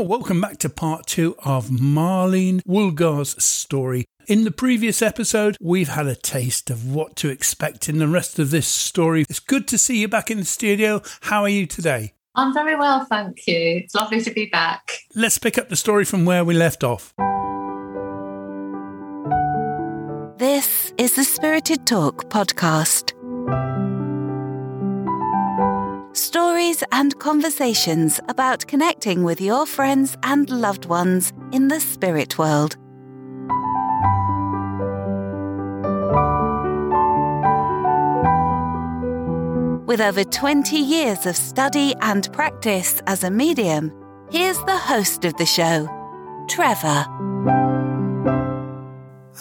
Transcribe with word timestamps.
Well, 0.00 0.08
welcome 0.08 0.40
back 0.40 0.56
to 0.60 0.70
part 0.70 1.06
two 1.06 1.36
of 1.44 1.68
Marlene 1.68 2.62
Woolgar's 2.64 3.36
story. 3.44 4.06
In 4.26 4.44
the 4.44 4.50
previous 4.50 5.02
episode, 5.02 5.58
we've 5.60 5.90
had 5.90 6.06
a 6.06 6.16
taste 6.16 6.70
of 6.70 6.90
what 6.90 7.16
to 7.16 7.28
expect 7.28 7.86
in 7.86 7.98
the 7.98 8.08
rest 8.08 8.38
of 8.38 8.50
this 8.50 8.66
story. 8.66 9.26
It's 9.28 9.40
good 9.40 9.68
to 9.68 9.76
see 9.76 10.00
you 10.00 10.08
back 10.08 10.30
in 10.30 10.38
the 10.38 10.46
studio. 10.46 11.02
How 11.20 11.42
are 11.42 11.50
you 11.50 11.66
today? 11.66 12.14
I'm 12.34 12.54
very 12.54 12.76
well, 12.76 13.04
thank 13.04 13.46
you. 13.46 13.82
It's 13.84 13.94
lovely 13.94 14.22
to 14.22 14.30
be 14.30 14.46
back. 14.46 14.90
Let's 15.14 15.36
pick 15.36 15.58
up 15.58 15.68
the 15.68 15.76
story 15.76 16.06
from 16.06 16.24
where 16.24 16.46
we 16.46 16.54
left 16.54 16.82
off. 16.82 17.12
This 20.38 20.94
is 20.96 21.14
the 21.14 21.24
Spirited 21.24 21.86
Talk 21.86 22.30
podcast. 22.30 23.12
Stories 26.12 26.82
and 26.90 27.16
conversations 27.20 28.18
about 28.28 28.66
connecting 28.66 29.22
with 29.22 29.40
your 29.40 29.64
friends 29.64 30.16
and 30.24 30.50
loved 30.50 30.86
ones 30.86 31.32
in 31.52 31.68
the 31.68 31.78
spirit 31.78 32.36
world. 32.36 32.76
With 39.86 40.00
over 40.00 40.24
20 40.24 40.76
years 40.76 41.26
of 41.26 41.36
study 41.36 41.94
and 42.00 42.32
practice 42.32 43.00
as 43.06 43.22
a 43.22 43.30
medium, 43.30 43.92
here's 44.32 44.58
the 44.64 44.78
host 44.78 45.24
of 45.24 45.36
the 45.36 45.46
show, 45.46 45.88
Trevor. 46.48 47.79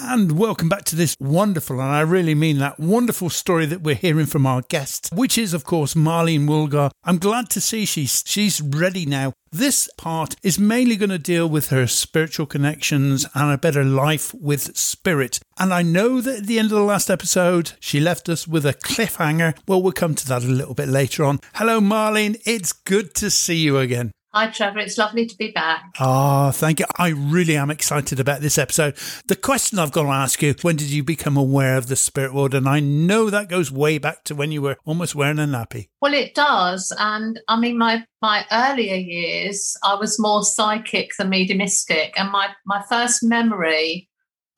And 0.01 0.39
welcome 0.39 0.69
back 0.69 0.85
to 0.85 0.95
this 0.95 1.17
wonderful, 1.19 1.81
and 1.81 1.91
I 1.91 1.99
really 1.99 2.33
mean 2.33 2.57
that 2.59 2.79
wonderful 2.79 3.29
story 3.29 3.65
that 3.65 3.81
we're 3.81 3.95
hearing 3.95 4.27
from 4.27 4.45
our 4.45 4.61
guest, 4.61 5.09
which 5.13 5.37
is, 5.37 5.53
of 5.53 5.65
course, 5.65 5.93
Marlene 5.93 6.47
Woolgar. 6.47 6.89
I'm 7.03 7.17
glad 7.17 7.49
to 7.51 7.61
see 7.61 7.83
she's 7.83 8.23
she's 8.25 8.61
ready 8.61 9.05
now. 9.05 9.33
This 9.51 9.89
part 9.97 10.35
is 10.41 10.57
mainly 10.57 10.95
going 10.95 11.09
to 11.09 11.19
deal 11.19 11.49
with 11.49 11.67
her 11.69 11.85
spiritual 11.85 12.45
connections 12.45 13.25
and 13.35 13.51
a 13.51 13.57
better 13.57 13.83
life 13.83 14.33
with 14.33 14.77
spirit. 14.77 15.41
And 15.59 15.73
I 15.73 15.81
know 15.81 16.21
that 16.21 16.39
at 16.39 16.47
the 16.47 16.59
end 16.59 16.67
of 16.67 16.77
the 16.77 16.83
last 16.83 17.09
episode, 17.09 17.73
she 17.81 17.99
left 17.99 18.29
us 18.29 18.47
with 18.47 18.65
a 18.65 18.73
cliffhanger. 18.73 19.57
Well, 19.67 19.81
we'll 19.81 19.91
come 19.91 20.15
to 20.15 20.27
that 20.27 20.43
a 20.43 20.47
little 20.47 20.75
bit 20.75 20.87
later 20.87 21.25
on. 21.25 21.39
Hello, 21.55 21.81
Marlene. 21.81 22.41
It's 22.45 22.71
good 22.71 23.13
to 23.15 23.29
see 23.29 23.57
you 23.57 23.77
again. 23.77 24.11
Hi, 24.31 24.51
Trevor. 24.51 24.77
It's 24.77 24.99
lovely 24.99 25.25
to 25.25 25.35
be 25.37 25.49
back. 25.49 25.85
Ah, 25.99 26.49
oh, 26.49 26.51
thank 26.51 26.79
you. 26.79 26.85
I 26.99 27.07
really 27.07 27.57
am 27.57 27.71
excited 27.71 28.19
about 28.19 28.41
this 28.41 28.59
episode. 28.59 28.95
The 29.25 29.35
question 29.35 29.79
I've 29.79 29.91
got 29.91 30.03
to 30.03 30.09
ask 30.09 30.39
you 30.43 30.53
when 30.61 30.75
did 30.75 30.91
you 30.91 31.03
become 31.03 31.35
aware 31.35 31.77
of 31.77 31.87
the 31.87 31.95
spirit 31.95 32.31
world? 32.31 32.53
And 32.53 32.69
I 32.69 32.79
know 32.79 33.31
that 33.31 33.49
goes 33.49 33.71
way 33.71 33.97
back 33.97 34.23
to 34.25 34.35
when 34.35 34.51
you 34.51 34.61
were 34.61 34.77
almost 34.85 35.15
wearing 35.15 35.39
a 35.39 35.47
nappy. 35.47 35.89
Well, 35.99 36.13
it 36.13 36.35
does. 36.35 36.95
And 36.99 37.39
I 37.47 37.59
mean, 37.59 37.79
my, 37.79 38.05
my 38.21 38.45
earlier 38.51 38.97
years, 38.97 39.75
I 39.83 39.95
was 39.95 40.19
more 40.19 40.43
psychic 40.43 41.09
than 41.17 41.29
mediumistic. 41.29 42.13
And 42.15 42.31
my, 42.31 42.49
my 42.67 42.83
first 42.87 43.23
memory 43.23 44.09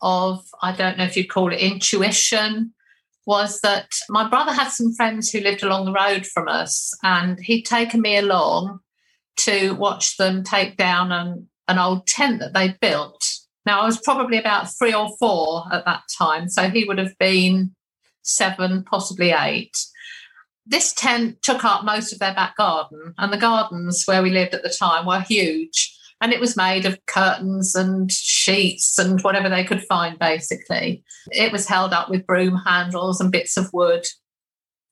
of, 0.01 0.43
I 0.61 0.75
don't 0.75 0.97
know 0.97 1.05
if 1.05 1.15
you'd 1.15 1.29
call 1.29 1.53
it 1.53 1.61
intuition, 1.61 2.73
was 3.25 3.61
that 3.61 3.87
my 4.09 4.27
brother 4.27 4.51
had 4.51 4.67
some 4.67 4.93
friends 4.95 5.29
who 5.29 5.39
lived 5.39 5.63
along 5.63 5.85
the 5.85 5.93
road 5.93 6.25
from 6.25 6.49
us, 6.49 6.91
and 7.03 7.39
he'd 7.39 7.63
taken 7.63 8.01
me 8.01 8.17
along 8.17 8.79
to 9.45 9.71
watch 9.73 10.17
them 10.17 10.43
take 10.43 10.77
down 10.77 11.11
an, 11.11 11.47
an 11.67 11.77
old 11.77 12.07
tent 12.07 12.39
that 12.39 12.53
they 12.53 12.75
built. 12.81 13.25
Now, 13.65 13.81
I 13.81 13.85
was 13.85 14.01
probably 14.01 14.37
about 14.37 14.71
three 14.77 14.93
or 14.93 15.15
four 15.17 15.65
at 15.71 15.85
that 15.85 16.03
time, 16.17 16.49
so 16.49 16.69
he 16.69 16.83
would 16.83 16.97
have 16.97 17.17
been 17.19 17.75
seven, 18.23 18.83
possibly 18.83 19.31
eight. 19.31 19.77
This 20.65 20.93
tent 20.93 21.41
took 21.41 21.63
up 21.63 21.83
most 21.83 22.13
of 22.13 22.19
their 22.19 22.33
back 22.33 22.55
garden, 22.57 23.13
and 23.17 23.31
the 23.31 23.37
gardens 23.37 24.03
where 24.05 24.23
we 24.23 24.29
lived 24.29 24.53
at 24.53 24.63
the 24.63 24.69
time 24.69 25.05
were 25.05 25.21
huge. 25.21 25.97
And 26.21 26.31
it 26.31 26.39
was 26.39 26.55
made 26.55 26.85
of 26.85 27.03
curtains 27.07 27.73
and 27.73 28.11
sheets 28.11 28.99
and 28.99 29.19
whatever 29.21 29.49
they 29.49 29.63
could 29.63 29.81
find, 29.81 30.19
basically. 30.19 31.03
It 31.31 31.51
was 31.51 31.67
held 31.67 31.93
up 31.93 32.09
with 32.11 32.27
broom 32.27 32.57
handles 32.63 33.19
and 33.19 33.31
bits 33.31 33.57
of 33.57 33.73
wood 33.73 34.05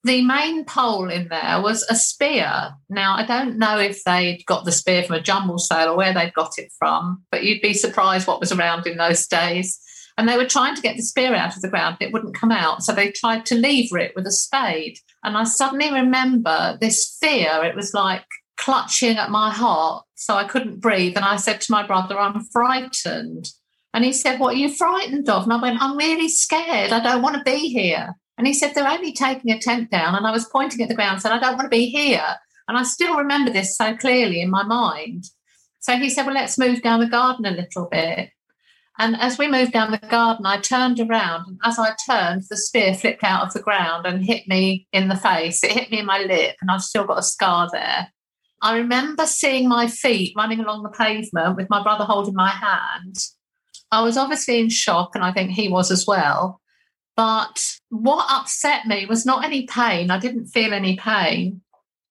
the 0.03 0.23
main 0.25 0.63
pole 0.63 1.09
in 1.09 1.27
there 1.27 1.61
was 1.61 1.83
a 1.89 1.95
spear. 1.95 2.71
Now, 2.89 3.15
I 3.17 3.25
don't 3.25 3.57
know 3.57 3.77
if 3.77 4.03
they'd 4.05 4.45
got 4.45 4.63
the 4.63 4.71
spear 4.71 5.03
from 5.03 5.17
a 5.17 5.21
jumble 5.21 5.57
sale 5.57 5.89
or 5.89 5.97
where 5.97 6.13
they'd 6.13 6.33
got 6.33 6.53
it 6.57 6.71
from, 6.79 7.23
but 7.31 7.43
you'd 7.43 7.61
be 7.61 7.73
surprised 7.73 8.27
what 8.27 8.39
was 8.39 8.51
around 8.51 8.87
in 8.87 8.97
those 8.97 9.27
days. 9.27 9.79
And 10.17 10.27
they 10.27 10.37
were 10.37 10.45
trying 10.45 10.75
to 10.75 10.81
get 10.81 10.97
the 10.97 11.03
spear 11.03 11.33
out 11.33 11.55
of 11.55 11.61
the 11.61 11.69
ground, 11.69 11.97
it 11.99 12.13
wouldn't 12.13 12.35
come 12.35 12.51
out. 12.51 12.83
So 12.83 12.93
they 12.93 13.11
tried 13.11 13.45
to 13.47 13.55
lever 13.55 13.97
it 13.97 14.13
with 14.15 14.25
a 14.25 14.31
spade. 14.31 14.99
And 15.23 15.37
I 15.37 15.43
suddenly 15.43 15.91
remember 15.91 16.77
this 16.79 17.17
fear. 17.21 17.63
It 17.63 17.75
was 17.75 17.93
like 17.93 18.25
clutching 18.57 19.17
at 19.17 19.31
my 19.31 19.49
heart. 19.49 20.05
So 20.15 20.35
I 20.35 20.43
couldn't 20.43 20.81
breathe. 20.81 21.15
And 21.15 21.25
I 21.25 21.37
said 21.37 21.61
to 21.61 21.71
my 21.71 21.85
brother, 21.85 22.19
I'm 22.19 22.43
frightened. 22.51 23.49
And 23.93 24.03
he 24.05 24.13
said, 24.13 24.39
What 24.39 24.55
are 24.55 24.57
you 24.57 24.73
frightened 24.73 25.29
of? 25.29 25.43
And 25.43 25.53
I 25.53 25.61
went, 25.61 25.81
I'm 25.81 25.97
really 25.97 26.29
scared. 26.29 26.91
I 26.91 27.01
don't 27.01 27.21
want 27.21 27.37
to 27.37 27.43
be 27.43 27.69
here. 27.69 28.13
And 28.39 28.47
he 28.47 28.53
said, 28.53 28.73
They're 28.73 28.87
only 28.87 29.11
taking 29.11 29.51
a 29.51 29.59
tent 29.59 29.91
down. 29.91 30.15
And 30.15 30.25
I 30.25 30.31
was 30.31 30.47
pointing 30.47 30.81
at 30.81 30.87
the 30.87 30.95
ground, 30.95 31.21
said, 31.21 31.33
I 31.33 31.39
don't 31.39 31.57
want 31.57 31.65
to 31.65 31.77
be 31.77 31.89
here. 31.89 32.23
And 32.69 32.77
I 32.77 32.83
still 32.83 33.17
remember 33.17 33.51
this 33.51 33.75
so 33.75 33.97
clearly 33.97 34.41
in 34.41 34.49
my 34.49 34.63
mind. 34.63 35.25
So 35.79 35.97
he 35.97 36.09
said, 36.09 36.25
Well, 36.25 36.35
let's 36.35 36.57
move 36.57 36.81
down 36.81 37.01
the 37.01 37.07
garden 37.07 37.45
a 37.45 37.51
little 37.51 37.89
bit. 37.91 38.29
And 38.97 39.17
as 39.17 39.37
we 39.37 39.49
moved 39.49 39.73
down 39.73 39.91
the 39.91 39.97
garden, 39.97 40.45
I 40.45 40.57
turned 40.57 41.01
around. 41.01 41.47
And 41.47 41.59
as 41.65 41.77
I 41.77 41.91
turned, 42.09 42.43
the 42.49 42.55
spear 42.55 42.93
flipped 42.93 43.25
out 43.25 43.43
of 43.43 43.53
the 43.53 43.61
ground 43.61 44.05
and 44.05 44.23
hit 44.23 44.47
me 44.47 44.87
in 44.93 45.09
the 45.09 45.17
face. 45.17 45.61
It 45.61 45.71
hit 45.71 45.91
me 45.91 45.99
in 45.99 46.05
my 46.05 46.19
lip, 46.19 46.55
and 46.61 46.71
I've 46.71 46.81
still 46.81 47.03
got 47.03 47.19
a 47.19 47.23
scar 47.23 47.67
there. 47.71 48.07
I 48.61 48.77
remember 48.77 49.25
seeing 49.25 49.67
my 49.67 49.87
feet 49.87 50.33
running 50.37 50.61
along 50.61 50.83
the 50.83 50.89
pavement 50.89 51.57
with 51.57 51.69
my 51.69 51.83
brother 51.83 52.05
holding 52.05 52.35
my 52.35 52.49
hand. 52.49 53.17
I 53.91 54.01
was 54.01 54.15
obviously 54.15 54.61
in 54.61 54.69
shock, 54.69 55.11
and 55.13 55.25
I 55.25 55.33
think 55.33 55.51
he 55.51 55.67
was 55.67 55.91
as 55.91 56.07
well. 56.07 56.61
But 57.19 57.61
what 57.89 58.27
upset 58.29 58.85
me 58.85 59.05
was 59.05 59.25
not 59.25 59.43
any 59.43 59.67
pain. 59.67 60.09
I 60.09 60.19
didn't 60.19 60.45
feel 60.45 60.73
any 60.73 60.95
pain. 60.95 61.59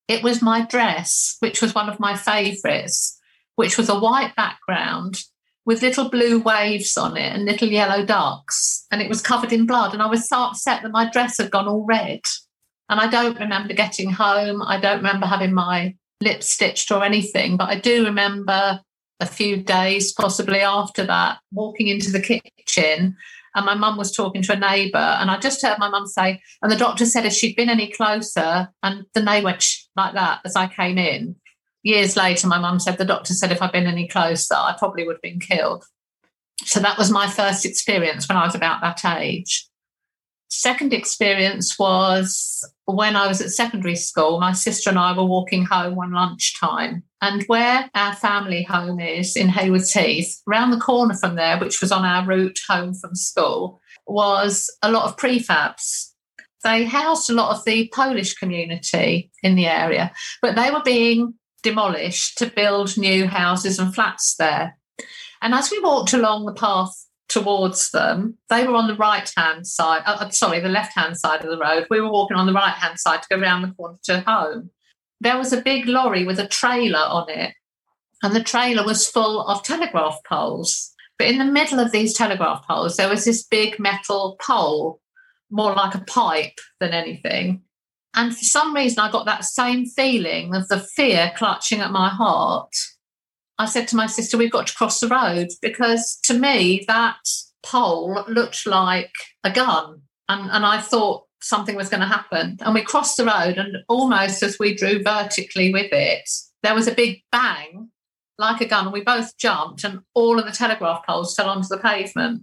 It 0.07 0.23
was 0.23 0.43
my 0.43 0.67
dress, 0.67 1.37
which 1.41 1.63
was 1.63 1.75
one 1.75 1.89
of 1.89 1.99
my 1.99 2.15
favourites, 2.15 3.19
which 3.57 3.79
was 3.79 3.89
a 3.89 3.99
white 3.99 4.37
background 4.37 5.23
with 5.65 5.81
little 5.81 6.11
blue 6.11 6.41
waves 6.41 6.99
on 6.99 7.17
it 7.17 7.33
and 7.33 7.47
little 7.47 7.69
yellow 7.69 8.05
ducks. 8.05 8.85
And 8.91 9.01
it 9.01 9.09
was 9.09 9.23
covered 9.23 9.51
in 9.51 9.65
blood. 9.65 9.95
And 9.95 10.03
I 10.03 10.09
was 10.09 10.29
so 10.29 10.41
upset 10.41 10.83
that 10.83 10.93
my 10.93 11.09
dress 11.09 11.39
had 11.39 11.51
gone 11.51 11.69
all 11.69 11.87
red. 11.87 12.21
And 12.91 13.01
I 13.01 13.09
don't 13.09 13.41
remember 13.41 13.73
getting 13.73 14.11
home. 14.11 14.61
I 14.61 14.79
don't 14.79 14.99
remember 14.99 15.25
having 15.25 15.55
my 15.55 15.97
lips 16.21 16.51
stitched 16.51 16.91
or 16.91 17.03
anything. 17.03 17.57
But 17.57 17.71
I 17.71 17.81
do 17.81 18.05
remember 18.05 18.83
a 19.21 19.27
few 19.27 19.57
days, 19.57 20.13
possibly 20.13 20.61
after 20.61 21.07
that, 21.07 21.39
walking 21.51 21.89
into 21.89 22.11
the 22.11 22.21
kitchen 22.21 23.17
and 23.59 23.67
my 23.67 23.75
mum 23.75 23.99
was 23.99 24.15
talking 24.15 24.43
to 24.43 24.53
a 24.53 24.59
neighbour, 24.59 24.99
and 24.99 25.31
I 25.31 25.39
just 25.39 25.61
heard 25.63 25.79
my 25.79 25.91
mum 25.91 26.07
say, 26.07 26.41
and 26.63 26.73
the 26.73 26.77
doctor 26.77 27.05
said 27.05 27.27
if 27.27 27.33
she'd 27.33 27.57
been 27.57 27.69
any 27.69 27.89
closer, 27.91 28.69
and 28.83 29.05
the 29.15 29.23
neighbour 29.23 29.47
went 29.47 29.67
like 29.97 30.15
that 30.15 30.41
as 30.45 30.57
I 30.57 30.69
came 30.69 30.97
in. 30.97 31.37
Years 31.83 32.17
later, 32.17 32.47
my 32.47 32.59
mum 32.59 32.81
said 32.81 32.99
the 32.99 33.05
doctor 33.05 33.35
said 33.35 33.53
if 33.53 33.61
I'd 33.61 33.73
been 33.73 33.87
any 33.87 34.09
closer, 34.09 34.55
I 34.55 34.75
probably 34.79 35.05
would 35.05 35.17
have 35.17 35.23
been 35.23 35.41
killed. 35.41 35.85
So 36.65 36.81
that 36.81 36.99
was 36.99 37.11
my 37.11 37.29
first 37.29 37.65
experience 37.65 38.29
when 38.29 38.39
I 38.39 38.45
was 38.45 38.55
about 38.55 38.81
that 38.81 39.05
age. 39.05 39.69
Second 40.49 40.93
experience 40.93 41.79
was 41.79 42.65
when 42.94 43.16
I 43.16 43.28
was 43.28 43.43
at 43.43 43.50
secondary 43.50 43.97
school. 43.97 44.41
My 44.41 44.53
sister 44.53 44.88
and 44.88 44.99
I 44.99 45.16
were 45.16 45.25
walking 45.25 45.65
home 45.65 45.94
one 45.94 46.12
lunchtime, 46.12 47.03
and 47.21 47.43
where 47.44 47.91
our 47.94 48.15
family 48.15 48.62
home 48.62 48.99
is 48.99 49.37
in 49.37 49.49
Haywards 49.49 49.93
Heath, 49.93 50.41
round 50.47 50.72
the 50.72 50.81
corner 50.81 51.15
from 51.15 51.37
there, 51.37 51.59
which 51.59 51.82
was 51.82 51.93
on 51.93 52.04
our 52.04 52.27
route 52.27 52.59
home 52.66 52.94
from 52.94 53.15
school, 53.15 53.81
was 54.06 54.75
a 54.82 54.91
lot 54.91 55.04
of 55.04 55.16
prefabs. 55.16 56.12
They 56.65 56.84
housed 56.84 57.28
a 57.28 57.34
lot 57.34 57.54
of 57.54 57.65
the 57.65 57.91
Polish 57.94 58.34
community 58.34 59.31
in 59.43 59.54
the 59.54 59.66
area, 59.66 60.10
but 60.41 60.56
they 60.56 60.71
were 60.71 60.82
being 60.82 61.34
demolished 61.62 62.38
to 62.38 62.47
build 62.47 62.97
new 62.97 63.27
houses 63.27 63.78
and 63.78 63.94
flats 63.94 64.34
there. 64.37 64.78
And 65.42 65.54
as 65.54 65.71
we 65.71 65.78
walked 65.80 66.15
along 66.15 66.47
the 66.47 66.54
path 66.54 67.08
towards 67.28 67.91
them. 67.91 68.39
They 68.48 68.66
were 68.66 68.75
on 68.75 68.89
the 68.89 68.97
right 68.97 69.30
hand 69.36 69.66
side, 69.66 70.03
uh, 70.07 70.16
uh 70.21 70.30
sorry, 70.30 70.60
the 70.60 70.69
left 70.69 70.97
hand 70.97 71.16
side 71.16 71.45
of 71.45 71.51
the 71.51 71.59
road. 71.59 71.86
We 71.91 72.01
were 72.01 72.10
walking 72.10 72.36
on 72.36 72.47
the 72.47 72.53
right 72.53 72.75
hand 72.75 72.98
side 72.98 73.22
to 73.22 73.28
go 73.30 73.41
around 73.41 73.63
the 73.63 73.75
corner 73.75 73.98
to 74.04 74.21
home. 74.21 74.71
There 75.21 75.36
was 75.36 75.53
a 75.53 75.63
big 75.63 75.86
lorry 75.86 76.25
with 76.25 76.39
a 76.39 76.48
trailer 76.48 76.98
on 76.98 77.28
it, 77.28 77.54
and 78.22 78.34
the 78.34 78.42
trailer 78.42 78.84
was 78.84 79.09
full 79.09 79.47
of 79.47 79.63
telegraph 79.63 80.19
poles. 80.28 80.92
But 81.19 81.28
in 81.28 81.39
the 81.39 81.45
middle 81.45 81.80
of 81.80 81.92
these 81.92 82.15
telegraph 82.15 82.66
poles, 82.66 82.97
there 82.97 83.09
was 83.09 83.25
this 83.25 83.45
big 83.45 83.78
metal 83.80 84.36
pole, 84.41 85.01
more 85.51 85.75
like 85.75 85.95
a 85.95 86.04
pipe 86.04 86.59
than 86.80 86.92
anything. 86.92 87.63
And 88.15 88.36
for 88.36 88.45
some 88.45 88.75
reason, 88.75 89.01
I 89.01 89.10
got 89.10 89.27
that 89.27 89.45
same 89.45 89.86
feeling 89.86 90.54
of 90.54 90.69
the 90.69 90.78
fear 90.78 91.33
clutching 91.36 91.80
at 91.80 91.91
my 91.91 92.09
heart 92.09 92.72
I 93.59 93.66
said 93.66 93.89
to 93.89 93.97
my 93.97 94.07
sister, 94.07 94.39
we've 94.39 94.53
got 94.53 94.69
to 94.69 94.75
cross 94.75 95.01
the 95.01 95.09
road 95.09 95.49
because 95.60 96.19
to 96.25 96.34
me, 96.34 96.84
that 96.87 97.19
pole 97.63 98.25
looked 98.28 98.66
like 98.66 99.13
a 99.43 99.51
gun. 99.51 100.03
And, 100.28 100.51
and 100.51 100.65
I 100.65 100.81
thought 100.81 101.25
something 101.41 101.75
was 101.75 101.89
going 101.89 102.01
to 102.01 102.07
happen. 102.07 102.59
And 102.60 102.75
we 102.75 102.83
crossed 102.83 103.16
the 103.16 103.25
road, 103.25 103.59
and 103.59 103.78
almost 103.89 104.43
as 104.43 104.59
we 104.59 104.75
drew 104.75 105.03
vertically 105.03 105.72
with 105.72 105.93
it, 105.93 106.28
there 106.63 106.75
was 106.75 106.87
a 106.87 106.95
big 106.95 107.22
bang. 107.33 107.91
like 108.39 108.60
a 108.60 108.66
gun. 108.66 108.87
And 108.87 108.93
we 108.93 109.03
both 109.03 109.37
jumped, 109.37 109.84
and 109.84 110.01
all 110.15 110.39
of 110.39 110.47
the 110.47 110.53
telegraph 110.53 111.04
poles 111.07 111.34
fell 111.34 111.49
onto 111.49 111.69
the 111.69 111.78
pavement. 111.78 112.43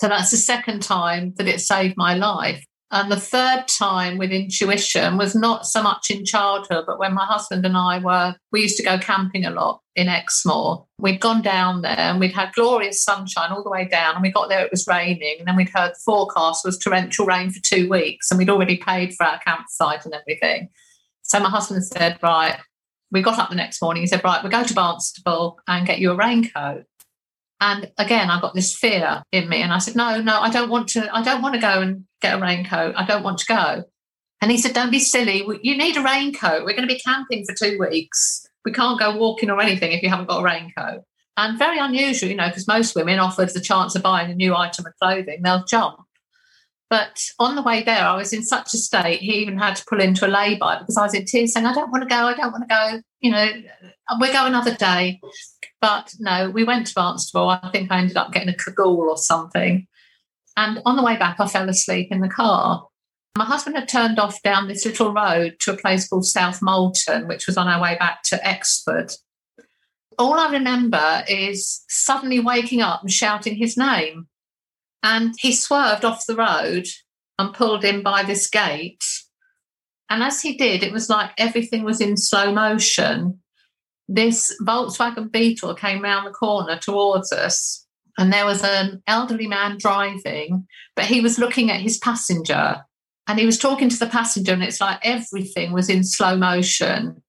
So 0.00 0.08
that's 0.08 0.30
the 0.30 0.36
second 0.36 0.82
time 0.82 1.32
that 1.36 1.48
it 1.48 1.60
saved 1.60 1.96
my 1.96 2.14
life. 2.14 2.64
And 2.92 3.10
the 3.10 3.16
third 3.16 3.68
time 3.68 4.18
with 4.18 4.32
intuition 4.32 5.16
was 5.16 5.34
not 5.34 5.66
so 5.66 5.82
much 5.82 6.10
in 6.10 6.26
childhood, 6.26 6.84
but 6.86 6.98
when 6.98 7.14
my 7.14 7.24
husband 7.24 7.64
and 7.64 7.74
I 7.74 7.98
were, 7.98 8.36
we 8.52 8.60
used 8.60 8.76
to 8.76 8.82
go 8.82 8.98
camping 8.98 9.46
a 9.46 9.50
lot 9.50 9.80
in 9.96 10.08
Exmoor. 10.08 10.84
We'd 10.98 11.18
gone 11.18 11.40
down 11.40 11.80
there 11.80 11.98
and 11.98 12.20
we'd 12.20 12.34
had 12.34 12.52
glorious 12.52 13.02
sunshine 13.02 13.50
all 13.50 13.62
the 13.62 13.70
way 13.70 13.86
down. 13.86 14.14
And 14.14 14.22
we 14.22 14.30
got 14.30 14.50
there, 14.50 14.62
it 14.62 14.70
was 14.70 14.86
raining. 14.86 15.36
And 15.38 15.48
then 15.48 15.56
we'd 15.56 15.70
heard 15.70 15.92
the 15.92 16.02
forecast 16.04 16.66
was 16.66 16.78
torrential 16.78 17.24
rain 17.24 17.50
for 17.50 17.60
two 17.62 17.88
weeks. 17.88 18.30
And 18.30 18.36
we'd 18.36 18.50
already 18.50 18.76
paid 18.76 19.14
for 19.14 19.24
our 19.24 19.38
campsite 19.38 20.04
and 20.04 20.12
everything. 20.12 20.68
So 21.22 21.40
my 21.40 21.48
husband 21.48 21.82
said, 21.86 22.18
Right, 22.22 22.58
we 23.10 23.22
got 23.22 23.38
up 23.38 23.48
the 23.48 23.56
next 23.56 23.80
morning. 23.80 24.02
He 24.02 24.06
said, 24.06 24.22
Right, 24.22 24.42
we'll 24.42 24.52
go 24.52 24.64
to 24.64 24.74
Barnstaple 24.74 25.56
and 25.66 25.86
get 25.86 25.98
you 25.98 26.10
a 26.10 26.16
raincoat. 26.16 26.84
And 27.62 27.92
again, 27.96 28.28
I 28.28 28.40
got 28.40 28.56
this 28.56 28.76
fear 28.76 29.22
in 29.30 29.48
me. 29.48 29.62
And 29.62 29.72
I 29.72 29.78
said, 29.78 29.94
No, 29.94 30.20
no, 30.20 30.40
I 30.40 30.50
don't 30.50 30.68
want 30.68 30.88
to, 30.90 31.08
I 31.14 31.22
don't 31.22 31.42
want 31.42 31.54
to 31.54 31.60
go 31.60 31.80
and 31.80 32.04
get 32.20 32.36
a 32.36 32.40
raincoat. 32.40 32.96
I 32.96 33.06
don't 33.06 33.22
want 33.22 33.38
to 33.38 33.46
go. 33.46 33.84
And 34.40 34.50
he 34.50 34.58
said, 34.58 34.74
Don't 34.74 34.90
be 34.90 34.98
silly. 34.98 35.46
You 35.62 35.78
need 35.78 35.96
a 35.96 36.02
raincoat. 36.02 36.64
We're 36.64 36.74
going 36.74 36.88
to 36.88 36.92
be 36.92 36.98
camping 36.98 37.44
for 37.46 37.54
two 37.54 37.78
weeks. 37.78 38.44
We 38.64 38.72
can't 38.72 38.98
go 38.98 39.16
walking 39.16 39.48
or 39.48 39.60
anything 39.60 39.92
if 39.92 40.02
you 40.02 40.08
haven't 40.08 40.28
got 40.28 40.40
a 40.40 40.44
raincoat. 40.44 41.02
And 41.36 41.56
very 41.56 41.78
unusual, 41.78 42.30
you 42.30 42.34
know, 42.34 42.48
because 42.48 42.66
most 42.66 42.96
women 42.96 43.20
offered 43.20 43.50
the 43.50 43.60
chance 43.60 43.94
of 43.94 44.02
buying 44.02 44.30
a 44.32 44.34
new 44.34 44.56
item 44.56 44.84
of 44.84 44.94
clothing, 45.00 45.42
they'll 45.42 45.64
jump. 45.64 46.00
But 46.90 47.22
on 47.38 47.54
the 47.54 47.62
way 47.62 47.84
there, 47.84 48.04
I 48.04 48.16
was 48.16 48.32
in 48.32 48.42
such 48.42 48.74
a 48.74 48.76
state, 48.76 49.20
he 49.20 49.36
even 49.36 49.56
had 49.56 49.76
to 49.76 49.84
pull 49.88 50.00
into 50.00 50.26
a 50.26 50.28
lay-by 50.28 50.80
because 50.80 50.96
I 50.98 51.04
was 51.04 51.14
in 51.14 51.24
tears 51.26 51.54
saying, 51.54 51.64
I 51.64 51.72
don't 51.72 51.90
want 51.92 52.02
to 52.02 52.08
go, 52.08 52.26
I 52.26 52.34
don't 52.34 52.52
want 52.52 52.68
to 52.68 52.74
go, 52.74 53.00
you 53.20 53.30
know, 53.30 53.48
we'll 54.18 54.32
go 54.32 54.46
another 54.46 54.74
day. 54.74 55.20
But 55.82 56.14
no, 56.20 56.48
we 56.48 56.62
went 56.62 56.86
to 56.86 56.94
Barnstaple. 56.94 57.60
I 57.60 57.68
think 57.70 57.90
I 57.90 57.98
ended 57.98 58.16
up 58.16 58.32
getting 58.32 58.48
a 58.48 58.56
cagoule 58.56 59.10
or 59.10 59.18
something. 59.18 59.88
And 60.56 60.80
on 60.86 60.96
the 60.96 61.02
way 61.02 61.16
back, 61.16 61.40
I 61.40 61.48
fell 61.48 61.68
asleep 61.68 62.08
in 62.12 62.20
the 62.20 62.28
car. 62.28 62.86
My 63.36 63.44
husband 63.44 63.74
had 63.74 63.88
turned 63.88 64.20
off 64.20 64.40
down 64.42 64.68
this 64.68 64.86
little 64.86 65.12
road 65.12 65.56
to 65.60 65.72
a 65.72 65.76
place 65.76 66.06
called 66.06 66.24
South 66.24 66.60
Molton, 66.60 67.26
which 67.26 67.48
was 67.48 67.56
on 67.56 67.66
our 67.66 67.82
way 67.82 67.96
back 67.98 68.22
to 68.24 68.36
Exford. 68.36 69.12
All 70.18 70.34
I 70.34 70.52
remember 70.52 71.24
is 71.26 71.82
suddenly 71.88 72.38
waking 72.38 72.80
up 72.80 73.00
and 73.02 73.10
shouting 73.10 73.56
his 73.56 73.76
name. 73.76 74.28
And 75.02 75.34
he 75.40 75.52
swerved 75.52 76.04
off 76.04 76.26
the 76.26 76.36
road 76.36 76.86
and 77.40 77.54
pulled 77.54 77.84
in 77.84 78.04
by 78.04 78.22
this 78.22 78.48
gate. 78.48 79.02
And 80.08 80.22
as 80.22 80.42
he 80.42 80.56
did, 80.56 80.84
it 80.84 80.92
was 80.92 81.10
like 81.10 81.32
everything 81.38 81.82
was 81.82 82.00
in 82.00 82.16
slow 82.16 82.52
motion. 82.52 83.41
This 84.14 84.54
Volkswagen 84.62 85.30
Beetle 85.30 85.74
came 85.74 86.02
round 86.02 86.26
the 86.26 86.30
corner 86.30 86.76
towards 86.76 87.32
us 87.32 87.82
and 88.18 88.32
there 88.32 88.44
was 88.44 88.62
an 88.62 89.02
elderly 89.06 89.46
man 89.46 89.78
driving, 89.78 90.66
but 90.94 91.06
he 91.06 91.20
was 91.20 91.38
looking 91.38 91.70
at 91.70 91.80
his 91.80 91.98
passenger 91.98 92.84
and 93.26 93.38
he 93.38 93.46
was 93.46 93.58
talking 93.58 93.88
to 93.88 93.98
the 93.98 94.06
passenger, 94.06 94.52
and 94.52 94.64
it's 94.64 94.80
like 94.80 94.98
everything 95.02 95.72
was 95.72 95.88
in 95.88 96.02
slow 96.02 96.36
motion. 96.36 97.22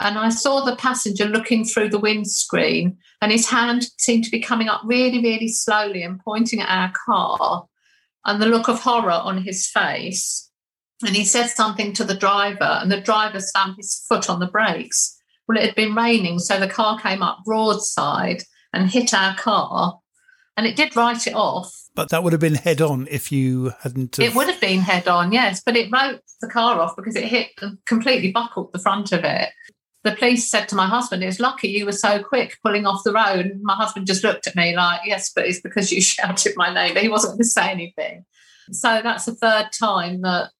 And 0.00 0.18
I 0.18 0.30
saw 0.30 0.64
the 0.64 0.74
passenger 0.74 1.26
looking 1.26 1.64
through 1.64 1.90
the 1.90 2.00
windscreen, 2.00 2.96
and 3.20 3.30
his 3.30 3.48
hand 3.50 3.86
seemed 3.98 4.24
to 4.24 4.30
be 4.30 4.40
coming 4.40 4.68
up 4.68 4.80
really, 4.84 5.22
really 5.22 5.48
slowly 5.48 6.02
and 6.02 6.18
pointing 6.18 6.60
at 6.60 6.70
our 6.70 6.92
car, 7.06 7.66
and 8.24 8.40
the 8.40 8.46
look 8.46 8.68
of 8.68 8.80
horror 8.80 9.10
on 9.10 9.42
his 9.42 9.68
face. 9.68 10.50
And 11.04 11.14
he 11.14 11.26
said 11.26 11.48
something 11.48 11.92
to 11.92 12.04
the 12.04 12.16
driver, 12.16 12.78
and 12.80 12.90
the 12.90 13.00
driver 13.00 13.38
slammed 13.38 13.76
his 13.76 14.02
foot 14.08 14.30
on 14.30 14.40
the 14.40 14.46
brakes. 14.46 15.13
Well, 15.46 15.58
it 15.58 15.66
had 15.66 15.74
been 15.74 15.94
raining, 15.94 16.38
so 16.38 16.58
the 16.58 16.68
car 16.68 16.98
came 16.98 17.22
up 17.22 17.38
broadside 17.44 18.42
and 18.72 18.90
hit 18.90 19.12
our 19.12 19.36
car 19.36 20.00
and 20.56 20.66
it 20.66 20.76
did 20.76 20.94
write 20.96 21.26
it 21.26 21.34
off. 21.34 21.74
But 21.94 22.10
that 22.10 22.22
would 22.22 22.32
have 22.32 22.40
been 22.40 22.54
head 22.54 22.80
on 22.80 23.06
if 23.10 23.30
you 23.30 23.72
hadn't. 23.80 24.16
Have... 24.16 24.26
It 24.26 24.34
would 24.34 24.48
have 24.48 24.60
been 24.60 24.80
head 24.80 25.08
on, 25.08 25.32
yes, 25.32 25.62
but 25.64 25.76
it 25.76 25.90
wrote 25.92 26.20
the 26.40 26.48
car 26.48 26.80
off 26.80 26.96
because 26.96 27.16
it 27.16 27.24
hit 27.24 27.50
and 27.60 27.78
completely 27.86 28.32
buckled 28.32 28.72
the 28.72 28.78
front 28.78 29.12
of 29.12 29.24
it. 29.24 29.50
The 30.02 30.12
police 30.14 30.50
said 30.50 30.68
to 30.68 30.76
my 30.76 30.86
husband, 30.86 31.24
It's 31.24 31.40
lucky 31.40 31.68
you 31.68 31.86
were 31.86 31.92
so 31.92 32.22
quick 32.22 32.58
pulling 32.62 32.84
off 32.84 33.04
the 33.04 33.12
road. 33.12 33.46
And 33.46 33.62
my 33.62 33.74
husband 33.74 34.06
just 34.06 34.22
looked 34.22 34.46
at 34.46 34.56
me 34.56 34.76
like, 34.76 35.00
Yes, 35.04 35.30
but 35.34 35.46
it's 35.46 35.60
because 35.60 35.90
you 35.92 36.00
shouted 36.02 36.54
my 36.56 36.72
name. 36.72 36.94
But 36.94 37.04
he 37.04 37.08
wasn't 37.08 37.32
going 37.32 37.38
to 37.38 37.44
say 37.44 37.70
anything. 37.70 38.24
So 38.70 39.00
that's 39.02 39.24
the 39.24 39.34
third 39.34 39.70
time 39.78 40.22
that, 40.22 40.50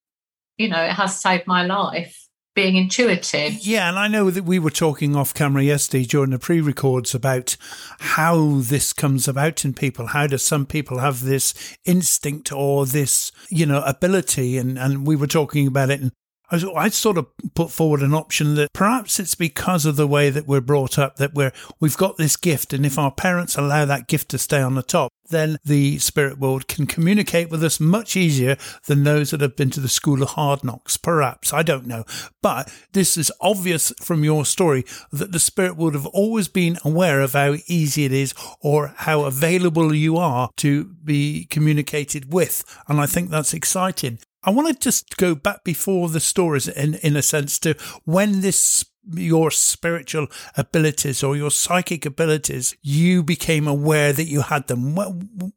you 0.57 0.69
know, 0.69 0.83
it 0.83 0.93
has 0.93 1.21
saved 1.21 1.47
my 1.47 1.65
life 1.67 2.24
being 2.55 2.77
intuitive. 2.77 3.55
Yeah, 3.61 3.89
and 3.89 3.99
I 3.99 4.09
know 4.09 4.31
that 4.31 4.45
we 4.45 4.59
were 4.59 4.71
talking 4.71 5.17
off 5.17 5.35
camera 5.35 5.63
yesterday 5.63 6.05
during 6.05 6.31
the 6.31 6.39
pre 6.39 6.61
records 6.61 7.15
about 7.15 7.57
how 7.99 8.61
this 8.61 8.93
comes 8.93 9.27
about 9.27 9.65
in 9.65 9.75
people. 9.75 10.09
How 10.09 10.27
do 10.27 10.39
some 10.39 10.67
people 10.67 10.99
have 10.99 11.23
this 11.23 11.55
instinct 11.85 12.53
or 12.53 12.87
this, 12.87 13.33
you 13.49 13.67
know, 13.67 13.83
ability? 13.83 14.57
And, 14.59 14.79
and 14.79 15.07
we 15.07 15.17
were 15.17 15.27
talking 15.27 15.67
about 15.67 15.91
it 15.91 16.01
in 16.01 16.13
I 16.51 16.89
sort 16.91 17.19
of 17.19 17.27
put 17.55 17.71
forward 17.71 18.03
an 18.03 18.15
option 18.15 18.55
that 18.57 18.73
perhaps 18.73 19.19
it's 19.19 19.35
because 19.35 19.87
of 19.87 19.97
the 19.97 20.07
way 20.07 20.31
that 20.31 20.47
we're 20.47 20.61
brought 20.61 20.99
up 20.99 21.17
that 21.17 21.35
we're 21.35 21.53
we've 21.81 21.97
got 21.97 22.17
this 22.17 22.37
gift, 22.37 22.73
and 22.73 22.85
if 22.85 22.99
our 22.99 23.11
parents 23.11 23.57
allow 23.57 23.85
that 23.85 24.09
gift 24.09 24.29
to 24.31 24.39
stay 24.39 24.61
on 24.61 24.75
the 24.75 24.83
top, 24.83 25.11
then 25.31 25.57
the 25.65 25.99
spirit 25.99 26.39
world 26.39 26.69
can 26.69 26.87
communicate 26.87 27.51
with 27.51 27.65
us 27.65 27.81
much 27.81 28.15
easier 28.15 28.57
than 28.87 29.05
those 29.05 29.31
that 29.31 29.41
have 29.41 29.57
been 29.57 29.71
to 29.71 29.81
the 29.81 29.89
school 29.89 30.23
of 30.23 30.31
hard 30.31 30.63
knocks. 30.63 30.97
Perhaps 30.97 31.53
I 31.53 31.63
don't 31.63 31.87
know, 31.87 32.05
but 32.43 32.73
this 32.93 33.17
is 33.17 33.33
obvious 33.41 33.93
from 34.01 34.23
your 34.23 34.45
story 34.45 34.85
that 35.13 35.33
the 35.33 35.39
spirit 35.39 35.77
world 35.77 35.95
have 35.95 36.07
always 36.07 36.49
been 36.49 36.79
aware 36.85 37.21
of 37.21 37.33
how 37.33 37.57
easy 37.67 38.05
it 38.05 38.13
is 38.13 38.35
or 38.61 38.93
how 38.99 39.25
available 39.25 39.95
you 39.95 40.19
are 40.19 40.51
to 40.59 40.85
be 40.85 41.47
communicated 41.47 42.33
with, 42.33 42.65
and 42.87 43.01
I 43.01 43.07
think 43.07 43.31
that's 43.31 43.55
exciting. 43.55 44.19
I 44.45 44.51
want 44.51 44.69
to 44.69 44.75
just 44.75 45.17
go 45.17 45.35
back 45.35 45.65
before 45.65 46.09
the 46.09 46.21
stories 46.21 46.69
in, 46.69 46.95
in 46.95 47.17
a 47.17 47.23
sense 47.23 47.59
to 47.61 47.75
when 48.05 48.41
this 48.41 48.85
your 49.13 49.51
spiritual 49.51 50.29
abilities 50.57 51.23
or 51.23 51.37
your 51.37 51.51
psychic 51.51 52.07
abilities, 52.07 52.75
you 52.83 53.23
became 53.23 53.69
aware 53.69 54.13
that 54.13 54.25
you 54.25 54.41
had 54.41 54.67
them. 54.67 54.95
Where, 54.95 55.09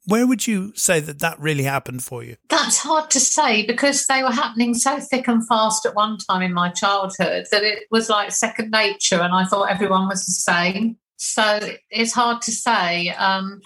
where, 0.05 0.27
would 0.27 0.47
you 0.47 0.73
say 0.75 0.99
that 0.99 1.19
that 1.19 1.39
really 1.39 1.63
happened 1.63 2.03
for 2.03 2.23
you? 2.23 2.35
That's 2.49 2.79
hard 2.79 3.09
to 3.11 3.19
say 3.19 3.65
because 3.65 4.05
they 4.07 4.23
were 4.23 4.31
happening 4.31 4.73
so 4.73 4.99
thick 4.99 5.27
and 5.27 5.47
fast 5.47 5.85
at 5.85 5.95
one 5.95 6.17
time 6.29 6.41
in 6.41 6.53
my 6.53 6.69
childhood 6.69 7.45
that 7.51 7.63
it 7.63 7.83
was 7.91 8.09
like 8.09 8.31
second 8.31 8.71
nature, 8.71 9.21
and 9.21 9.33
I 9.33 9.45
thought 9.45 9.71
everyone 9.71 10.07
was 10.07 10.25
the 10.25 10.31
same. 10.31 10.97
So 11.17 11.59
it's 11.89 12.13
hard 12.13 12.41
to 12.43 12.51
say. 12.51 13.09
Um, 13.09 13.61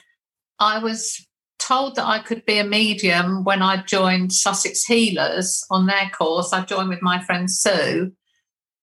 I 0.60 0.78
was 0.78 1.26
told 1.72 1.96
that 1.96 2.06
I 2.06 2.20
could 2.20 2.46
be 2.46 2.58
a 2.60 2.66
medium 2.66 3.46
when 3.46 3.62
I 3.62 3.82
joined 3.84 4.34
Sussex 4.34 4.84
Healers 4.84 5.64
on 5.70 5.86
their 5.86 6.10
course. 6.10 6.52
I 6.52 6.66
joined 6.66 6.90
with 6.90 7.02
my 7.02 7.24
friend 7.24 7.50
Sue, 7.50 8.12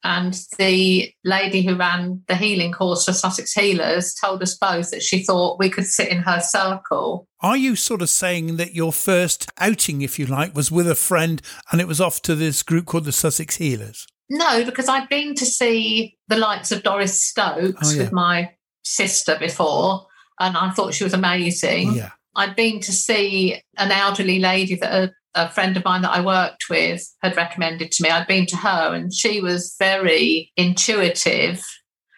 and 0.05 0.41
the 0.57 1.13
lady 1.23 1.63
who 1.63 1.77
ran 1.77 2.23
the 2.29 2.35
healing 2.35 2.73
course 2.73 3.05
for 3.05 3.13
Sussex 3.13 3.53
Healers 3.53 4.15
told 4.15 4.43
us 4.43 4.57
both 4.57 4.91
that 4.91 5.03
she 5.03 5.23
thought 5.23 5.59
we 5.59 5.69
could 5.69 5.85
sit 5.85 6.09
in 6.09 6.19
her 6.19 6.41
circle. 6.41 7.29
Are 7.41 7.59
you 7.59 7.77
sort 7.77 8.01
of 8.01 8.09
saying 8.09 8.57
that 8.57 8.75
your 8.75 8.93
first 8.93 9.51
outing, 9.59 10.01
if 10.01 10.19
you 10.19 10.25
like, 10.25 10.55
was 10.55 10.71
with 10.71 10.89
a 10.89 10.95
friend 10.95 11.43
and 11.71 11.83
it 11.83 11.89
was 11.89 12.01
off 12.01 12.23
to 12.23 12.35
this 12.35 12.63
group 12.63 12.87
called 12.87 13.05
the 13.05 13.13
Sussex 13.13 13.57
Healers? 13.57 14.07
No, 14.31 14.65
because 14.65 14.89
I'd 14.89 15.11
been 15.11 15.35
to 15.35 15.45
see 15.45 16.17
the 16.29 16.39
likes 16.39 16.73
of 16.73 16.83
Doris 16.83 17.23
Stokes 17.23 17.93
oh, 17.93 17.93
yeah. 17.93 18.03
with 18.05 18.13
my 18.13 18.53
sister 18.83 19.37
before, 19.39 20.07
and 20.41 20.57
I 20.57 20.71
thought 20.71 20.95
she 20.95 21.05
was 21.05 21.13
amazing. 21.13 21.93
Yeah. 21.93 22.13
I'd 22.39 22.55
been 22.55 22.79
to 22.81 22.93
see 22.93 23.61
an 23.77 23.91
elderly 23.91 24.39
lady 24.39 24.77
that 24.77 24.95
a, 24.95 25.13
a, 25.35 25.51
friend 25.51 25.77
of 25.77 25.85
mine 25.85 26.03
that 26.03 26.13
I 26.13 26.21
worked 26.21 26.71
with 26.71 27.05
had 27.21 27.37
recommended 27.37 27.91
to 27.91 28.03
me. 28.05 28.11
I'd 28.11 28.29
been 28.29 28.47
to 28.47 28.57
her 28.57 28.95
and 28.95 29.13
she 29.13 29.41
was 29.41 29.75
very 29.77 30.53
intuitive. 30.57 31.65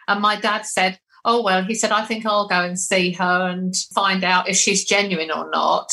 And 0.07 0.21
my 0.21 0.39
dad 0.39 0.67
said, 0.67 1.01
Oh, 1.25 1.43
well, 1.43 1.65
he 1.65 1.75
said, 1.75 1.91
I 1.91 2.05
think 2.05 2.27
I'll 2.27 2.49
go 2.49 2.61
and 2.61 2.79
see 2.79 3.13
her 3.13 3.49
and 3.49 3.75
find 3.95 4.23
out 4.23 4.49
if 4.49 4.57
she's 4.57 4.85
genuine 4.85 5.31
or 5.31 5.49
not. 5.49 5.91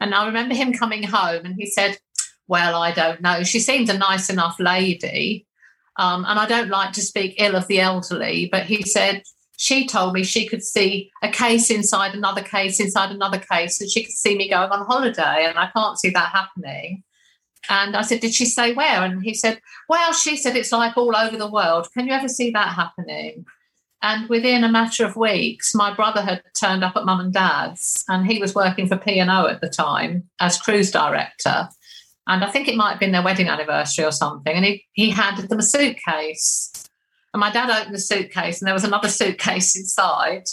And 0.00 0.14
I 0.16 0.26
remember 0.26 0.56
him 0.56 0.72
coming 0.72 1.04
home 1.04 1.44
and 1.44 1.54
he 1.56 1.66
said, 1.66 1.98
Well, 2.48 2.74
I 2.74 2.90
don't 2.90 3.20
know. 3.20 3.44
She 3.44 3.60
seems 3.60 3.88
a 3.88 3.96
nice 3.96 4.28
enough 4.30 4.58
lady. 4.58 5.46
Um, 5.96 6.24
and 6.26 6.40
I 6.40 6.46
don't 6.46 6.70
like 6.70 6.92
to 6.94 7.02
speak 7.02 7.36
ill 7.38 7.54
of 7.54 7.68
the 7.68 7.80
elderly, 7.80 8.48
but 8.50 8.64
he 8.64 8.82
said, 8.82 9.22
she 9.60 9.86
told 9.86 10.14
me 10.14 10.24
she 10.24 10.46
could 10.46 10.64
see 10.64 11.12
a 11.22 11.28
case 11.28 11.68
inside 11.68 12.14
another 12.14 12.40
case 12.40 12.80
inside 12.80 13.10
another 13.10 13.38
case, 13.38 13.78
and 13.78 13.90
she 13.90 14.02
could 14.02 14.14
see 14.14 14.34
me 14.34 14.48
going 14.48 14.70
on 14.70 14.86
holiday, 14.86 15.44
and 15.46 15.58
I 15.58 15.68
can't 15.76 15.98
see 15.98 16.08
that 16.08 16.32
happening. 16.32 17.02
And 17.68 17.94
I 17.94 18.00
said, 18.00 18.20
Did 18.20 18.32
she 18.32 18.46
say 18.46 18.72
where? 18.72 19.04
And 19.04 19.22
he 19.22 19.34
said, 19.34 19.60
Well, 19.86 20.14
she 20.14 20.38
said 20.38 20.56
it's 20.56 20.72
like 20.72 20.96
all 20.96 21.14
over 21.14 21.36
the 21.36 21.50
world. 21.50 21.88
Can 21.92 22.06
you 22.06 22.14
ever 22.14 22.26
see 22.26 22.50
that 22.52 22.72
happening? 22.72 23.44
And 24.00 24.30
within 24.30 24.64
a 24.64 24.72
matter 24.72 25.04
of 25.04 25.14
weeks, 25.14 25.74
my 25.74 25.92
brother 25.92 26.22
had 26.22 26.42
turned 26.58 26.82
up 26.82 26.96
at 26.96 27.04
mum 27.04 27.20
and 27.20 27.32
dad's, 27.34 28.02
and 28.08 28.26
he 28.26 28.38
was 28.38 28.54
working 28.54 28.88
for 28.88 28.96
P&O 28.96 29.46
at 29.46 29.60
the 29.60 29.68
time 29.68 30.30
as 30.40 30.58
cruise 30.58 30.90
director. 30.90 31.68
And 32.26 32.42
I 32.42 32.50
think 32.50 32.66
it 32.66 32.76
might 32.76 32.92
have 32.92 33.00
been 33.00 33.12
their 33.12 33.22
wedding 33.22 33.50
anniversary 33.50 34.06
or 34.06 34.12
something. 34.12 34.56
And 34.56 34.64
he, 34.64 34.86
he 34.92 35.10
handed 35.10 35.50
them 35.50 35.58
a 35.58 35.62
suitcase 35.62 36.79
And 37.32 37.40
my 37.40 37.50
dad 37.50 37.70
opened 37.70 37.94
the 37.94 38.00
suitcase, 38.00 38.60
and 38.60 38.66
there 38.66 38.74
was 38.74 38.84
another 38.84 39.08
suitcase 39.08 39.76
inside. 39.76 40.44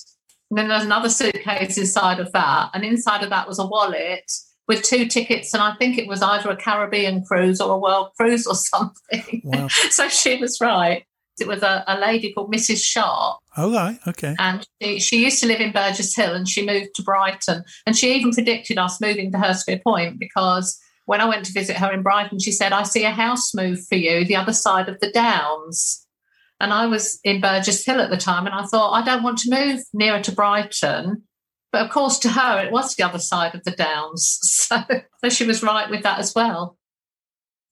And 0.50 0.58
then 0.58 0.68
there 0.68 0.78
was 0.78 0.86
another 0.86 1.10
suitcase 1.10 1.78
inside 1.78 2.20
of 2.20 2.32
that. 2.34 2.70
And 2.74 2.86
inside 2.86 3.24
of 3.24 3.30
that 3.32 3.48
was 3.48 3.60
a 3.60 3.66
wallet 3.66 4.32
with 4.68 4.84
two 4.84 5.08
tickets. 5.08 5.54
And 5.54 5.64
I 5.64 5.76
think 5.76 5.98
it 5.98 6.08
was 6.08 6.22
either 6.22 6.50
a 6.50 6.56
Caribbean 6.56 7.24
cruise 7.24 7.60
or 7.60 7.74
a 7.74 7.78
world 7.78 8.10
cruise 8.18 8.46
or 8.46 8.56
something. 8.56 9.42
Wow. 9.44 9.68
so 9.68 10.08
she 10.08 10.38
was 10.38 10.60
right. 10.62 11.06
It 11.40 11.48
was 11.48 11.62
a, 11.62 11.84
a 11.88 12.00
lady 12.00 12.34
called 12.34 12.52
Mrs. 12.52 12.84
Sharp. 12.84 13.40
Oh, 13.58 13.72
right. 13.72 14.00
Okay. 14.08 14.36
And 14.40 14.66
she, 14.82 15.00
she, 15.00 15.24
used 15.24 15.40
to 15.42 15.48
live 15.48 15.62
in 15.62 15.72
Burgess 15.72 16.16
Hill 16.16 16.34
and 16.34 16.48
she 16.48 16.66
moved 16.66 16.96
to 16.96 17.04
Brighton. 17.04 17.64
And 17.86 17.96
she 17.96 18.16
even 18.16 18.32
predicted 18.32 18.80
us 18.80 19.00
moving 19.00 19.32
to 19.32 19.38
Hurstpierpoint 19.38 20.18
because 20.18 20.80
when 21.06 21.22
I 21.22 21.26
went 21.26 21.46
to 21.46 21.54
visit 21.54 21.78
her 21.78 21.92
in 21.92 22.02
Brighton, 22.02 22.40
she 22.40 22.52
said, 22.52 22.74
I 22.74 22.84
see 22.84 23.04
a 23.04 23.12
house 23.12 23.54
move 23.54 23.86
for 23.88 23.96
you 23.96 24.26
the 24.26 24.36
other 24.36 24.54
side 24.54 24.90
of 24.90 25.00
the 25.00 25.12
Downs. 25.12 26.07
And 26.60 26.74
I 26.74 26.88
was 26.88 27.20
in 27.24 27.42
Burgess 27.42 27.86
Hill 27.86 28.02
at 28.02 28.10
the 28.10 28.18
time, 28.18 28.46
and 28.46 28.56
I 28.56 28.64
thought, 28.66 28.94
I 28.94 29.06
don't 29.06 29.24
want 29.24 29.38
to 29.40 29.52
move 29.52 29.82
nearer 29.94 30.22
to 30.24 30.32
Brighton. 30.32 31.24
But 31.72 31.86
of 31.86 31.92
course, 31.92 32.18
to 32.20 32.30
her, 32.30 32.64
it 32.64 32.72
was 32.72 32.96
the 32.96 33.04
other 33.04 33.20
side 33.20 33.54
of 33.54 33.64
the 33.64 33.72
Downs. 33.72 34.40
So, 34.68 34.84
so 35.24 35.30
she 35.30 35.46
was 35.46 35.64
right 35.64 35.90
with 35.90 36.04
that 36.04 36.20
as 36.20 36.36
well. 36.36 36.78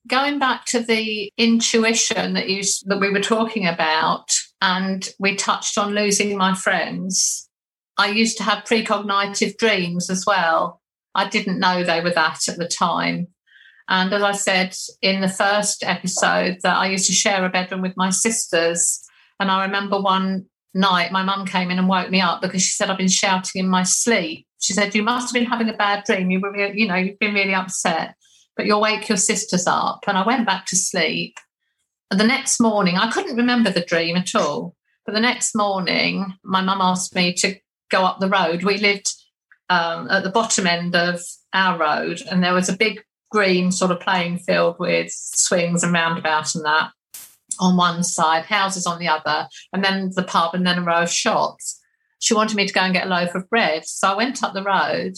Going 0.08 0.39
back 0.39 0.63
to 0.68 0.80
the 0.80 1.30
intuition 1.38 2.32
that 2.34 2.48
you 2.48 2.63
that 2.86 3.01
we 3.01 3.10
were 3.10 3.20
talking 3.20 3.68
about, 3.68 4.32
and 4.62 5.10
we 5.20 5.36
touched 5.36 5.77
on 5.77 5.94
losing 5.94 6.38
my 6.38 6.56
friends. 6.56 7.50
I 7.98 8.12
used 8.12 8.38
to 8.38 8.44
have 8.44 8.63
precognitive 8.63 9.58
dreams 9.58 10.10
as 10.10 10.25
well. 10.25 10.82
I 11.13 11.27
didn't 11.27 11.60
know 11.60 11.84
they 11.84 12.00
were 12.00 12.12
that 12.12 12.48
at 12.48 12.58
the 12.58 12.68
time. 12.68 13.27
And 13.88 14.12
as 14.13 14.24
I 14.24 14.32
said 14.32 14.75
in 15.01 15.22
the 15.22 15.30
first 15.30 15.84
episode, 15.84 16.58
that 16.63 16.75
I 16.75 16.88
used 16.88 17.06
to 17.08 17.13
share 17.13 17.46
a 17.46 17.50
bedroom 17.50 17.82
with 17.82 17.96
my 17.96 18.10
sisters. 18.10 19.01
And 19.39 19.51
I 19.51 19.65
remember 19.65 20.00
one 20.00 20.46
night 20.74 21.12
my 21.12 21.24
mum 21.24 21.46
came 21.46 21.72
in 21.72 21.77
and 21.77 21.88
woke 21.88 22.10
me 22.10 22.20
up 22.22 22.42
because 22.42 22.62
she 22.62 22.72
said 22.72 22.89
I've 22.89 22.98
been 22.98 23.08
shouting 23.08 23.63
in 23.63 23.70
my 23.70 23.84
sleep. 23.84 24.48
She 24.60 24.74
said, 24.74 24.96
You 24.96 25.04
must 25.04 25.27
have 25.27 25.34
been 25.34 25.50
having 25.50 25.70
a 25.70 25.77
bad 25.77 26.04
dream. 26.06 26.32
You 26.32 26.39
were, 26.39 26.56
you 26.74 26.88
know, 26.88 26.96
you've 26.96 27.20
been 27.20 27.36
really 27.36 27.54
upset, 27.54 28.15
but 28.58 28.65
you'll 28.65 28.82
wake 28.82 29.08
your 29.08 29.18
sisters 29.18 29.68
up. 29.68 30.04
And 30.08 30.18
I 30.18 30.25
went 30.25 30.48
back 30.48 30.65
to 30.68 30.75
sleep. 30.75 31.38
And 32.10 32.20
the 32.20 32.27
next 32.27 32.60
morning, 32.60 32.98
I 32.98 33.12
couldn't 33.12 33.38
remember 33.38 33.70
the 33.70 33.82
dream 33.82 34.15
at 34.15 34.36
all. 34.36 34.75
But 35.06 35.13
the 35.13 35.22
next 35.22 35.56
morning, 35.56 36.34
my 36.44 36.62
mum 36.62 36.82
asked 36.82 37.13
me 37.13 37.34
to 37.36 37.56
go 37.92 38.04
up 38.04 38.20
the 38.20 38.30
road. 38.30 38.63
We 38.63 38.77
lived 38.77 39.13
um, 39.70 40.10
at 40.10 40.24
the 40.24 40.32
bottom 40.32 40.65
end 40.65 40.96
of 40.96 41.22
our 41.54 41.77
road, 41.77 42.22
and 42.30 42.44
there 42.44 42.54
was 42.54 42.70
a 42.70 42.77
big 42.77 43.04
green 43.36 43.70
sort 43.70 43.92
of 43.92 44.00
playing 44.00 44.38
field 44.39 44.77
with 44.80 45.12
swings 45.12 45.84
and 45.84 45.92
roundabouts 45.92 46.56
and 46.56 46.63
that 46.63 46.89
on 47.60 47.75
one 47.75 48.01
side, 48.01 48.46
houses 48.46 48.88
on 48.88 48.98
the 48.98 49.10
other, 49.10 49.50
and 49.74 49.84
then 49.84 50.10
the 50.15 50.24
pub, 50.24 50.56
and 50.56 50.65
then 50.65 50.80
a 50.80 50.82
row 50.82 51.01
of 51.01 51.12
shops. 51.12 51.82
She 52.20 52.34
wanted 52.34 52.56
me 52.56 52.65
to 52.65 52.74
go 52.74 52.80
and 52.80 52.94
get 52.94 53.08
a 53.08 53.10
loaf 53.10 53.36
of 53.36 53.50
bread. 53.50 53.86
So 53.86 54.08
I 54.08 54.15
went 54.15 54.42
up 54.42 54.54
the 54.54 54.63
road 54.63 55.15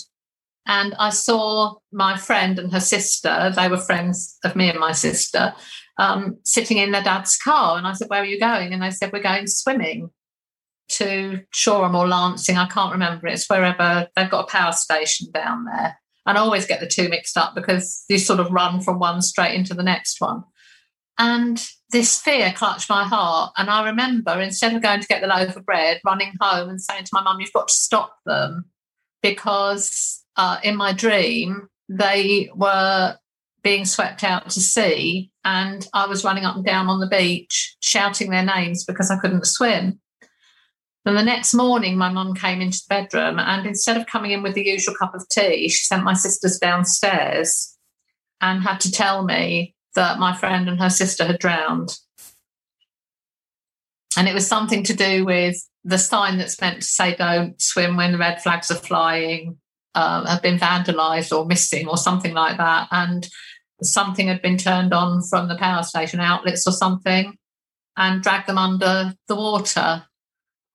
and 0.65 0.95
I 0.97 1.11
saw 1.11 1.75
my 1.91 2.17
friend 2.17 2.57
and 2.57 2.71
her 2.71 2.79
sister. 2.79 3.53
They 3.55 3.67
were 3.67 3.77
friends 3.77 4.37
of 4.43 4.55
me 4.55 4.67
and 4.69 4.79
my 4.79 4.93
sister 4.93 5.53
um, 5.99 6.37
sitting 6.43 6.77
in 6.77 6.91
their 6.91 7.03
dad's 7.03 7.37
car. 7.37 7.77
And 7.77 7.85
I 7.85 7.93
said, 7.93 8.09
Where 8.09 8.21
are 8.21 8.25
you 8.25 8.39
going? 8.39 8.73
And 8.73 8.81
they 8.81 8.89
said, 8.89 9.11
We're 9.13 9.21
going 9.21 9.45
swimming 9.45 10.09
to 10.89 11.41
Shoreham 11.53 11.95
or 11.95 12.07
Lancing. 12.07 12.57
I 12.57 12.67
can't 12.67 12.93
remember. 12.93 13.27
It's 13.27 13.47
wherever 13.47 14.07
they've 14.15 14.29
got 14.29 14.45
a 14.45 14.51
power 14.51 14.71
station 14.71 15.27
down 15.31 15.65
there. 15.65 15.99
And 16.27 16.37
I 16.37 16.41
always 16.41 16.67
get 16.67 16.81
the 16.81 16.87
two 16.87 17.07
mixed 17.07 17.37
up 17.37 17.55
because 17.55 18.03
you 18.09 18.19
sort 18.19 18.41
of 18.41 18.51
run 18.51 18.81
from 18.81 18.99
one 18.99 19.21
straight 19.21 19.55
into 19.55 19.73
the 19.73 19.81
next 19.81 20.19
one. 20.19 20.43
And 21.17 21.65
this 21.91 22.19
fear 22.19 22.53
clutched 22.55 22.89
my 22.89 23.05
heart. 23.05 23.53
And 23.57 23.69
I 23.69 23.85
remember 23.85 24.39
instead 24.39 24.75
of 24.75 24.83
going 24.83 24.99
to 24.99 25.07
get 25.07 25.21
the 25.21 25.27
loaf 25.27 25.55
of 25.55 25.65
bread, 25.65 26.01
running 26.05 26.33
home 26.39 26.69
and 26.69 26.81
saying 26.81 27.05
to 27.05 27.09
my 27.13 27.21
mum, 27.21 27.39
You've 27.39 27.53
got 27.53 27.69
to 27.69 27.73
stop 27.73 28.13
them 28.25 28.65
because 29.23 30.23
uh, 30.35 30.59
in 30.63 30.75
my 30.75 30.93
dream, 30.93 31.69
they 31.89 32.49
were 32.53 33.17
being 33.63 33.85
swept 33.85 34.23
out 34.23 34.49
to 34.49 34.59
sea. 34.59 35.31
And 35.45 35.87
I 35.93 36.07
was 36.07 36.23
running 36.23 36.45
up 36.45 36.57
and 36.57 36.65
down 36.65 36.87
on 36.87 36.99
the 36.99 37.07
beach 37.07 37.75
shouting 37.79 38.29
their 38.29 38.45
names 38.45 38.83
because 38.83 39.09
I 39.09 39.17
couldn't 39.17 39.47
swim. 39.47 39.99
Then 41.07 41.15
the 41.15 41.23
next 41.23 41.53
morning, 41.53 41.95
my 41.95 42.09
mum 42.09 42.33
came 42.33 42.59
into 42.59 42.79
the 42.79 42.89
bedroom, 42.89 43.39
and 43.39 43.65
instead 43.65 43.95
of 43.95 44.07
coming 44.07 44.31
in 44.31 44.43
with 44.43 44.55
the 44.55 44.67
usual 44.67 44.93
cup 44.93 45.15
of 45.15 45.25
tea, 45.29 45.69
she 45.69 45.85
sent 45.85 46.03
my 46.03 46.13
sisters 46.13 46.59
downstairs 46.59 47.77
and 48.41 48.61
had 48.61 48.81
to 48.81 48.91
tell 48.91 49.23
me 49.23 49.73
that 49.95 50.19
my 50.19 50.35
friend 50.35 50.67
and 50.67 50.81
her 50.81 50.89
sister 50.89 51.23
had 51.23 51.39
drowned. 51.39 51.97
And 54.17 54.27
it 54.27 54.33
was 54.33 54.45
something 54.45 54.83
to 54.83 54.93
do 54.93 55.23
with 55.23 55.55
the 55.85 55.97
sign 55.97 56.39
that's 56.39 56.59
meant 56.59 56.81
to 56.81 56.87
say 56.87 57.15
don't 57.15 57.61
swim 57.61 57.95
when 57.95 58.11
the 58.11 58.17
red 58.17 58.41
flags 58.41 58.69
are 58.69 58.75
flying, 58.75 59.59
uh, 59.95 60.25
have 60.25 60.41
been 60.41 60.59
vandalized 60.59 61.31
or 61.31 61.45
missing 61.45 61.87
or 61.87 61.95
something 61.95 62.33
like 62.33 62.57
that. 62.57 62.89
And 62.91 63.29
something 63.81 64.27
had 64.27 64.41
been 64.41 64.57
turned 64.57 64.93
on 64.93 65.23
from 65.23 65.47
the 65.47 65.55
power 65.55 65.83
station 65.83 66.19
outlets 66.19 66.67
or 66.67 66.73
something 66.73 67.37
and 67.95 68.21
dragged 68.21 68.49
them 68.49 68.57
under 68.57 69.15
the 69.29 69.35
water. 69.37 70.03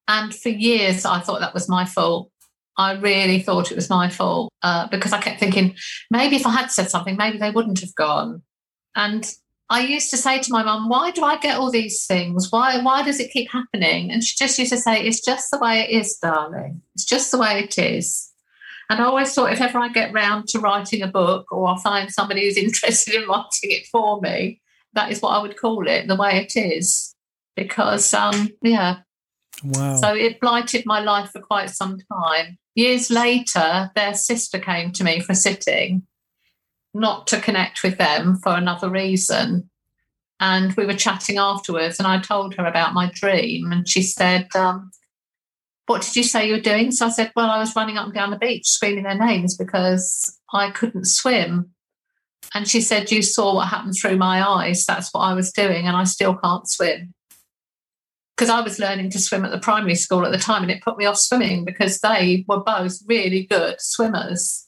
And 0.09 0.35
for 0.35 0.49
years, 0.49 1.05
I 1.05 1.21
thought 1.21 1.41
that 1.41 1.55
was 1.55 1.69
my 1.69 1.85
fault. 1.85 2.31
I 2.77 2.93
really 2.93 3.41
thought 3.41 3.71
it 3.71 3.77
was 3.77 3.91
my 3.91 4.09
fault 4.09 4.51
uh, 4.63 4.89
because 4.89 5.13
I 5.13 5.21
kept 5.21 5.41
thinking 5.41 5.75
maybe 6.11 6.37
if 6.37 6.47
I 6.47 6.53
had 6.53 6.71
said 6.71 6.91
something, 6.91 7.17
maybe 7.17 7.39
they 7.39 7.51
wouldn't 7.51 7.81
have 7.81 7.95
gone. 7.95 8.43
And 8.97 9.31
I 9.69 9.81
used 9.81 10.11
to 10.11 10.17
say 10.17 10.39
to 10.39 10.53
my 10.53 10.63
mum, 10.63 10.89
"Why 10.89 11.11
do 11.11 11.23
I 11.23 11.39
get 11.39 11.59
all 11.59 11.71
these 11.71 12.07
things? 12.07 12.51
Why 12.51 12.79
why 12.83 13.03
does 13.03 13.21
it 13.21 13.31
keep 13.31 13.51
happening?" 13.51 14.11
And 14.11 14.23
she 14.23 14.37
just 14.37 14.59
used 14.59 14.73
to 14.73 14.79
say, 14.79 15.03
"It's 15.03 15.25
just 15.25 15.51
the 15.51 15.59
way 15.59 15.81
it 15.81 15.91
is, 15.91 16.17
darling. 16.17 16.83
It's 16.95 17.05
just 17.05 17.31
the 17.31 17.39
way 17.39 17.61
it 17.61 17.79
is." 17.79 18.31
And 18.91 19.01
I 19.01 19.05
always 19.05 19.33
thought 19.33 19.53
if 19.53 19.61
ever 19.61 19.79
I 19.79 19.89
get 19.89 20.13
round 20.13 20.49
to 20.49 20.59
writing 20.59 21.03
a 21.03 21.07
book 21.07 21.51
or 21.51 21.69
I 21.69 21.79
find 21.81 22.11
somebody 22.11 22.45
who's 22.45 22.57
interested 22.63 23.15
in 23.15 23.29
writing 23.29 23.71
it 23.71 23.87
for 23.91 24.21
me, 24.21 24.61
that 24.93 25.11
is 25.11 25.23
what 25.23 25.31
I 25.31 25.41
would 25.41 25.59
call 25.59 25.89
it, 25.89 26.07
the 26.09 26.17
way 26.17 26.37
it 26.37 26.57
is. 26.57 27.15
Because 27.57 28.13
um, 28.13 28.51
yeah, 28.63 28.99
Wow. 29.65 29.97
So 29.97 30.15
it 30.15 30.41
blighted 30.41 30.87
my 30.87 31.01
life 31.01 31.31
for 31.31 31.41
quite 31.41 31.71
some 31.71 31.99
time. 32.13 32.59
Years 32.75 33.11
later, 33.11 33.91
their 33.95 34.15
sister 34.15 34.59
came 34.59 34.93
to 34.93 35.05
me 35.05 35.21
for 35.21 35.35
sitting, 35.35 36.07
not 36.95 37.27
to 37.29 37.41
connect 37.41 37.83
with 37.83 37.99
them 37.99 38.37
for 38.37 38.55
another 38.55 38.89
reason. 38.89 39.71
And 40.41 40.73
we 40.75 40.87
were 40.87 40.95
chatting 40.95 41.39
afterwards, 41.39 41.99
and 41.99 42.09
I 42.09 42.19
told 42.21 42.55
her 42.55 42.67
about 42.67 42.95
my 42.95 43.11
dream. 43.15 43.71
And 43.71 43.89
she 43.89 44.03
said, 44.03 44.49
um, 44.57 44.91
What 45.87 46.03
did 46.03 46.17
you 46.17 46.25
say 46.25 46.49
you 46.49 46.55
were 46.55 46.61
doing? 46.61 46.91
So 46.91 47.07
I 47.07 47.11
said, 47.11 47.33
Well, 47.37 47.51
I 47.51 47.59
was 47.59 47.77
running 47.77 47.97
up 47.97 48.07
and 48.07 48.15
down 48.15 48.31
the 48.31 48.39
beach 48.39 48.67
screaming 48.67 49.05
their 49.05 49.19
names 49.19 49.57
because 49.57 50.39
I 50.53 50.71
couldn't 50.71 51.07
swim. 51.07 51.71
And 52.55 52.67
she 52.67 52.81
said, 52.81 53.13
You 53.13 53.23
saw 53.23 53.55
what 53.55 53.69
happened 53.69 53.95
through 53.95 54.17
my 54.17 54.47
eyes. 54.47 54.85
That's 54.85 55.13
what 55.13 55.21
I 55.21 55.35
was 55.35 55.53
doing, 55.53 55.87
and 55.87 55.97
I 55.97 56.05
still 56.05 56.35
can't 56.35 56.69
swim 56.69 57.15
because 58.43 58.59
I 58.59 58.61
was 58.61 58.81
learning 58.81 59.11
to 59.11 59.21
swim 59.21 59.45
at 59.45 59.53
the 59.53 59.61
primary 59.61 59.95
school 59.95 60.27
at 60.27 60.33
the 60.33 60.37
time, 60.39 60.63
and 60.63 60.71
it 60.73 60.83
put 60.83 60.99
me 60.99 61.05
off 61.05 61.17
swimming 61.17 61.65
because 61.65 62.01
they 62.01 62.45
were 62.49 62.59
both 62.59 62.99
really 63.07 63.47
good 63.47 63.77
swimmers, 63.79 64.67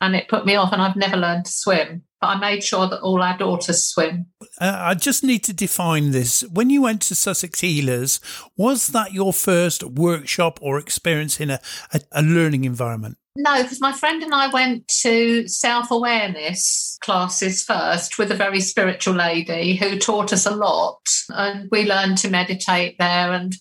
and 0.00 0.16
it 0.16 0.26
put 0.26 0.44
me 0.44 0.56
off. 0.56 0.72
And 0.72 0.82
I've 0.82 0.96
never 0.96 1.16
learned 1.16 1.44
to 1.44 1.52
swim, 1.52 2.02
I 2.22 2.38
made 2.38 2.64
sure 2.64 2.88
that 2.88 3.00
all 3.00 3.22
our 3.22 3.36
daughters 3.36 3.84
swim. 3.84 4.26
Uh, 4.60 4.76
I 4.78 4.94
just 4.94 5.22
need 5.22 5.44
to 5.44 5.52
define 5.52 6.12
this. 6.12 6.42
When 6.42 6.70
you 6.70 6.82
went 6.82 7.02
to 7.02 7.14
Sussex 7.14 7.60
Healers, 7.60 8.20
was 8.56 8.88
that 8.88 9.12
your 9.12 9.32
first 9.32 9.82
workshop 9.84 10.58
or 10.62 10.78
experience 10.78 11.40
in 11.40 11.50
a, 11.50 11.60
a, 11.92 12.00
a 12.12 12.22
learning 12.22 12.64
environment? 12.64 13.18
No, 13.38 13.62
because 13.62 13.80
my 13.82 13.92
friend 13.92 14.22
and 14.22 14.34
I 14.34 14.48
went 14.48 14.88
to 15.02 15.46
self 15.46 15.90
awareness 15.90 16.96
classes 17.02 17.62
first 17.62 18.18
with 18.18 18.32
a 18.32 18.36
very 18.36 18.60
spiritual 18.60 19.14
lady 19.14 19.76
who 19.76 19.98
taught 19.98 20.32
us 20.32 20.46
a 20.46 20.56
lot, 20.56 21.00
and 21.28 21.68
we 21.70 21.84
learned 21.84 22.18
to 22.18 22.30
meditate 22.30 22.96
there. 22.98 23.32
And 23.32 23.54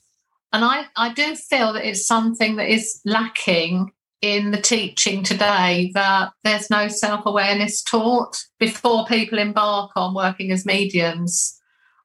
and 0.54 0.64
I, 0.64 0.86
I 0.96 1.14
do 1.14 1.36
feel 1.36 1.74
that 1.74 1.86
it's 1.86 2.08
something 2.08 2.56
that 2.56 2.70
is 2.70 3.02
lacking 3.04 3.92
in 4.22 4.52
the 4.52 4.62
teaching 4.62 5.24
today 5.24 5.92
that 5.94 6.32
there's 6.44 6.70
no 6.70 6.88
self 6.88 7.26
awareness 7.26 7.82
taught 7.84 8.38
before 8.60 9.06
people 9.06 9.40
embark 9.40 9.92
on 9.96 10.16
working 10.16 10.52
as 10.52 10.66
mediums. 10.66 11.60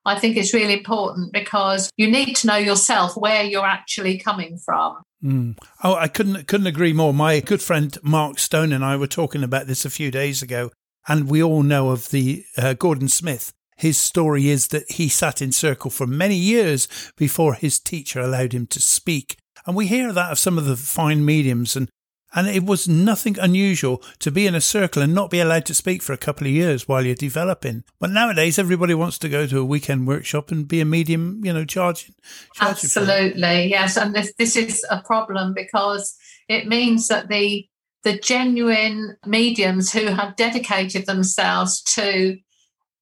I 0.05 0.19
think 0.19 0.37
it's 0.37 0.55
really 0.55 0.73
important 0.73 1.33
because 1.33 1.91
you 1.97 2.11
need 2.11 2.35
to 2.37 2.47
know 2.47 2.57
yourself 2.57 3.17
where 3.17 3.45
you're 3.45 3.67
actually 3.67 4.19
coming 4.19 4.57
from. 4.57 5.03
Mm. 5.23 5.59
Oh, 5.85 5.95
I 5.95 6.09
couldn't 6.09 6.47
couldn't 6.47 6.67
agree 6.67 6.93
more. 6.93 7.13
My 7.13 7.41
good 7.41 7.63
friend 7.63 7.97
Mark 8.03 8.39
Stone 8.39 8.73
and 8.73 8.85
I 8.85 8.97
were 8.97 9.07
talking 9.07 9.43
about 9.43 9.67
this 9.67 9.85
a 9.85 9.91
few 9.91 10.11
days 10.11 10.43
ago, 10.43 10.71
and 11.07 11.29
we 11.29 11.43
all 11.43 11.63
know 11.63 11.91
of 11.91 12.11
the 12.11 12.45
uh, 12.57 12.73
Gordon 12.75 13.09
Smith. 13.09 13.53
His 13.77 13.99
story 13.99 14.49
is 14.49 14.69
that 14.69 14.91
he 14.93 15.09
sat 15.09 15.41
in 15.41 15.53
circle 15.53 15.91
for 15.91 16.07
many 16.07 16.37
years 16.37 16.89
before 17.17 17.55
his 17.55 17.79
teacher 17.79 18.21
allowed 18.21 18.53
him 18.53 18.67
to 18.69 18.81
speak, 18.81 19.37
and 19.67 19.77
we 19.77 19.87
hear 19.87 20.13
that 20.13 20.33
of 20.33 20.39
some 20.39 20.57
of 20.57 20.65
the 20.65 20.77
fine 20.77 21.25
mediums 21.25 21.77
and 21.77 21.91
And 22.35 22.49
it 22.49 22.65
was 22.65 22.89
nothing 22.89 23.39
unusual 23.39 24.03
to 24.21 24.31
be 24.31 24.47
in 24.47 24.55
a 24.55 24.61
circle 24.61 25.03
and 25.03 25.15
not 25.15 25.31
be 25.31 25.41
allowed 25.41 25.67
to 25.67 25.75
speak 25.75 26.03
for 26.03 26.13
a 26.13 26.19
couple 26.19 26.47
of 26.47 26.53
years 26.53 26.87
while 26.87 27.05
you're 27.05 27.15
developing. 27.15 27.85
But 27.99 28.11
nowadays, 28.11 28.59
everybody 28.59 28.95
wants 28.95 29.19
to 29.19 29.29
go 29.29 29.47
to 29.47 29.59
a 29.59 29.65
weekend 29.65 30.07
workshop 30.07 30.51
and 30.51 30.69
be 30.69 30.81
a 30.81 30.85
medium, 30.85 31.41
you 31.45 31.53
know, 31.53 31.65
charging. 31.65 32.15
charging 32.55 32.85
Absolutely, 32.85 33.67
yes. 33.71 33.97
And 33.97 34.15
this, 34.15 34.33
this 34.39 34.57
is 34.57 34.85
a 34.91 35.03
problem 35.03 35.55
because 35.55 36.15
it 36.49 36.67
means 36.67 37.09
that 37.09 37.29
the 37.29 37.67
the 38.03 38.19
genuine 38.19 39.15
mediums 39.27 39.93
who 39.93 40.07
have 40.07 40.37
dedicated 40.37 41.05
themselves 41.05 41.83
to 41.83 42.39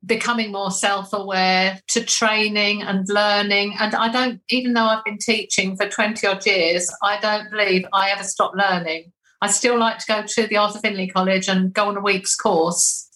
becoming 0.05 0.53
more 0.53 0.71
self 0.71 1.13
aware, 1.13 1.81
to 1.89 2.05
training 2.05 2.83
and 2.83 3.07
learning. 3.09 3.75
And 3.79 3.95
I 3.95 4.09
don't, 4.09 4.41
even 4.49 4.75
though 4.75 4.87
I've 4.87 5.05
been 5.05 5.19
teaching 5.19 5.77
for 5.77 5.89
20 5.89 6.27
odd 6.27 6.47
years, 6.47 6.91
I 7.03 7.19
don't 7.21 7.51
believe 7.51 7.85
I 7.93 8.11
ever 8.11 8.25
stop 8.25 8.53
learning. 8.55 9.13
I 9.41 9.51
still 9.51 9.79
like 9.79 9.99
to 9.99 10.07
go 10.07 10.23
to 10.27 10.47
the 10.47 10.57
Arthur 10.57 10.81
Findlay 10.81 11.09
College 11.09 11.49
and 11.49 11.73
go 11.73 11.89
on 11.89 11.97
a 11.97 12.01
week's 12.01 12.35
course. 12.35 13.09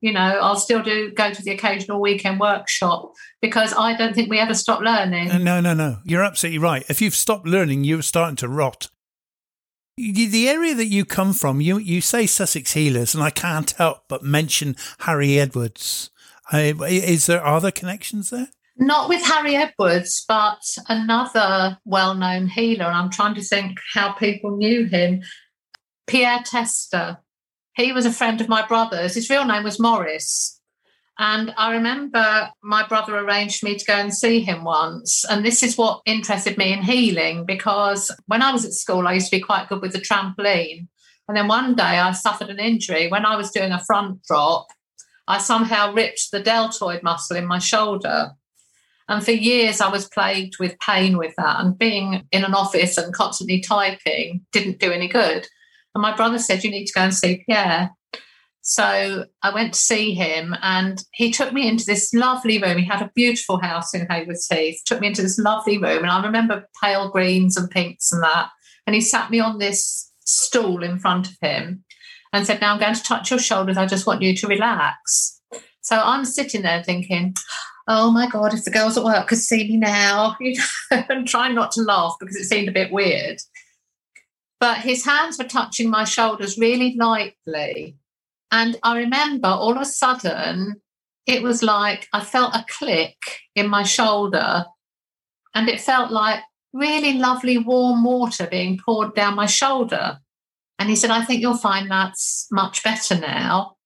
You 0.00 0.12
know, 0.12 0.20
I'll 0.20 0.56
still 0.56 0.82
do 0.82 1.12
go 1.12 1.32
to 1.32 1.42
the 1.42 1.50
occasional 1.50 2.00
weekend 2.00 2.40
workshop 2.40 3.12
because 3.42 3.74
I 3.74 3.96
don't 3.96 4.14
think 4.14 4.30
we 4.30 4.38
ever 4.38 4.54
stop 4.54 4.80
learning. 4.80 5.28
No, 5.44 5.60
no, 5.60 5.74
no. 5.74 5.98
You're 6.04 6.22
absolutely 6.22 6.58
right. 6.58 6.84
If 6.88 7.02
you've 7.02 7.14
stopped 7.14 7.46
learning, 7.46 7.84
you're 7.84 8.02
starting 8.02 8.36
to 8.36 8.48
rot. 8.48 8.88
The 9.96 10.48
area 10.48 10.74
that 10.74 10.86
you 10.86 11.04
come 11.04 11.34
from, 11.34 11.60
you, 11.60 11.76
you 11.76 12.00
say 12.00 12.24
Sussex 12.24 12.72
Healers, 12.72 13.14
and 13.14 13.22
I 13.22 13.28
can't 13.28 13.70
help 13.72 14.04
but 14.08 14.22
mention 14.22 14.74
Harry 15.00 15.38
Edwards. 15.38 16.10
Uh, 16.50 16.72
is 16.88 17.26
there 17.26 17.44
other 17.44 17.70
connections 17.70 18.30
there? 18.30 18.48
Not 18.78 19.10
with 19.10 19.22
Harry 19.22 19.56
Edwards, 19.56 20.24
but 20.26 20.62
another 20.88 21.78
well 21.84 22.14
known 22.14 22.46
healer. 22.46 22.86
I'm 22.86 23.10
trying 23.10 23.34
to 23.34 23.42
think 23.42 23.78
how 23.92 24.12
people 24.12 24.56
knew 24.56 24.86
him. 24.86 25.20
Pierre 26.10 26.42
Tester. 26.44 27.18
He 27.74 27.92
was 27.92 28.04
a 28.04 28.12
friend 28.12 28.40
of 28.40 28.48
my 28.48 28.66
brother's. 28.66 29.14
His 29.14 29.30
real 29.30 29.44
name 29.44 29.64
was 29.64 29.80
Morris. 29.80 30.60
And 31.18 31.52
I 31.56 31.72
remember 31.72 32.50
my 32.62 32.86
brother 32.86 33.18
arranged 33.18 33.62
me 33.62 33.76
to 33.76 33.84
go 33.84 33.94
and 33.94 34.12
see 34.12 34.40
him 34.40 34.64
once. 34.64 35.24
And 35.28 35.44
this 35.44 35.62
is 35.62 35.76
what 35.76 36.00
interested 36.06 36.56
me 36.56 36.72
in 36.72 36.82
healing 36.82 37.44
because 37.44 38.10
when 38.26 38.42
I 38.42 38.52
was 38.52 38.64
at 38.64 38.72
school, 38.72 39.06
I 39.06 39.14
used 39.14 39.30
to 39.30 39.36
be 39.36 39.42
quite 39.42 39.68
good 39.68 39.82
with 39.82 39.92
the 39.92 40.00
trampoline. 40.00 40.88
And 41.28 41.36
then 41.36 41.46
one 41.46 41.74
day 41.74 41.84
I 41.84 42.12
suffered 42.12 42.48
an 42.48 42.58
injury 42.58 43.08
when 43.08 43.24
I 43.24 43.36
was 43.36 43.50
doing 43.50 43.70
a 43.70 43.84
front 43.84 44.22
drop 44.24 44.68
I 45.30 45.38
somehow 45.38 45.92
ripped 45.92 46.32
the 46.32 46.40
deltoid 46.40 47.04
muscle 47.04 47.36
in 47.36 47.46
my 47.46 47.60
shoulder. 47.60 48.32
And 49.08 49.24
for 49.24 49.30
years, 49.30 49.80
I 49.80 49.88
was 49.88 50.08
plagued 50.08 50.58
with 50.58 50.80
pain 50.80 51.16
with 51.16 51.34
that. 51.36 51.60
And 51.60 51.78
being 51.78 52.26
in 52.32 52.44
an 52.44 52.52
office 52.52 52.98
and 52.98 53.14
constantly 53.14 53.60
typing 53.60 54.44
didn't 54.50 54.80
do 54.80 54.90
any 54.90 55.06
good. 55.06 55.46
And 55.94 56.02
my 56.02 56.14
brother 56.14 56.38
said, 56.38 56.64
You 56.64 56.70
need 56.70 56.86
to 56.86 56.92
go 56.92 57.02
and 57.02 57.14
see 57.14 57.44
Pierre. 57.46 57.90
So 58.62 59.24
I 59.42 59.54
went 59.54 59.72
to 59.72 59.80
see 59.80 60.14
him 60.14 60.54
and 60.62 61.02
he 61.14 61.30
took 61.30 61.52
me 61.52 61.66
into 61.66 61.84
this 61.86 62.12
lovely 62.12 62.60
room. 62.60 62.78
He 62.78 62.84
had 62.84 63.02
a 63.02 63.10
beautiful 63.14 63.58
house 63.58 63.94
in 63.94 64.06
Haywards 64.06 64.46
Heath, 64.48 64.82
took 64.84 65.00
me 65.00 65.08
into 65.08 65.22
this 65.22 65.38
lovely 65.38 65.78
room. 65.78 66.02
And 66.02 66.10
I 66.10 66.22
remember 66.22 66.68
pale 66.82 67.08
greens 67.08 67.56
and 67.56 67.70
pinks 67.70 68.12
and 68.12 68.22
that. 68.22 68.50
And 68.86 68.94
he 68.94 69.00
sat 69.00 69.30
me 69.30 69.40
on 69.40 69.58
this 69.58 70.12
stool 70.24 70.82
in 70.82 70.98
front 70.98 71.28
of 71.28 71.36
him 71.40 71.84
and 72.32 72.46
said, 72.46 72.60
Now 72.60 72.74
I'm 72.74 72.80
going 72.80 72.94
to 72.94 73.02
touch 73.02 73.30
your 73.30 73.40
shoulders. 73.40 73.76
I 73.76 73.86
just 73.86 74.06
want 74.06 74.22
you 74.22 74.36
to 74.36 74.46
relax. 74.46 75.40
So 75.80 75.96
I'm 75.96 76.24
sitting 76.24 76.62
there 76.62 76.82
thinking, 76.82 77.34
Oh 77.88 78.10
my 78.10 78.28
God, 78.28 78.54
if 78.54 78.64
the 78.64 78.70
girls 78.70 78.96
at 78.96 79.04
work 79.04 79.26
could 79.26 79.38
see 79.38 79.66
me 79.68 79.78
now, 79.78 80.36
you 80.40 80.54
know, 80.90 81.04
and 81.08 81.26
trying 81.26 81.54
not 81.54 81.72
to 81.72 81.82
laugh 81.82 82.14
because 82.20 82.36
it 82.36 82.44
seemed 82.44 82.68
a 82.68 82.72
bit 82.72 82.92
weird. 82.92 83.38
But 84.60 84.78
his 84.78 85.04
hands 85.04 85.38
were 85.38 85.44
touching 85.44 85.90
my 85.90 86.04
shoulders 86.04 86.58
really 86.58 86.94
lightly. 86.96 87.96
And 88.52 88.78
I 88.82 88.98
remember 88.98 89.48
all 89.48 89.72
of 89.72 89.80
a 89.80 89.86
sudden, 89.86 90.82
it 91.26 91.42
was 91.42 91.62
like 91.62 92.08
I 92.12 92.22
felt 92.22 92.54
a 92.54 92.64
click 92.68 93.16
in 93.54 93.68
my 93.68 93.82
shoulder, 93.82 94.66
and 95.54 95.68
it 95.68 95.80
felt 95.80 96.10
like 96.10 96.40
really 96.72 97.14
lovely 97.14 97.58
warm 97.58 98.04
water 98.04 98.46
being 98.50 98.78
poured 98.84 99.14
down 99.14 99.34
my 99.34 99.46
shoulder. 99.46 100.18
And 100.78 100.88
he 100.88 100.96
said, 100.96 101.10
I 101.10 101.24
think 101.24 101.40
you'll 101.40 101.56
find 101.56 101.90
that's 101.90 102.46
much 102.50 102.82
better 102.82 103.18
now. 103.18 103.76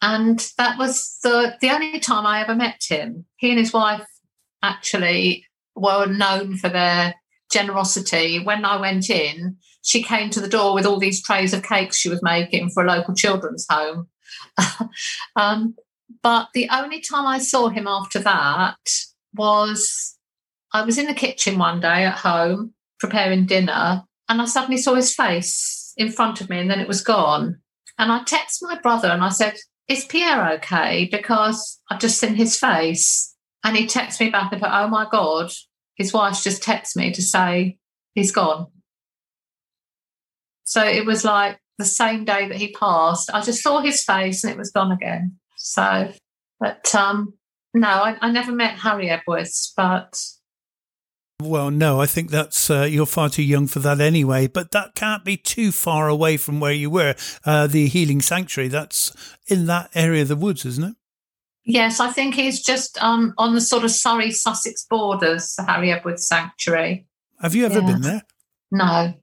And 0.00 0.46
that 0.58 0.78
was 0.78 1.18
the, 1.22 1.56
the 1.60 1.70
only 1.70 2.00
time 2.00 2.26
I 2.26 2.40
ever 2.40 2.54
met 2.54 2.82
him. 2.88 3.26
He 3.36 3.50
and 3.50 3.58
his 3.58 3.72
wife 3.72 4.06
actually 4.62 5.44
were 5.74 6.06
known 6.06 6.56
for 6.56 6.68
their 6.68 7.14
generosity. 7.50 8.38
When 8.38 8.64
I 8.64 8.80
went 8.80 9.10
in, 9.10 9.58
she 9.88 10.02
came 10.02 10.28
to 10.28 10.40
the 10.40 10.48
door 10.48 10.74
with 10.74 10.84
all 10.84 10.98
these 10.98 11.22
trays 11.22 11.54
of 11.54 11.62
cakes 11.62 11.96
she 11.96 12.10
was 12.10 12.22
making 12.22 12.68
for 12.68 12.84
a 12.84 12.86
local 12.86 13.14
children's 13.14 13.66
home. 13.70 14.06
um, 15.36 15.74
but 16.22 16.48
the 16.52 16.68
only 16.70 17.00
time 17.00 17.26
I 17.26 17.38
saw 17.38 17.70
him 17.70 17.86
after 17.86 18.18
that 18.18 18.76
was 19.34 20.14
I 20.74 20.82
was 20.82 20.98
in 20.98 21.06
the 21.06 21.14
kitchen 21.14 21.56
one 21.56 21.80
day 21.80 22.04
at 22.04 22.18
home 22.18 22.74
preparing 23.00 23.46
dinner, 23.46 24.02
and 24.28 24.42
I 24.42 24.44
suddenly 24.44 24.76
saw 24.76 24.94
his 24.94 25.14
face 25.14 25.94
in 25.96 26.12
front 26.12 26.42
of 26.42 26.50
me 26.50 26.58
and 26.58 26.70
then 26.70 26.80
it 26.80 26.88
was 26.88 27.00
gone. 27.00 27.58
And 27.96 28.12
I 28.12 28.20
texted 28.24 28.62
my 28.62 28.78
brother 28.78 29.08
and 29.08 29.24
I 29.24 29.30
said, 29.30 29.56
Is 29.88 30.04
Pierre 30.04 30.52
okay? 30.56 31.08
Because 31.10 31.80
I've 31.90 32.00
just 32.00 32.18
seen 32.18 32.34
his 32.34 32.58
face. 32.58 33.34
And 33.64 33.74
he 33.74 33.86
texted 33.86 34.20
me 34.20 34.28
back 34.28 34.52
and 34.52 34.60
put, 34.60 34.70
Oh 34.70 34.88
my 34.88 35.06
God, 35.10 35.50
his 35.94 36.12
wife's 36.12 36.44
just 36.44 36.62
texted 36.62 36.96
me 36.96 37.10
to 37.12 37.22
say 37.22 37.78
he's 38.14 38.32
gone. 38.32 38.66
So 40.68 40.84
it 40.84 41.06
was 41.06 41.24
like 41.24 41.58
the 41.78 41.86
same 41.86 42.26
day 42.26 42.46
that 42.46 42.58
he 42.58 42.72
passed. 42.72 43.30
I 43.32 43.40
just 43.40 43.62
saw 43.62 43.80
his 43.80 44.04
face 44.04 44.44
and 44.44 44.52
it 44.52 44.58
was 44.58 44.70
gone 44.70 44.92
again. 44.92 45.38
So, 45.56 46.12
but 46.60 46.94
um, 46.94 47.32
no, 47.72 47.88
I, 47.88 48.18
I 48.20 48.30
never 48.30 48.52
met 48.52 48.74
Harry 48.74 49.08
Edwards, 49.08 49.72
but 49.74 50.22
well, 51.40 51.70
no, 51.70 52.02
I 52.02 52.04
think 52.04 52.30
that's 52.30 52.68
uh, 52.68 52.82
you're 52.82 53.06
far 53.06 53.30
too 53.30 53.42
young 53.42 53.66
for 53.66 53.78
that 53.78 53.98
anyway. 53.98 54.46
But 54.46 54.72
that 54.72 54.94
can't 54.94 55.24
be 55.24 55.38
too 55.38 55.72
far 55.72 56.06
away 56.06 56.36
from 56.36 56.60
where 56.60 56.72
you 56.72 56.90
were. 56.90 57.14
Uh, 57.46 57.66
the 57.66 57.86
healing 57.86 58.20
sanctuary 58.20 58.68
that's 58.68 59.40
in 59.46 59.64
that 59.66 59.88
area 59.94 60.20
of 60.20 60.28
the 60.28 60.36
woods, 60.36 60.66
isn't 60.66 60.84
it? 60.84 60.96
Yes, 61.64 61.98
I 61.98 62.10
think 62.10 62.34
he's 62.34 62.62
just 62.62 63.02
um, 63.02 63.32
on 63.38 63.54
the 63.54 63.62
sort 63.62 63.84
of 63.84 63.90
Surrey 63.90 64.32
Sussex 64.32 64.84
borders, 64.84 65.54
the 65.54 65.64
Harry 65.64 65.90
Edwards 65.92 66.28
Sanctuary. 66.28 67.06
Have 67.40 67.54
you 67.54 67.64
ever 67.64 67.80
yeah. 67.80 67.86
been 67.86 68.02
there? 68.02 68.22
No. 68.70 69.14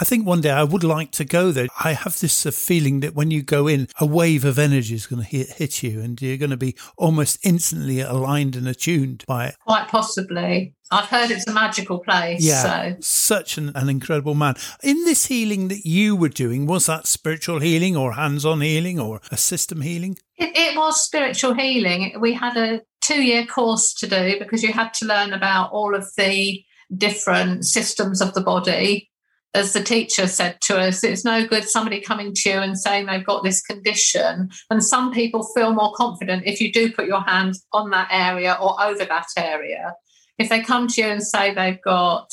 I 0.00 0.04
think 0.04 0.26
one 0.26 0.40
day 0.40 0.50
I 0.50 0.64
would 0.64 0.84
like 0.84 1.10
to 1.12 1.24
go 1.24 1.50
there. 1.52 1.68
I 1.82 1.92
have 1.92 2.18
this 2.20 2.46
uh, 2.46 2.50
feeling 2.50 3.00
that 3.00 3.14
when 3.14 3.30
you 3.30 3.42
go 3.42 3.66
in, 3.66 3.88
a 4.00 4.06
wave 4.06 4.44
of 4.44 4.58
energy 4.58 4.94
is 4.94 5.06
going 5.06 5.22
to 5.22 5.28
hit, 5.28 5.50
hit 5.50 5.82
you 5.82 6.00
and 6.00 6.20
you're 6.20 6.36
going 6.36 6.50
to 6.50 6.56
be 6.56 6.76
almost 6.96 7.38
instantly 7.44 8.00
aligned 8.00 8.56
and 8.56 8.66
attuned 8.68 9.24
by 9.26 9.46
it. 9.46 9.56
Quite 9.66 9.88
possibly. 9.88 10.74
I've 10.92 11.06
heard 11.06 11.30
it's 11.30 11.46
a 11.46 11.52
magical 11.52 12.00
place. 12.00 12.42
Yeah, 12.42 12.62
so. 12.62 12.96
such 13.00 13.58
an, 13.58 13.70
an, 13.76 13.88
incredible 13.88 14.34
man. 14.34 14.56
In 14.82 15.04
this 15.04 15.26
healing 15.26 15.68
that 15.68 15.86
you 15.86 16.16
were 16.16 16.28
doing, 16.28 16.66
was 16.66 16.86
that 16.86 17.06
spiritual 17.06 17.60
healing 17.60 17.96
or 17.96 18.14
hands 18.14 18.44
on 18.44 18.60
healing 18.60 18.98
or 18.98 19.20
a 19.30 19.36
system 19.36 19.82
healing? 19.82 20.16
It, 20.36 20.50
it 20.56 20.76
was 20.76 21.04
spiritual 21.04 21.54
healing. 21.54 22.16
We 22.18 22.32
had 22.32 22.56
a 22.56 22.82
two 23.00 23.22
year 23.22 23.46
course 23.46 23.94
to 23.94 24.08
do 24.08 24.38
because 24.40 24.64
you 24.64 24.72
had 24.72 24.92
to 24.94 25.06
learn 25.06 25.32
about 25.32 25.70
all 25.70 25.94
of 25.94 26.08
the 26.16 26.64
different 26.96 27.66
systems 27.66 28.20
of 28.20 28.34
the 28.34 28.40
body 28.40 29.09
as 29.54 29.72
the 29.72 29.82
teacher 29.82 30.26
said 30.26 30.58
to 30.62 30.78
us, 30.78 31.02
it's 31.02 31.24
no 31.24 31.46
good 31.46 31.64
somebody 31.64 32.00
coming 32.00 32.32
to 32.34 32.50
you 32.50 32.56
and 32.58 32.78
saying 32.78 33.06
they've 33.06 33.26
got 33.26 33.42
this 33.42 33.60
condition. 33.60 34.50
And 34.70 34.84
some 34.84 35.12
people 35.12 35.42
feel 35.54 35.72
more 35.72 35.92
confident 35.94 36.46
if 36.46 36.60
you 36.60 36.72
do 36.72 36.92
put 36.92 37.06
your 37.06 37.22
hand 37.22 37.56
on 37.72 37.90
that 37.90 38.08
area 38.10 38.56
or 38.60 38.80
over 38.82 39.04
that 39.04 39.26
area. 39.36 39.94
If 40.38 40.48
they 40.48 40.62
come 40.62 40.86
to 40.88 41.00
you 41.00 41.08
and 41.08 41.22
say 41.22 41.52
they've 41.52 41.82
got, 41.82 42.30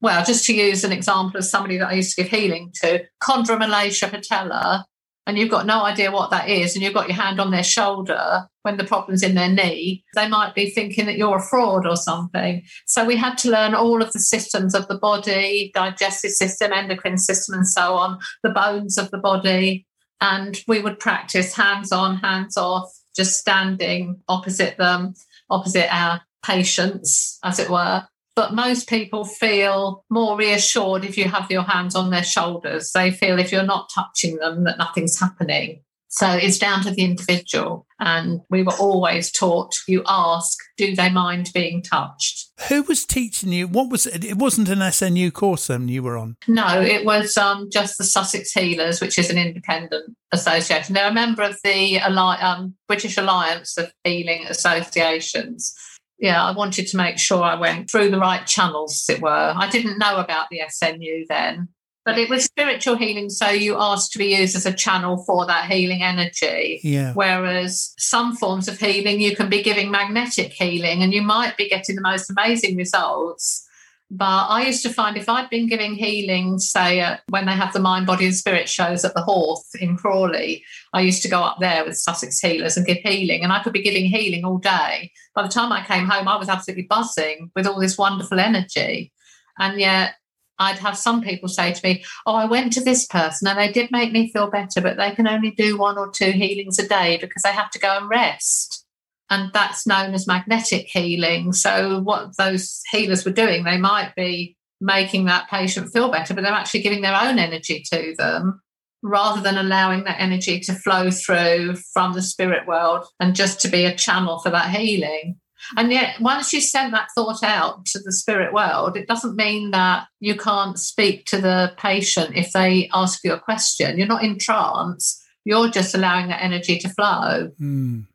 well, 0.00 0.24
just 0.24 0.44
to 0.46 0.54
use 0.54 0.82
an 0.82 0.92
example 0.92 1.38
of 1.38 1.44
somebody 1.44 1.78
that 1.78 1.88
I 1.88 1.94
used 1.94 2.16
to 2.16 2.22
give 2.22 2.30
healing 2.30 2.72
to, 2.82 3.04
chondromalacia 3.22 4.10
patella, 4.10 4.84
and 5.26 5.38
you've 5.38 5.50
got 5.50 5.66
no 5.66 5.82
idea 5.84 6.10
what 6.10 6.30
that 6.30 6.48
is, 6.48 6.74
and 6.74 6.82
you've 6.82 6.94
got 6.94 7.08
your 7.08 7.16
hand 7.16 7.40
on 7.40 7.50
their 7.50 7.62
shoulder 7.62 8.46
when 8.62 8.76
the 8.76 8.84
problem's 8.84 9.22
in 9.22 9.34
their 9.34 9.48
knee, 9.48 10.04
they 10.14 10.28
might 10.28 10.54
be 10.54 10.70
thinking 10.70 11.06
that 11.06 11.16
you're 11.16 11.38
a 11.38 11.42
fraud 11.42 11.86
or 11.86 11.96
something. 11.96 12.62
So 12.86 13.04
we 13.04 13.16
had 13.16 13.36
to 13.38 13.50
learn 13.50 13.74
all 13.74 14.02
of 14.02 14.12
the 14.12 14.20
systems 14.20 14.74
of 14.74 14.86
the 14.88 14.98
body, 14.98 15.70
digestive 15.74 16.32
system, 16.32 16.72
endocrine 16.72 17.18
system, 17.18 17.56
and 17.56 17.66
so 17.66 17.94
on, 17.94 18.18
the 18.42 18.50
bones 18.50 18.98
of 18.98 19.10
the 19.10 19.18
body. 19.18 19.86
And 20.20 20.60
we 20.68 20.80
would 20.80 21.00
practice 21.00 21.54
hands 21.54 21.90
on, 21.90 22.16
hands 22.16 22.56
off, 22.56 22.92
just 23.16 23.38
standing 23.38 24.20
opposite 24.28 24.76
them, 24.76 25.14
opposite 25.50 25.92
our 25.92 26.22
patients, 26.44 27.38
as 27.42 27.58
it 27.58 27.68
were. 27.68 28.04
But 28.34 28.54
most 28.54 28.88
people 28.88 29.24
feel 29.24 30.04
more 30.08 30.38
reassured 30.38 31.04
if 31.04 31.18
you 31.18 31.24
have 31.24 31.50
your 31.50 31.62
hands 31.62 31.94
on 31.94 32.10
their 32.10 32.24
shoulders. 32.24 32.92
They 32.92 33.10
feel 33.10 33.38
if 33.38 33.52
you're 33.52 33.62
not 33.62 33.90
touching 33.94 34.36
them 34.36 34.64
that 34.64 34.78
nothing's 34.78 35.20
happening. 35.20 35.82
So 36.12 36.28
it's 36.30 36.58
down 36.58 36.82
to 36.82 36.90
the 36.90 37.04
individual. 37.04 37.86
And 37.98 38.42
we 38.50 38.62
were 38.62 38.74
always 38.74 39.32
taught 39.32 39.74
you 39.88 40.02
ask, 40.06 40.58
do 40.76 40.94
they 40.94 41.08
mind 41.08 41.50
being 41.54 41.82
touched? 41.82 42.50
Who 42.68 42.82
was 42.82 43.06
teaching 43.06 43.50
you? 43.50 43.66
What 43.66 43.88
was 43.88 44.06
it? 44.06 44.22
It 44.22 44.36
wasn't 44.36 44.68
an 44.68 44.80
SNU 44.80 45.32
course 45.32 45.68
then 45.68 45.88
you 45.88 46.02
were 46.02 46.18
on? 46.18 46.36
No, 46.46 46.82
it 46.82 47.06
was 47.06 47.34
um, 47.38 47.70
just 47.72 47.96
the 47.96 48.04
Sussex 48.04 48.52
Healers, 48.52 49.00
which 49.00 49.18
is 49.18 49.30
an 49.30 49.38
independent 49.38 50.14
association. 50.32 50.94
They're 50.94 51.08
a 51.08 51.14
member 51.14 51.42
of 51.42 51.56
the 51.64 51.98
um, 52.00 52.74
British 52.86 53.16
Alliance 53.16 53.78
of 53.78 53.90
Healing 54.04 54.44
Associations. 54.48 55.74
Yeah, 56.22 56.42
I 56.42 56.52
wanted 56.52 56.86
to 56.86 56.96
make 56.96 57.18
sure 57.18 57.42
I 57.42 57.56
went 57.56 57.90
through 57.90 58.10
the 58.10 58.20
right 58.20 58.46
channels, 58.46 59.04
as 59.08 59.16
it 59.16 59.20
were. 59.20 59.52
I 59.56 59.68
didn't 59.68 59.98
know 59.98 60.18
about 60.18 60.46
the 60.50 60.60
SNU 60.60 61.26
then. 61.28 61.68
But 62.04 62.16
it 62.16 62.30
was 62.30 62.44
spiritual 62.44 62.96
healing, 62.96 63.28
so 63.28 63.48
you 63.48 63.76
asked 63.76 64.12
to 64.12 64.18
be 64.18 64.36
used 64.36 64.54
as 64.54 64.64
a 64.64 64.72
channel 64.72 65.24
for 65.24 65.46
that 65.46 65.70
healing 65.70 66.02
energy. 66.02 66.80
Yeah. 66.84 67.12
Whereas 67.14 67.92
some 67.98 68.36
forms 68.36 68.68
of 68.68 68.78
healing, 68.78 69.20
you 69.20 69.34
can 69.34 69.48
be 69.48 69.62
giving 69.62 69.90
magnetic 69.90 70.52
healing 70.52 71.02
and 71.02 71.12
you 71.12 71.22
might 71.22 71.56
be 71.56 71.68
getting 71.68 71.96
the 71.96 72.02
most 72.02 72.30
amazing 72.30 72.76
results. 72.76 73.68
But 74.14 74.48
I 74.48 74.66
used 74.66 74.82
to 74.82 74.92
find 74.92 75.16
if 75.16 75.26
I'd 75.26 75.48
been 75.48 75.68
giving 75.68 75.94
healing, 75.94 76.58
say, 76.58 77.00
uh, 77.00 77.16
when 77.30 77.46
they 77.46 77.52
have 77.52 77.72
the 77.72 77.80
mind, 77.80 78.06
body, 78.06 78.26
and 78.26 78.34
spirit 78.34 78.68
shows 78.68 79.06
at 79.06 79.14
the 79.14 79.22
Hawth 79.22 79.66
in 79.80 79.96
Crawley, 79.96 80.62
I 80.92 81.00
used 81.00 81.22
to 81.22 81.30
go 81.30 81.42
up 81.42 81.60
there 81.60 81.82
with 81.82 81.96
Sussex 81.96 82.38
healers 82.38 82.76
and 82.76 82.84
give 82.84 82.98
healing. 82.98 83.42
And 83.42 83.54
I 83.54 83.62
could 83.62 83.72
be 83.72 83.80
giving 83.80 84.04
healing 84.04 84.44
all 84.44 84.58
day. 84.58 85.12
By 85.34 85.42
the 85.42 85.48
time 85.48 85.72
I 85.72 85.82
came 85.86 86.06
home, 86.06 86.28
I 86.28 86.36
was 86.36 86.50
absolutely 86.50 86.88
buzzing 86.90 87.50
with 87.56 87.66
all 87.66 87.80
this 87.80 87.96
wonderful 87.96 88.38
energy. 88.38 89.14
And 89.58 89.80
yet, 89.80 90.16
I'd 90.58 90.78
have 90.78 90.98
some 90.98 91.22
people 91.22 91.48
say 91.48 91.72
to 91.72 91.80
me, 91.82 92.04
Oh, 92.26 92.34
I 92.34 92.44
went 92.44 92.74
to 92.74 92.84
this 92.84 93.06
person 93.06 93.48
and 93.48 93.58
they 93.58 93.72
did 93.72 93.90
make 93.90 94.12
me 94.12 94.30
feel 94.30 94.50
better, 94.50 94.82
but 94.82 94.98
they 94.98 95.12
can 95.12 95.26
only 95.26 95.52
do 95.52 95.78
one 95.78 95.96
or 95.96 96.10
two 96.10 96.32
healings 96.32 96.78
a 96.78 96.86
day 96.86 97.16
because 97.18 97.42
they 97.44 97.52
have 97.52 97.70
to 97.70 97.78
go 97.78 97.96
and 97.96 98.10
rest. 98.10 98.84
And 99.32 99.50
that's 99.54 99.86
known 99.86 100.12
as 100.12 100.26
magnetic 100.26 100.88
healing. 100.88 101.54
So, 101.54 102.00
what 102.00 102.36
those 102.36 102.82
healers 102.90 103.24
were 103.24 103.32
doing, 103.32 103.64
they 103.64 103.78
might 103.78 104.14
be 104.14 104.58
making 104.78 105.24
that 105.24 105.48
patient 105.48 105.90
feel 105.90 106.10
better, 106.10 106.34
but 106.34 106.42
they're 106.42 106.52
actually 106.52 106.82
giving 106.82 107.00
their 107.00 107.18
own 107.18 107.38
energy 107.38 107.82
to 107.94 108.14
them 108.18 108.60
rather 109.02 109.40
than 109.40 109.56
allowing 109.56 110.04
that 110.04 110.20
energy 110.20 110.60
to 110.60 110.74
flow 110.74 111.10
through 111.10 111.76
from 111.94 112.12
the 112.12 112.20
spirit 112.20 112.66
world 112.66 113.06
and 113.20 113.34
just 113.34 113.58
to 113.62 113.68
be 113.68 113.86
a 113.86 113.96
channel 113.96 114.38
for 114.38 114.50
that 114.50 114.70
healing. 114.70 115.40
And 115.78 115.90
yet, 115.90 116.20
once 116.20 116.52
you 116.52 116.60
send 116.60 116.92
that 116.92 117.08
thought 117.14 117.42
out 117.42 117.86
to 117.86 118.00
the 118.00 118.12
spirit 118.12 118.52
world, 118.52 118.98
it 118.98 119.08
doesn't 119.08 119.36
mean 119.36 119.70
that 119.70 120.08
you 120.20 120.36
can't 120.36 120.78
speak 120.78 121.24
to 121.26 121.40
the 121.40 121.72
patient 121.78 122.36
if 122.36 122.52
they 122.52 122.90
ask 122.92 123.20
you 123.24 123.32
a 123.32 123.40
question. 123.40 123.96
You're 123.96 124.06
not 124.06 124.24
in 124.24 124.38
trance, 124.38 125.18
you're 125.46 125.70
just 125.70 125.94
allowing 125.94 126.28
that 126.28 126.42
energy 126.42 126.76
to 126.80 126.90
flow. 126.90 127.50
Mm. 127.58 128.08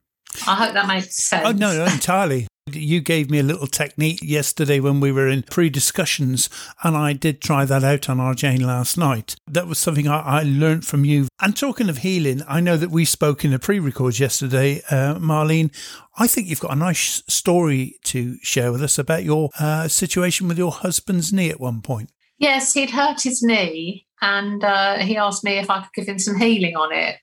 I 0.45 0.56
hope 0.56 0.73
that 0.73 0.88
makes 0.88 1.15
sense. 1.15 1.47
Oh, 1.47 1.52
no, 1.52 1.76
no 1.76 1.86
entirely. 1.86 2.47
You 2.69 3.00
gave 3.00 3.30
me 3.30 3.39
a 3.39 3.43
little 3.43 3.67
technique 3.67 4.19
yesterday 4.21 4.82
when 4.82 5.00
we 5.00 5.12
were 5.12 5.30
in 5.30 5.43
pre 5.43 5.69
discussions, 5.69 6.50
and 6.84 6.97
I 6.97 7.13
did 7.13 7.41
try 7.41 7.63
that 7.63 7.84
out 7.84 8.10
on 8.10 8.19
our 8.19 8.34
Jane 8.34 8.60
last 8.60 8.97
night. 8.97 9.36
That 9.47 9.67
was 9.67 9.78
something 9.78 10.08
I, 10.08 10.19
I 10.19 10.43
learned 10.43 10.86
from 10.86 11.06
you. 11.06 11.30
And 11.41 11.56
talking 11.56 11.88
of 11.88 12.00
healing, 12.00 12.41
I 12.45 12.60
know 12.60 12.76
that 12.76 12.91
we 12.91 13.06
spoke 13.06 13.45
in 13.45 13.54
a 13.54 13.60
pre 13.60 13.80
record 13.80 14.19
yesterday, 14.19 14.82
uh, 14.91 15.15
Marlene. 15.15 15.73
I 16.17 16.28
think 16.28 16.47
you've 16.47 16.60
got 16.60 16.73
a 16.73 16.76
nice 16.76 17.23
story 17.30 18.00
to 18.06 18.38
share 18.41 18.71
with 18.73 18.84
us 18.84 18.97
about 18.97 19.23
your 19.23 19.50
uh, 19.60 19.88
situation 19.88 20.50
with 20.50 20.58
your 20.58 20.71
husband's 20.71 21.32
knee 21.32 21.50
at 21.50 21.62
one 21.62 21.82
point. 21.82 22.12
Yes, 22.38 22.73
he'd 22.73 22.91
hurt 22.91 23.21
his 23.21 23.41
knee, 23.41 24.08
and 24.21 24.63
uh, 24.63 24.97
he 24.97 25.15
asked 25.15 25.43
me 25.43 25.58
if 25.58 25.69
I 25.69 25.82
could 25.82 25.93
give 25.93 26.08
him 26.08 26.19
some 26.19 26.38
healing 26.38 26.76
on 26.76 26.91
it 26.91 27.15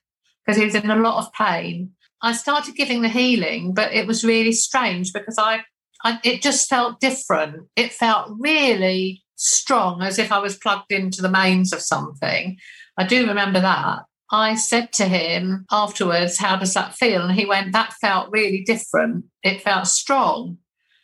because 0.45 0.59
he 0.59 0.65
was 0.65 0.75
in 0.75 0.91
a 0.91 0.97
lot 0.97 1.19
of 1.19 1.33
pain. 1.33 1.93
I 2.25 2.33
started 2.33 2.75
giving 2.75 3.03
the 3.03 3.11
healing, 3.11 3.75
but 3.75 3.93
it 3.93 4.07
was 4.07 4.25
really 4.25 4.53
strange 4.53 5.13
because 5.13 5.37
I, 5.39 5.61
I 6.03 6.19
it 6.25 6.41
just 6.41 6.71
felt 6.71 6.99
different. 6.99 7.69
It 7.77 7.93
felt 7.93 8.33
really 8.39 9.23
strong, 9.37 10.01
as 10.01 10.19
if 10.19 10.33
I 10.33 10.39
was 10.39 10.57
plugged 10.57 10.91
into 10.91 11.21
the 11.21 11.29
mains 11.31 11.71
of 11.75 11.83
something. 11.83 12.57
I 12.97 13.05
do 13.05 13.27
remember 13.27 13.61
that. 13.61 14.05
I 14.33 14.55
said 14.55 14.91
to 14.95 15.05
him 15.05 15.67
afterwards, 15.71 16.39
How 16.39 16.57
does 16.57 16.73
that 16.73 16.95
feel? 16.95 17.21
And 17.21 17.39
he 17.39 17.45
went, 17.45 17.73
That 17.73 17.93
felt 18.01 18.33
really 18.33 18.63
different. 18.65 19.27
It 19.43 19.61
felt 19.61 19.87
strong. 19.87 20.57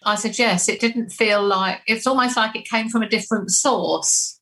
I 0.06 0.14
said, 0.14 0.38
Yes, 0.38 0.70
it 0.70 0.80
didn't 0.80 1.10
feel 1.10 1.46
like 1.46 1.82
it's 1.86 2.06
almost 2.06 2.38
like 2.38 2.56
it 2.56 2.64
came 2.66 2.88
from 2.88 3.02
a 3.02 3.08
different 3.08 3.50
source. 3.50 4.39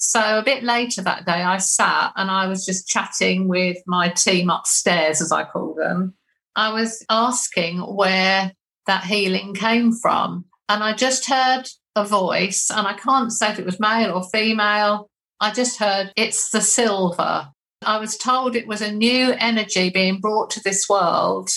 So 0.00 0.38
a 0.38 0.42
bit 0.42 0.64
later 0.64 1.02
that 1.02 1.26
day, 1.26 1.42
I 1.42 1.58
sat 1.58 2.12
and 2.16 2.30
I 2.30 2.46
was 2.46 2.64
just 2.64 2.88
chatting 2.88 3.48
with 3.48 3.76
my 3.86 4.08
team 4.08 4.48
upstairs, 4.48 5.20
as 5.20 5.30
I 5.30 5.44
call 5.44 5.74
them. 5.74 6.14
I 6.56 6.72
was 6.72 7.04
asking 7.10 7.80
where 7.80 8.52
that 8.86 9.04
healing 9.04 9.54
came 9.54 9.92
from. 9.92 10.46
And 10.70 10.82
I 10.82 10.94
just 10.94 11.28
heard 11.28 11.64
a 11.96 12.04
voice, 12.04 12.70
and 12.70 12.86
I 12.86 12.94
can't 12.94 13.30
say 13.30 13.50
if 13.50 13.58
it 13.58 13.66
was 13.66 13.78
male 13.78 14.14
or 14.14 14.24
female. 14.30 15.10
I 15.38 15.52
just 15.52 15.78
heard 15.78 16.12
it's 16.16 16.50
the 16.50 16.62
silver. 16.62 17.48
I 17.82 17.98
was 17.98 18.16
told 18.16 18.56
it 18.56 18.66
was 18.66 18.80
a 18.80 18.92
new 18.92 19.32
energy 19.32 19.90
being 19.90 20.20
brought 20.20 20.50
to 20.50 20.62
this 20.62 20.88
world 20.88 21.50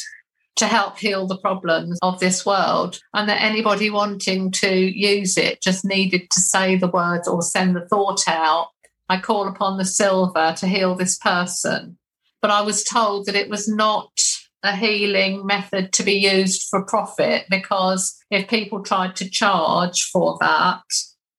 to 0.56 0.68
help 0.68 1.00
heal 1.00 1.28
the 1.28 1.38
problems 1.38 1.98
of 2.02 2.20
this 2.20 2.46
world, 2.46 3.00
and 3.14 3.28
that 3.28 3.42
anybody 3.42 3.90
wanting 3.90 4.52
to 4.52 4.76
use 4.76 5.38
it 5.38 5.62
just 5.62 5.84
needed 5.84 6.30
to 6.30 6.40
say 6.40 6.76
the 6.76 6.88
words 6.88 7.28
or 7.28 7.42
send 7.42 7.76
the 7.76 7.88
thought 7.88 8.28
out. 8.28 8.68
I 9.10 9.20
call 9.20 9.48
upon 9.48 9.78
the 9.78 9.86
silver 9.86 10.54
to 10.58 10.68
heal 10.68 10.96
this 10.96 11.18
person. 11.18 11.98
But 12.42 12.52
I 12.52 12.62
was 12.62 12.84
told 12.84 13.26
that 13.26 13.36
it 13.36 13.50
was 13.50 13.68
not 13.68 14.12
a 14.64 14.76
healing 14.76 15.46
method 15.46 15.92
to 15.94 16.04
be 16.04 16.14
used 16.14 16.68
for 16.70 16.86
profit 16.86 17.46
because 17.50 18.16
if 18.32 18.48
people 18.48 18.82
tried 18.82 19.16
to 19.18 19.30
charge 19.30 20.10
for 20.12 20.38
that, 20.40 20.84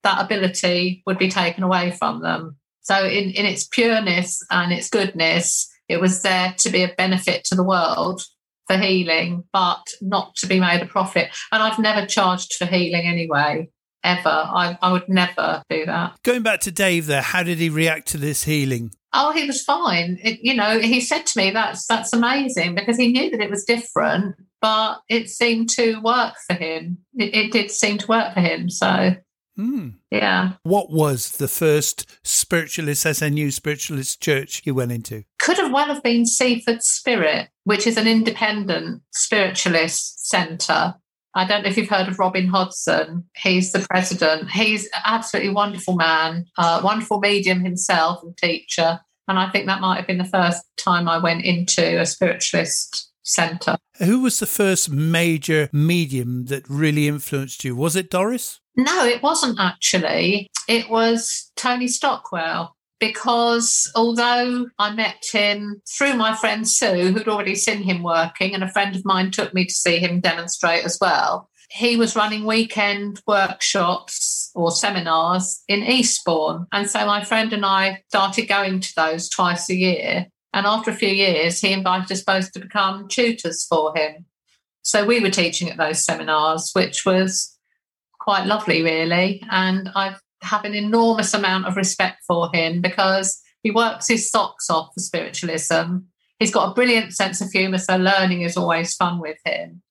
that 0.02 0.22
ability 0.22 1.02
would 1.06 1.18
be 1.18 1.30
taken 1.30 1.62
away 1.62 1.90
from 1.90 2.20
them. 2.20 2.56
So, 2.82 3.06
in, 3.06 3.30
in 3.30 3.46
its 3.46 3.66
pureness 3.66 4.44
and 4.50 4.72
its 4.72 4.90
goodness, 4.90 5.70
it 5.88 6.00
was 6.00 6.22
there 6.22 6.54
to 6.58 6.70
be 6.70 6.82
a 6.82 6.94
benefit 6.96 7.44
to 7.44 7.54
the 7.54 7.62
world 7.62 8.22
for 8.66 8.76
healing, 8.76 9.44
but 9.52 9.82
not 10.00 10.34
to 10.36 10.46
be 10.46 10.60
made 10.60 10.82
a 10.82 10.86
profit. 10.86 11.28
And 11.52 11.62
I've 11.62 11.78
never 11.78 12.06
charged 12.06 12.54
for 12.54 12.66
healing 12.66 13.06
anyway, 13.06 13.68
ever. 14.02 14.28
I, 14.28 14.78
I 14.80 14.92
would 14.92 15.08
never 15.08 15.62
do 15.68 15.86
that. 15.86 16.16
Going 16.22 16.42
back 16.42 16.60
to 16.60 16.72
Dave 16.72 17.06
there, 17.06 17.22
how 17.22 17.42
did 17.42 17.58
he 17.58 17.68
react 17.68 18.08
to 18.08 18.18
this 18.18 18.44
healing? 18.44 18.92
Oh, 19.12 19.32
he 19.32 19.46
was 19.46 19.62
fine. 19.62 20.18
It, 20.22 20.40
you 20.42 20.54
know, 20.54 20.80
he 20.80 21.00
said 21.00 21.24
to 21.26 21.38
me, 21.38 21.52
"That's 21.52 21.86
that's 21.86 22.12
amazing," 22.12 22.74
because 22.74 22.96
he 22.96 23.12
knew 23.12 23.30
that 23.30 23.40
it 23.40 23.48
was 23.48 23.64
different, 23.64 24.34
but 24.60 25.02
it 25.08 25.30
seemed 25.30 25.70
to 25.70 26.00
work 26.00 26.34
for 26.48 26.54
him. 26.54 26.98
It, 27.14 27.32
it 27.32 27.52
did 27.52 27.70
seem 27.70 27.98
to 27.98 28.06
work 28.08 28.34
for 28.34 28.40
him. 28.40 28.68
So 28.70 29.14
Mm. 29.58 29.94
Yeah. 30.10 30.52
What 30.62 30.90
was 30.90 31.32
the 31.32 31.48
first 31.48 32.06
spiritualist 32.24 33.04
SNU 33.06 33.52
spiritualist 33.52 34.20
church 34.20 34.62
you 34.64 34.74
went 34.74 34.92
into? 34.92 35.24
Could 35.38 35.58
have 35.58 35.72
well 35.72 35.86
have 35.86 36.02
been 36.02 36.26
Seaford 36.26 36.82
Spirit, 36.82 37.48
which 37.64 37.86
is 37.86 37.96
an 37.96 38.06
independent 38.06 39.02
spiritualist 39.12 40.28
centre. 40.28 40.94
I 41.36 41.46
don't 41.46 41.62
know 41.62 41.68
if 41.68 41.76
you've 41.76 41.88
heard 41.88 42.08
of 42.08 42.18
Robin 42.18 42.46
Hodson. 42.46 43.24
He's 43.36 43.72
the 43.72 43.80
president. 43.90 44.50
He's 44.50 44.84
an 44.86 45.02
absolutely 45.04 45.52
wonderful 45.52 45.96
man, 45.96 46.46
uh, 46.56 46.80
wonderful 46.82 47.18
medium 47.18 47.64
himself 47.64 48.22
and 48.22 48.36
teacher. 48.36 49.00
And 49.26 49.38
I 49.38 49.50
think 49.50 49.66
that 49.66 49.80
might 49.80 49.96
have 49.96 50.06
been 50.06 50.18
the 50.18 50.24
first 50.24 50.62
time 50.76 51.08
I 51.08 51.18
went 51.18 51.44
into 51.44 52.00
a 52.00 52.06
spiritualist 52.06 53.10
centre. 53.22 53.76
Who 53.98 54.20
was 54.20 54.38
the 54.38 54.46
first 54.46 54.90
major 54.90 55.68
medium 55.72 56.46
that 56.46 56.68
really 56.68 57.08
influenced 57.08 57.64
you? 57.64 57.74
Was 57.74 57.96
it 57.96 58.10
Doris? 58.10 58.60
No, 58.76 59.04
it 59.04 59.22
wasn't 59.22 59.60
actually. 59.60 60.50
It 60.68 60.90
was 60.90 61.52
Tony 61.56 61.88
Stockwell 61.88 62.74
because 62.98 63.90
although 63.94 64.68
I 64.78 64.94
met 64.94 65.24
him 65.30 65.82
through 65.96 66.14
my 66.14 66.34
friend 66.34 66.68
Sue, 66.68 67.12
who'd 67.12 67.28
already 67.28 67.54
seen 67.54 67.82
him 67.82 68.02
working, 68.02 68.54
and 68.54 68.64
a 68.64 68.70
friend 68.70 68.96
of 68.96 69.04
mine 69.04 69.30
took 69.30 69.52
me 69.52 69.66
to 69.66 69.72
see 69.72 69.98
him 69.98 70.20
demonstrate 70.20 70.84
as 70.84 70.98
well, 71.00 71.50
he 71.70 71.96
was 71.96 72.16
running 72.16 72.46
weekend 72.46 73.20
workshops 73.26 74.50
or 74.54 74.70
seminars 74.70 75.62
in 75.68 75.82
Eastbourne. 75.82 76.66
And 76.72 76.88
so 76.88 77.04
my 77.04 77.24
friend 77.24 77.52
and 77.52 77.66
I 77.66 78.02
started 78.08 78.46
going 78.46 78.80
to 78.80 78.92
those 78.96 79.28
twice 79.28 79.68
a 79.68 79.74
year. 79.74 80.26
And 80.52 80.66
after 80.66 80.92
a 80.92 80.94
few 80.94 81.08
years, 81.08 81.60
he 81.60 81.72
invited 81.72 82.12
us 82.12 82.22
both 82.22 82.52
to 82.52 82.60
become 82.60 83.08
tutors 83.08 83.66
for 83.66 83.96
him. 83.96 84.26
So 84.82 85.04
we 85.04 85.18
were 85.18 85.30
teaching 85.30 85.68
at 85.68 85.76
those 85.76 86.04
seminars, 86.04 86.70
which 86.74 87.04
was 87.04 87.53
quite 88.24 88.46
lovely, 88.46 88.82
really. 88.82 89.42
And 89.50 89.90
I 89.94 90.16
have 90.42 90.64
an 90.64 90.74
enormous 90.74 91.34
amount 91.34 91.66
of 91.66 91.76
respect 91.76 92.22
for 92.26 92.50
him 92.52 92.80
because 92.80 93.38
he 93.62 93.70
works 93.70 94.08
his 94.08 94.30
socks 94.30 94.70
off 94.70 94.90
for 94.94 95.00
spiritualism. 95.00 95.98
He's 96.38 96.50
got 96.50 96.70
a 96.70 96.74
brilliant 96.74 97.12
sense 97.12 97.42
of 97.42 97.50
humour, 97.50 97.78
so 97.78 97.96
learning 97.96 98.42
is 98.42 98.56
always 98.56 98.94
fun 98.94 99.20
with 99.20 99.36
him. 99.44 99.82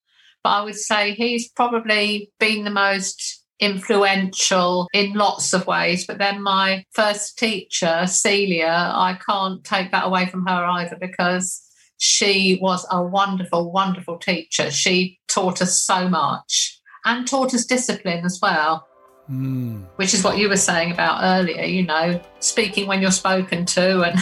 But 0.44 0.50
I 0.50 0.64
would 0.64 0.76
say 0.76 1.14
he's 1.14 1.48
probably 1.50 2.32
been 2.40 2.64
the 2.64 2.72
most 2.72 3.44
influential 3.60 4.88
in 4.94 5.14
lots 5.14 5.54
of 5.54 5.68
ways. 5.68 6.06
But 6.06 6.18
then 6.18 6.42
my 6.42 6.86
first 6.92 7.38
teacher, 7.38 8.06
Celia, 8.08 8.92
I 8.94 9.18
can't 9.26 9.64
take 9.64 9.92
that 9.92 10.06
away 10.06 10.26
from 10.26 10.46
her 10.48 10.66
either 10.66 10.98
because 11.00 11.62
she 11.98 12.58
was 12.62 12.86
a 12.92 13.02
wonderful, 13.02 13.72
wonderful 13.72 14.18
teacher. 14.18 14.72
She 14.72 15.20
taught 15.28 15.62
us 15.62 15.82
so 15.82 16.10
much 16.10 16.82
and 17.06 17.28
taught 17.28 17.54
us 17.54 17.66
discipline 17.66 18.26
as 18.26 18.40
well. 18.42 18.88
Mm. 19.30 19.86
Which 19.96 20.14
is 20.14 20.24
what 20.24 20.38
you 20.38 20.50
were 20.50 20.58
saying 20.58 20.92
about 20.92 21.22
earlier, 21.24 21.64
you 21.64 21.86
know, 21.86 22.22
speaking 22.40 22.88
when 22.88 23.02
you're 23.02 23.12
spoken 23.12 23.66
to, 23.68 24.02
and 24.02 24.20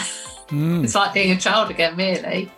mm. 0.48 0.84
it's 0.84 0.94
like 0.94 1.12
being 1.12 1.32
a 1.32 1.40
child 1.40 1.70
again, 1.70 1.96
really. 1.96 2.50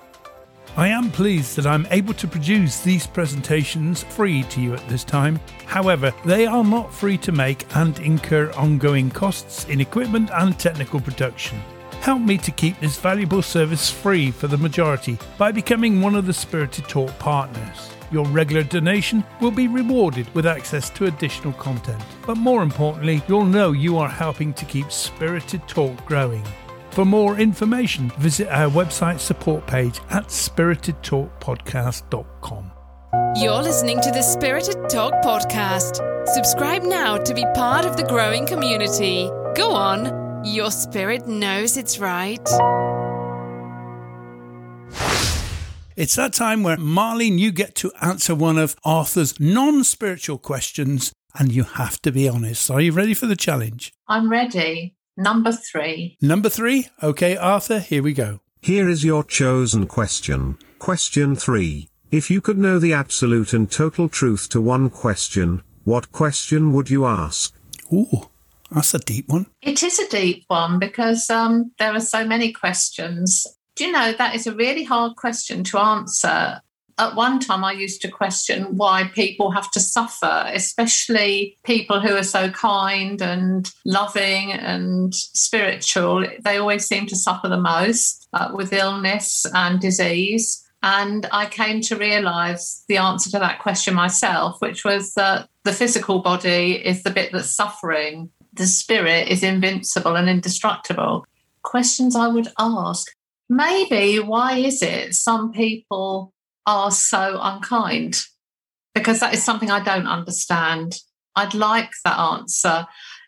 I 0.77 0.89
am 0.89 1.13
pleased 1.13 1.57
that 1.57 1.67
I'm 1.67 1.87
able 1.93 2.15
to 2.15 2.27
produce 2.27 2.81
these 2.81 3.07
presentations 3.07 4.03
free 4.03 4.43
to 4.45 4.61
you 4.61 4.75
at 4.75 4.89
this 4.89 5.05
time. 5.05 5.39
However, 5.67 6.13
they 6.25 6.47
are 6.47 6.65
not 6.65 6.93
free 6.93 7.17
to 7.19 7.31
make 7.31 7.65
and 7.77 7.97
incur 8.01 8.51
ongoing 8.53 9.09
costs 9.09 9.67
in 9.67 9.81
equipment 9.81 10.31
and 10.33 10.59
technical 10.59 11.01
production. 11.01 11.61
Help 12.01 12.23
me 12.23 12.37
to 12.39 12.51
keep 12.51 12.79
this 12.81 12.99
valuable 12.99 13.41
service 13.41 13.89
free 13.89 14.33
for 14.33 14.49
the 14.49 14.59
majority 14.59 15.17
by 15.39 15.53
becoming 15.53 16.01
one 16.01 16.17
of 16.17 16.27
the 16.27 16.33
Spirited 16.33 16.89
Talk 16.89 17.17
partners. 17.21 17.94
Your 18.15 18.25
regular 18.27 18.63
donation 18.63 19.25
will 19.41 19.51
be 19.51 19.67
rewarded 19.67 20.33
with 20.37 20.47
access 20.47 20.89
to 20.91 21.07
additional 21.07 21.53
content. 21.55 22.01
But 22.25 22.37
more 22.37 22.63
importantly, 22.63 23.25
you'll 23.27 23.45
know 23.45 23.73
you 23.73 23.99
are 23.99 24.09
helping 24.09 24.55
to 24.55 24.65
keep 24.65 24.93
Spirited 24.93 25.67
Talk 25.67 26.07
growing. 26.07 26.45
For 26.93 27.05
more 27.05 27.41
information, 27.41 28.13
visit 28.21 28.47
our 28.51 28.71
website 28.71 29.19
support 29.19 29.67
page 29.67 29.99
at 30.11 30.29
spiritedtalkpodcast.com. 30.29 32.71
You're 33.35 33.63
listening 33.63 34.01
to 34.03 34.13
the 34.13 34.23
Spirited 34.23 34.89
Talk 34.89 35.15
podcast. 35.25 36.29
Subscribe 36.29 36.85
now 36.85 37.17
to 37.17 37.35
be 37.35 37.45
part 37.57 37.85
of 37.85 37.97
the 37.97 38.05
growing 38.05 38.47
community. 38.47 39.29
Go 39.57 39.73
on, 39.73 40.45
your 40.45 40.71
spirit 40.71 41.27
knows 41.27 41.77
it's 41.77 41.99
right. 41.99 42.49
It's 45.97 46.17
that 46.17 46.33
time 46.33 46.65
where 46.65 46.77
Marlene, 46.77 47.39
you 47.39 47.53
get 47.53 47.77
to 47.77 47.93
answer 48.03 48.35
one 48.35 48.59
of 48.59 48.75
Arthur's 48.85 49.39
non 49.39 49.85
spiritual 49.85 50.39
questions, 50.39 51.13
and 51.39 51.53
you 51.53 51.63
have 51.63 52.03
to 52.03 52.11
be 52.11 52.29
honest. 52.29 52.69
Are 52.69 52.81
you 52.81 52.91
ready 52.91 53.15
for 53.15 53.27
the 53.27 53.37
challenge? 53.37 53.93
I'm 54.09 54.29
ready. 54.29 54.97
Number 55.17 55.53
three. 55.53 56.17
Number 56.21 56.49
three? 56.49 56.89
Okay, 57.01 57.37
Arthur, 57.37 57.79
here 57.79 58.03
we 58.03 58.13
go. 58.13 58.41
Here 58.61 58.89
is 58.89 59.05
your 59.05 59.23
chosen 59.23 59.87
question. 59.87 60.59
Question 60.81 61.37
three. 61.37 61.89
If 62.11 62.29
you 62.29 62.41
could 62.41 62.59
know 62.59 62.81
the 62.81 62.93
absolute 62.93 63.53
and 63.53 63.71
total 63.71 64.09
truth 64.09 64.49
to 64.49 64.61
one 64.61 64.91
question, 64.91 65.63
what 65.85 66.11
question 66.11 66.73
would 66.73 66.91
you 66.91 67.07
ask? 67.07 67.55
Ooh, 67.93 68.31
that's 68.69 68.95
a 68.95 68.99
deep 68.99 69.29
one. 69.29 69.47
It 69.63 69.85
is 69.85 70.01
a 70.01 70.09
deep 70.09 70.45
one 70.49 70.81
because 70.81 71.31
um, 71.31 71.71
there 71.79 71.95
are 71.95 72.01
so 72.01 72.27
many 72.27 72.53
questions. 72.53 73.47
Do 73.77 73.85
you 73.85 73.93
know 73.93 74.13
that 74.13 74.35
is 74.35 74.47
a 74.47 74.55
really 74.55 74.85
hard 74.85 75.17
question 75.17 75.65
to 75.65 75.79
answer? 75.79 76.61
at 76.99 77.17
one 77.17 77.41
time 77.41 77.65
I 77.65 77.73
used 77.73 78.01
to 78.03 78.11
question 78.11 78.77
why 78.77 79.11
people 79.15 79.51
have 79.51 79.71
to 79.73 79.81
suffer, 79.81 80.49
especially 80.53 81.57
people 81.65 82.01
who 82.01 82.15
are 82.15 82.23
so 82.23 82.51
kind 82.51 83.21
and 83.21 83.71
loving 83.85 84.53
and 84.53 85.15
spiritual. 85.15 86.27
They 86.45 86.57
always 86.57 86.87
seem 86.87 87.07
to 87.07 87.17
suffer 87.17 87.49
the 87.49 87.61
most 87.61 88.29
uh, 88.33 88.51
with 88.55 88.73
illness 88.73 89.45
and 89.55 89.81
disease. 89.81 90.63
And 90.83 91.27
I 91.33 91.47
came 91.47 91.81
to 91.83 91.97
realize 91.97 92.85
the 92.89 92.99
answer 92.99 93.31
to 93.31 93.39
that 93.39 93.61
question 93.61 93.95
myself, 93.95 94.61
which 94.61 94.85
was 94.85 95.15
that 95.15 95.49
the 95.65 95.73
physical 95.73 96.21
body 96.21 96.75
is 96.75 97.03
the 97.03 97.11
bit 97.11 97.33
that's 97.33 97.57
suffering, 97.57 98.31
the 98.53 98.67
spirit 98.67 99.29
is 99.29 99.43
invincible 99.43 100.15
and 100.15 100.29
indestructible. 100.29 101.27
Questions 101.63 102.15
I 102.15 102.29
would 102.29 102.49
ask 102.59 103.11
maybe 103.49 104.19
why 104.19 104.59
is 104.59 104.83
it 104.83 105.15
some 105.15 105.53
people 105.53 106.33
are 106.67 106.91
so 106.91 107.39
unkind? 107.41 108.23
Because 108.95 109.21
that 109.21 109.35
is 109.35 109.43
something 109.43 109.71
I 109.71 109.83
don't 109.83 110.07
understand. 110.07 110.99
I'd 111.37 111.55
like 111.55 111.91
that 112.05 112.19
answer, 112.19 112.87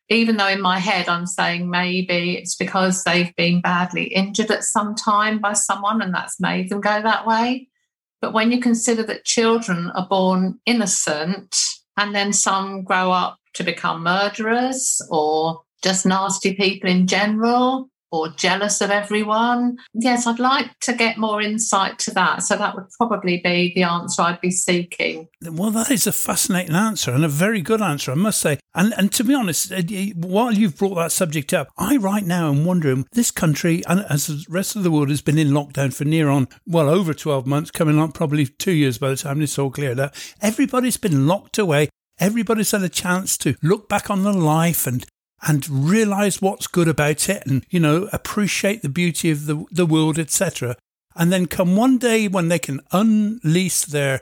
even 0.09 0.37
though 0.37 0.49
in 0.49 0.61
my 0.61 0.79
head 0.79 1.09
I'm 1.09 1.27
saying 1.27 1.69
maybe 1.69 2.37
it's 2.37 2.55
because 2.55 3.03
they've 3.03 3.35
been 3.37 3.61
badly 3.61 4.05
injured 4.05 4.51
at 4.51 4.65
some 4.65 4.95
time 4.95 5.41
by 5.41 5.55
someone 5.55 6.01
and 6.01 6.15
that's 6.15 6.41
made 6.41 6.69
them 6.69 6.81
go 6.81 7.03
that 7.03 7.27
way. 7.27 7.69
But 8.21 8.33
when 8.33 8.53
you 8.53 8.61
consider 8.61 9.03
that 9.05 9.25
children 9.25 9.91
are 9.91 10.07
born 10.09 10.59
innocent 10.67 11.57
and 11.97 12.15
then 12.15 12.33
some 12.33 12.83
grow 12.85 13.11
up 13.11 13.39
to 13.55 13.65
become 13.65 14.03
murderers 14.03 15.01
or 15.11 15.63
just 15.83 16.07
nasty 16.07 16.55
people 16.55 16.89
in 16.89 17.07
general, 17.07 17.91
or 18.13 18.29
jealous 18.31 18.81
of 18.81 18.91
everyone? 18.91 19.77
Yes, 19.95 20.27
I'd 20.27 20.39
like 20.39 20.79
to 20.81 20.93
get 20.93 21.19
more 21.19 21.43
insight 21.43 21.99
to 22.01 22.11
that. 22.13 22.43
So 22.43 22.57
that 22.57 22.75
would 22.75 22.89
probably 22.99 23.41
be 23.43 23.73
the 23.75 23.83
answer 23.83 24.23
I'd 24.23 24.41
be 24.41 24.51
seeking. 24.51 25.29
Well, 25.43 25.71
that 25.73 25.91
is 25.91 26.07
a 26.07 26.13
fascinating 26.13 26.75
answer 26.75 27.13
and 27.13 27.25
a 27.25 27.29
very 27.29 27.61
good 27.61 27.83
answer, 27.83 28.13
I 28.13 28.15
must 28.15 28.41
say. 28.41 28.59
And 28.75 28.95
and 28.97 29.13
to 29.13 29.25
be 29.25 29.35
honest, 29.35 29.73
uh, 29.73 29.83
while 30.17 30.53
you've 30.53 30.77
brought 30.77 30.97
that 30.97 31.13
subject 31.13 31.53
up, 31.53 31.69
I 31.79 31.97
right 31.97 32.25
now 32.25 32.51
am 32.51 32.65
wondering 32.65 33.07
this 33.13 33.31
country 33.31 33.83
and 33.89 34.05
as 34.09 34.27
the 34.27 34.45
rest 34.49 34.77
of 34.77 34.83
the 34.83 34.91
world 34.91 35.11
has 35.11 35.23
been 35.23 35.39
in 35.39 35.49
lockdown 35.49 35.95
for 35.95 36.05
near 36.05 36.29
on 36.29 36.49
well 36.67 36.89
over 36.89 37.15
twelve 37.15 37.47
months, 37.47 37.71
coming 37.71 37.99
on 37.99 38.13
probably 38.13 38.47
two 38.47 38.73
years 38.73 38.99
by 38.99 39.11
the 39.11 39.17
time 39.17 39.41
this 39.41 39.59
all 39.59 39.71
cleared 39.71 40.01
up. 40.01 40.15
Everybody's 40.41 40.97
been 40.97 41.27
locked 41.27 41.59
away. 41.59 41.89
Everybody's 42.19 42.71
had 42.71 42.83
a 42.83 42.89
chance 42.89 43.37
to 43.39 43.57
look 43.63 43.89
back 43.89 44.09
on 44.11 44.25
their 44.25 44.33
life 44.33 44.87
and 44.87 45.05
and 45.43 45.69
realize 45.69 46.41
what's 46.41 46.67
good 46.67 46.89
about 46.89 47.29
it 47.29 47.47
and, 47.47 47.65
you 47.71 47.81
know, 47.81 48.09
appreciate 48.13 48.83
the 48.83 48.89
beauty 48.89 49.31
of 49.31 49.47
the, 49.47 49.65
the 49.71 49.87
world, 49.87 50.19
etc. 50.19 50.77
And 51.19 51.33
then 51.33 51.47
come 51.47 51.77
one 51.77 51.99
day 51.99 52.29
when 52.29 52.49
they 52.49 52.59
can 52.59 52.81
unleash 52.93 53.83
their 53.83 54.21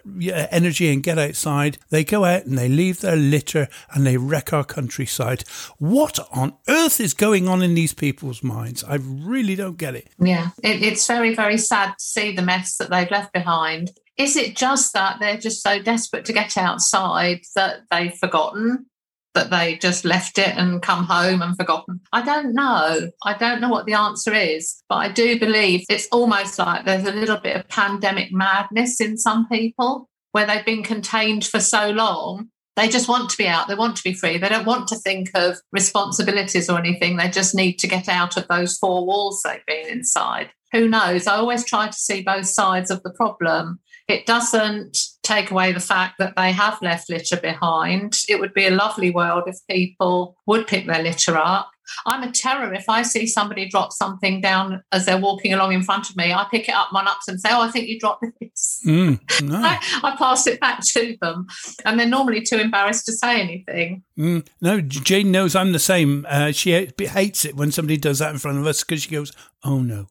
energy 0.50 0.92
and 0.92 1.02
get 1.02 1.18
outside, 1.18 1.78
they 1.90 2.04
go 2.04 2.24
out 2.24 2.46
and 2.46 2.56
they 2.56 2.68
leave 2.68 3.00
their 3.00 3.16
litter 3.16 3.68
and 3.92 4.06
they 4.06 4.16
wreck 4.16 4.52
our 4.52 4.64
countryside. 4.64 5.44
What 5.78 6.20
on 6.32 6.54
earth 6.68 7.00
is 7.00 7.12
going 7.12 7.48
on 7.48 7.62
in 7.62 7.74
these 7.74 7.94
people's 7.94 8.42
minds? 8.42 8.84
I 8.84 8.96
really 8.96 9.56
don't 9.56 9.76
get 9.76 9.96
it. 9.96 10.08
Yeah, 10.18 10.50
it, 10.62 10.82
it's 10.82 11.06
very, 11.06 11.34
very 11.34 11.58
sad 11.58 11.94
to 11.98 12.04
see 12.04 12.34
the 12.34 12.42
mess 12.42 12.76
that 12.76 12.90
they've 12.90 13.10
left 13.10 13.32
behind. 13.32 13.90
Is 14.16 14.36
it 14.36 14.56
just 14.56 14.92
that 14.92 15.18
they're 15.18 15.36
just 15.36 15.62
so 15.62 15.82
desperate 15.82 16.24
to 16.26 16.32
get 16.32 16.56
outside 16.56 17.40
that 17.56 17.80
they've 17.90 18.14
forgotten 18.14 18.86
that 19.34 19.50
they 19.50 19.76
just 19.76 20.04
left 20.04 20.38
it 20.38 20.56
and 20.56 20.82
come 20.82 21.04
home 21.04 21.42
and 21.42 21.56
forgotten? 21.56 22.00
I 22.12 22.22
don't 22.22 22.54
know. 22.54 23.10
I 23.24 23.34
don't 23.34 23.60
know 23.60 23.68
what 23.68 23.86
the 23.86 23.94
answer 23.94 24.32
is, 24.32 24.82
but 24.88 24.96
I 24.96 25.08
do 25.10 25.38
believe 25.38 25.84
it's 25.88 26.08
almost 26.12 26.58
like 26.58 26.84
there's 26.84 27.06
a 27.06 27.12
little 27.12 27.38
bit 27.38 27.56
of 27.56 27.68
pandemic 27.68 28.32
madness 28.32 29.00
in 29.00 29.18
some 29.18 29.48
people 29.48 30.08
where 30.32 30.46
they've 30.46 30.64
been 30.64 30.82
contained 30.82 31.44
for 31.44 31.60
so 31.60 31.90
long. 31.90 32.48
They 32.76 32.88
just 32.88 33.08
want 33.08 33.30
to 33.30 33.36
be 33.36 33.46
out. 33.46 33.68
They 33.68 33.76
want 33.76 33.96
to 33.96 34.02
be 34.02 34.14
free. 34.14 34.36
They 34.36 34.48
don't 34.48 34.66
want 34.66 34.88
to 34.88 34.96
think 34.96 35.30
of 35.34 35.58
responsibilities 35.70 36.68
or 36.68 36.76
anything. 36.78 37.16
They 37.16 37.28
just 37.28 37.54
need 37.54 37.78
to 37.78 37.86
get 37.86 38.08
out 38.08 38.36
of 38.36 38.48
those 38.48 38.76
four 38.78 39.06
walls 39.06 39.42
they've 39.44 39.64
been 39.66 39.86
inside. 39.88 40.50
Who 40.72 40.88
knows? 40.88 41.28
I 41.28 41.36
always 41.36 41.64
try 41.64 41.86
to 41.86 41.92
see 41.92 42.22
both 42.22 42.46
sides 42.46 42.90
of 42.90 43.00
the 43.04 43.12
problem. 43.12 43.78
It 44.08 44.26
doesn't 44.26 44.98
take 45.24 45.50
away 45.50 45.72
the 45.72 45.80
fact 45.80 46.16
that 46.18 46.34
they 46.36 46.52
have 46.52 46.80
left 46.82 47.10
litter 47.10 47.36
behind. 47.36 48.18
It 48.28 48.38
would 48.38 48.54
be 48.54 48.66
a 48.66 48.70
lovely 48.70 49.10
world 49.10 49.44
if 49.46 49.56
people 49.68 50.36
would 50.46 50.66
pick 50.66 50.86
their 50.86 51.02
litter 51.02 51.36
up. 51.36 51.70
I'm 52.06 52.22
a 52.22 52.32
terror 52.32 52.72
if 52.72 52.88
I 52.88 53.02
see 53.02 53.26
somebody 53.26 53.68
drop 53.68 53.92
something 53.92 54.40
down 54.40 54.82
as 54.92 55.04
they're 55.04 55.18
walking 55.18 55.52
along 55.52 55.72
in 55.72 55.82
front 55.82 56.08
of 56.08 56.16
me. 56.16 56.32
I 56.32 56.46
pick 56.50 56.68
it 56.68 56.74
up, 56.74 56.88
my 56.92 57.02
ups, 57.04 57.28
and 57.28 57.40
say, 57.40 57.50
"Oh, 57.52 57.60
I 57.60 57.70
think 57.70 57.88
you 57.88 57.98
dropped 57.98 58.24
this." 58.40 58.80
Mm, 58.86 59.20
no. 59.42 59.56
I, 59.56 59.78
I, 60.02 60.16
pass 60.16 60.46
it 60.46 60.60
back 60.60 60.80
to 60.86 61.16
them, 61.20 61.46
and 61.84 61.98
they're 61.98 62.06
normally 62.06 62.40
too 62.40 62.56
embarrassed 62.56 63.06
to 63.06 63.12
say 63.12 63.40
anything. 63.40 64.02
Mm, 64.18 64.46
no, 64.62 64.80
Jane 64.80 65.30
knows 65.30 65.54
I'm 65.54 65.72
the 65.72 65.78
same. 65.78 66.24
Uh, 66.28 66.52
she 66.52 66.72
hates 66.72 67.44
it 67.44 67.56
when 67.56 67.70
somebody 67.70 67.96
does 67.96 68.18
that 68.20 68.32
in 68.32 68.38
front 68.38 68.58
of 68.58 68.66
us 68.66 68.82
because 68.82 69.02
she 69.02 69.10
goes, 69.10 69.32
"Oh 69.62 69.80
no." 69.80 70.06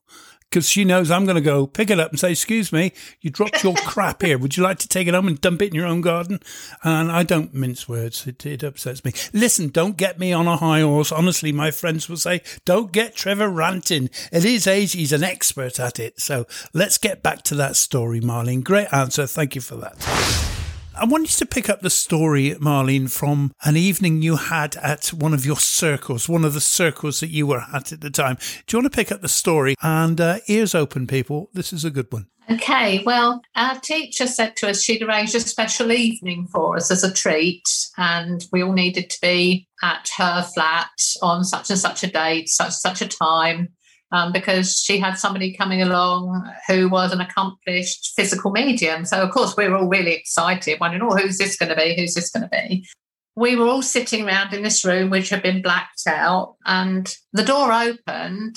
Because 0.54 0.70
she 0.70 0.86
knows 0.86 1.10
I'm 1.10 1.26
going 1.26 1.34
to 1.36 1.42
go 1.42 1.66
pick 1.66 1.89
it 1.89 2.00
up 2.00 2.12
and 2.12 2.20
say, 2.20 2.32
"Excuse 2.32 2.72
me, 2.72 2.94
you 3.22 3.32
dropped 3.32 3.63
your 3.63 3.74
crap 3.88 4.22
here. 4.22 4.38
Would 4.38 4.56
you 4.56 4.62
like 4.62 4.78
to 4.80 4.88
take 4.88 5.08
it 5.08 5.16
home 5.16 5.28
and 5.28 5.42
dump 5.42 5.63
it 5.63 5.70
in 5.70 5.76
your 5.76 5.88
own 5.88 6.02
garden?" 6.02 6.39
And 6.84 7.12
I 7.12 7.24
don't 7.24 7.56
mince 7.56 7.89
words; 7.89 8.28
it, 8.28 8.46
it 8.46 8.62
upsets 8.62 9.04
me. 9.04 9.13
Listen, 9.34 9.70
don't 9.70 9.98
get 9.98 10.20
me 10.20 10.32
on 10.32 10.48
a 10.48 10.58
high 10.58 10.82
horse. 10.82 11.12
Honestly, 11.12 11.52
my 11.52 11.72
friends 11.72 12.08
will 12.08 12.18
say, 12.18 12.42
"Don't 12.66 12.92
get 12.92 13.16
Trevor 13.16 13.50
ranting." 13.50 14.12
At 14.32 14.44
his 14.44 14.68
age, 14.68 14.94
he's 14.94 15.12
an 15.12 15.24
expert 15.24 15.80
at 15.80 16.00
it. 16.00 16.22
So 16.22 16.46
let's 16.72 17.00
get 17.00 17.24
back 17.24 17.42
to 17.44 17.56
that 17.56 17.76
story, 17.76 18.22
Marlene. 18.22 18.63
Great 18.63 18.94
answer. 18.94 19.26
Thank 19.26 19.56
you 19.56 19.62
for 19.62 19.76
that. 19.78 20.53
I 20.95 21.06
want 21.06 21.23
you 21.23 21.38
to 21.39 21.45
pick 21.47 21.69
up 21.69 21.82
the 21.82 21.89
story, 21.89 22.51
Marlene, 22.51 23.10
from 23.10 23.51
an 23.63 23.75
evening 23.75 24.21
you 24.21 24.36
had 24.36 24.75
at 24.77 25.08
one 25.08 25.34
of 25.34 25.43
your 25.43 25.58
circles, 25.58 26.29
one 26.29 26.45
of 26.45 26.53
the 26.53 26.62
circles 26.62 27.19
that 27.19 27.29
you 27.29 27.47
were 27.47 27.63
at 27.73 27.91
at 27.91 28.01
the 28.01 28.12
time. 28.12 28.38
Do 28.67 28.77
you 28.77 28.84
want 28.84 28.93
to 28.93 28.95
pick 28.95 29.12
up 29.12 29.21
the 29.21 29.27
story? 29.27 29.75
And 29.82 30.21
uh, 30.21 30.39
ears 30.47 30.75
open, 30.75 31.08
people. 31.08 31.49
This 31.53 31.73
is 31.73 31.84
a 31.84 31.89
good 31.89 32.12
one. 32.12 32.27
Okay, 32.51 33.01
well, 33.06 33.41
our 33.56 33.79
teacher 33.79 34.27
said 34.27 34.56
to 34.58 34.69
us 34.69 34.84
she'd 34.84 35.01
arranged 35.01 35.34
a 35.34 35.39
special 35.39 35.91
evening 35.91 36.47
for 36.51 36.75
us 36.75 36.91
as 36.91 37.03
a 37.03 37.12
treat, 37.12 37.67
and 37.97 38.45
we 38.51 38.62
all 38.62 38.73
needed 38.73 39.10
to 39.10 39.21
be 39.21 39.67
at 39.82 40.10
her 40.17 40.43
flat 40.53 40.91
on 41.21 41.43
such 41.43 41.71
and 41.71 41.79
such 41.79 42.03
a 42.03 42.08
date, 42.08 42.49
such 42.49 42.73
such 42.73 43.01
a 43.01 43.08
time, 43.08 43.69
um, 44.13 44.32
because 44.32 44.80
she 44.80 44.97
had 44.99 45.17
somebody 45.17 45.54
coming 45.54 45.82
along 45.82 46.49
who 46.67 46.88
was 46.88 47.12
an 47.12 47.19
accomplished 47.19 48.13
physical 48.15 48.52
medium. 48.52 49.04
So, 49.04 49.21
of 49.21 49.32
course, 49.32 49.58
we 49.58 49.67
were 49.67 49.76
all 49.76 49.89
really 49.89 50.13
excited, 50.13 50.80
wondering, 50.80 51.04
"Oh, 51.04 51.17
who's 51.17 51.38
this 51.38 51.58
going 51.58 51.69
to 51.69 51.76
be? 51.76 51.95
Who's 51.95 52.13
this 52.13 52.30
going 52.30 52.43
to 52.43 52.49
be?" 52.49 52.88
We 53.36 53.56
were 53.56 53.67
all 53.67 53.82
sitting 53.82 54.26
around 54.26 54.54
in 54.54 54.63
this 54.63 54.86
room, 54.86 55.10
which 55.10 55.30
had 55.30 55.43
been 55.43 55.62
blacked 55.62 56.08
out, 56.08 56.56
and 56.65 57.13
the 57.34 57.43
door 57.43 57.73
opened, 57.73 58.56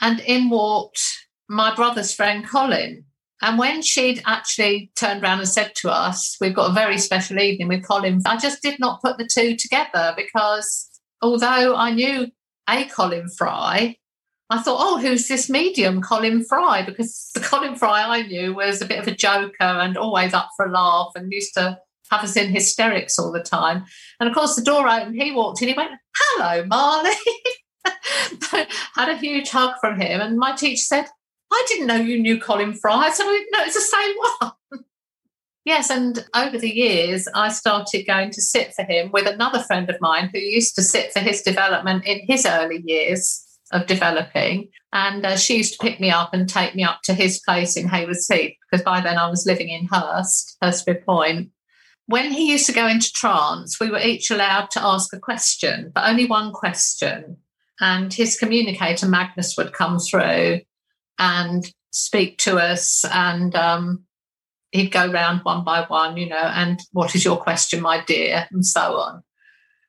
and 0.00 0.20
in 0.20 0.50
walked 0.50 1.00
my 1.48 1.74
brother's 1.74 2.14
friend 2.14 2.46
Colin 2.46 3.04
and 3.40 3.58
when 3.58 3.82
she'd 3.82 4.22
actually 4.26 4.90
turned 4.96 5.22
around 5.22 5.38
and 5.38 5.48
said 5.48 5.72
to 5.76 5.90
us, 5.90 6.36
We've 6.40 6.54
got 6.54 6.70
a 6.70 6.74
very 6.74 6.98
special 6.98 7.38
evening 7.38 7.68
with 7.68 7.86
Colin, 7.86 8.20
I 8.26 8.36
just 8.36 8.62
did 8.62 8.80
not 8.80 9.00
put 9.00 9.16
the 9.18 9.28
two 9.32 9.56
together 9.56 10.12
because 10.16 10.90
although 11.22 11.76
I 11.76 11.92
knew 11.92 12.28
a 12.68 12.84
Colin 12.86 13.28
Fry, 13.36 13.96
I 14.50 14.62
thought, 14.62 14.78
oh, 14.80 14.98
who's 14.98 15.28
this 15.28 15.50
medium, 15.50 16.00
Colin 16.00 16.42
Fry? 16.42 16.82
Because 16.82 17.30
the 17.34 17.40
Colin 17.40 17.76
Fry 17.76 18.02
I 18.02 18.22
knew 18.22 18.54
was 18.54 18.80
a 18.80 18.86
bit 18.86 18.98
of 18.98 19.06
a 19.06 19.14
joker 19.14 19.52
and 19.60 19.96
always 19.96 20.32
up 20.32 20.48
for 20.56 20.66
a 20.66 20.70
laugh 20.70 21.12
and 21.14 21.30
used 21.30 21.52
to 21.54 21.78
have 22.10 22.24
us 22.24 22.34
in 22.34 22.48
hysterics 22.48 23.18
all 23.18 23.30
the 23.30 23.42
time. 23.42 23.84
And 24.18 24.28
of 24.28 24.34
course, 24.34 24.56
the 24.56 24.62
door 24.62 24.88
opened, 24.88 25.20
he 25.20 25.32
walked 25.32 25.60
in, 25.60 25.68
he 25.68 25.74
went, 25.74 25.92
hello, 26.16 26.64
Marley. 26.64 27.10
Had 28.94 29.10
a 29.10 29.18
huge 29.18 29.50
hug 29.50 29.74
from 29.82 30.00
him. 30.00 30.22
And 30.22 30.38
my 30.38 30.56
teacher 30.56 30.82
said, 30.82 31.06
I 31.52 31.64
didn't 31.68 31.86
know 31.86 31.96
you 31.96 32.18
knew 32.18 32.40
Colin 32.40 32.72
Fry. 32.72 32.94
I 32.94 33.10
said, 33.10 33.24
no, 33.24 33.64
it's 33.64 33.74
the 33.74 33.80
same 33.80 34.14
one. 34.70 34.84
yes, 35.66 35.90
and 35.90 36.24
over 36.34 36.56
the 36.56 36.70
years, 36.70 37.28
I 37.34 37.50
started 37.50 38.06
going 38.06 38.30
to 38.30 38.40
sit 38.40 38.72
for 38.74 38.84
him 38.84 39.10
with 39.12 39.26
another 39.26 39.60
friend 39.60 39.90
of 39.90 40.00
mine 40.00 40.30
who 40.32 40.38
used 40.38 40.74
to 40.76 40.82
sit 40.82 41.12
for 41.12 41.20
his 41.20 41.42
development 41.42 42.06
in 42.06 42.20
his 42.26 42.46
early 42.46 42.82
years 42.86 43.44
of 43.72 43.86
developing. 43.86 44.68
And 44.92 45.24
uh, 45.24 45.36
she 45.36 45.58
used 45.58 45.74
to 45.74 45.78
pick 45.78 46.00
me 46.00 46.10
up 46.10 46.32
and 46.32 46.48
take 46.48 46.74
me 46.74 46.82
up 46.84 47.00
to 47.04 47.14
his 47.14 47.40
place 47.40 47.76
in 47.76 47.88
Haywards 47.88 48.26
Heath 48.26 48.54
because 48.70 48.84
by 48.84 49.00
then 49.00 49.18
I 49.18 49.28
was 49.28 49.46
living 49.46 49.68
in 49.68 49.86
Hurst, 49.86 50.56
Hurstpierpoint. 50.62 51.50
When 52.06 52.32
he 52.32 52.50
used 52.50 52.66
to 52.66 52.72
go 52.72 52.86
into 52.86 53.12
trance, 53.12 53.78
we 53.78 53.90
were 53.90 54.00
each 54.00 54.30
allowed 54.30 54.70
to 54.70 54.82
ask 54.82 55.14
a 55.14 55.18
question, 55.18 55.92
but 55.94 56.08
only 56.08 56.24
one 56.24 56.52
question. 56.52 57.36
And 57.80 58.12
his 58.12 58.38
communicator, 58.38 59.06
Magnus, 59.06 59.56
would 59.56 59.72
come 59.72 59.98
through 59.98 60.60
and 61.18 61.70
speak 61.90 62.38
to 62.38 62.58
us 62.58 63.04
and 63.12 63.54
um, 63.54 64.04
he'd 64.72 64.90
go 64.90 65.10
round 65.10 65.40
one 65.42 65.64
by 65.64 65.82
one, 65.82 66.16
you 66.16 66.28
know, 66.28 66.36
and 66.36 66.80
what 66.92 67.14
is 67.14 67.24
your 67.24 67.36
question, 67.36 67.80
my 67.80 68.02
dear, 68.04 68.46
and 68.50 68.64
so 68.64 68.96
on. 68.98 69.22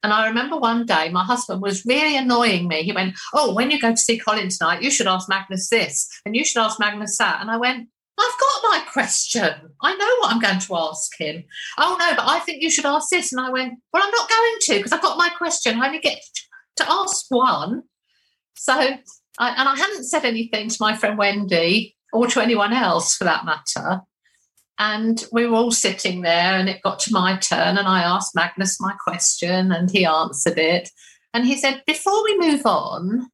And 0.01 0.13
I 0.13 0.27
remember 0.27 0.57
one 0.57 0.85
day 0.85 1.09
my 1.09 1.23
husband 1.23 1.61
was 1.61 1.85
really 1.85 2.15
annoying 2.15 2.67
me. 2.67 2.83
He 2.83 2.93
went, 2.93 3.17
Oh, 3.33 3.53
when 3.53 3.71
you 3.71 3.79
go 3.79 3.91
to 3.91 3.97
see 3.97 4.17
Colin 4.17 4.49
tonight, 4.49 4.81
you 4.81 4.91
should 4.91 5.07
ask 5.07 5.27
Magnus 5.27 5.69
this 5.69 6.07
and 6.25 6.35
you 6.35 6.45
should 6.45 6.61
ask 6.61 6.79
Magnus 6.79 7.17
that. 7.17 7.41
And 7.41 7.51
I 7.51 7.57
went, 7.57 7.89
I've 8.19 8.39
got 8.39 8.69
my 8.69 8.83
question. 8.91 9.71
I 9.81 9.95
know 9.95 10.15
what 10.19 10.33
I'm 10.33 10.41
going 10.41 10.59
to 10.59 10.75
ask 10.75 11.11
him. 11.17 11.43
Oh, 11.77 11.95
no, 11.99 12.15
but 12.15 12.27
I 12.27 12.39
think 12.39 12.61
you 12.61 12.69
should 12.69 12.85
ask 12.85 13.09
this. 13.09 13.31
And 13.31 13.41
I 13.41 13.49
went, 13.49 13.79
Well, 13.93 14.03
I'm 14.03 14.11
not 14.11 14.29
going 14.29 14.55
to 14.61 14.73
because 14.75 14.91
I've 14.91 15.01
got 15.01 15.17
my 15.17 15.29
question. 15.29 15.79
I 15.79 15.87
only 15.87 15.99
get 15.99 16.19
to 16.77 16.85
ask 16.89 17.25
one. 17.29 17.83
So 18.55 18.73
I, 18.73 19.49
and 19.49 19.69
I 19.69 19.75
hadn't 19.75 20.03
said 20.03 20.25
anything 20.25 20.69
to 20.69 20.77
my 20.79 20.95
friend 20.95 21.17
Wendy 21.17 21.95
or 22.11 22.27
to 22.27 22.41
anyone 22.41 22.73
else 22.73 23.15
for 23.15 23.23
that 23.23 23.45
matter. 23.45 24.01
And 24.79 25.21
we 25.33 25.45
were 25.45 25.57
all 25.57 25.71
sitting 25.71 26.21
there, 26.21 26.57
and 26.57 26.69
it 26.69 26.81
got 26.81 26.99
to 26.99 27.13
my 27.13 27.35
turn, 27.37 27.77
and 27.77 27.87
I 27.87 28.01
asked 28.01 28.33
Magnus 28.33 28.79
my 28.79 28.93
question, 29.03 29.73
and 29.73 29.91
he 29.91 30.05
answered 30.05 30.57
it. 30.57 30.89
And 31.33 31.45
he 31.45 31.57
said, 31.57 31.83
Before 31.85 32.23
we 32.23 32.37
move 32.37 32.65
on, 32.65 33.27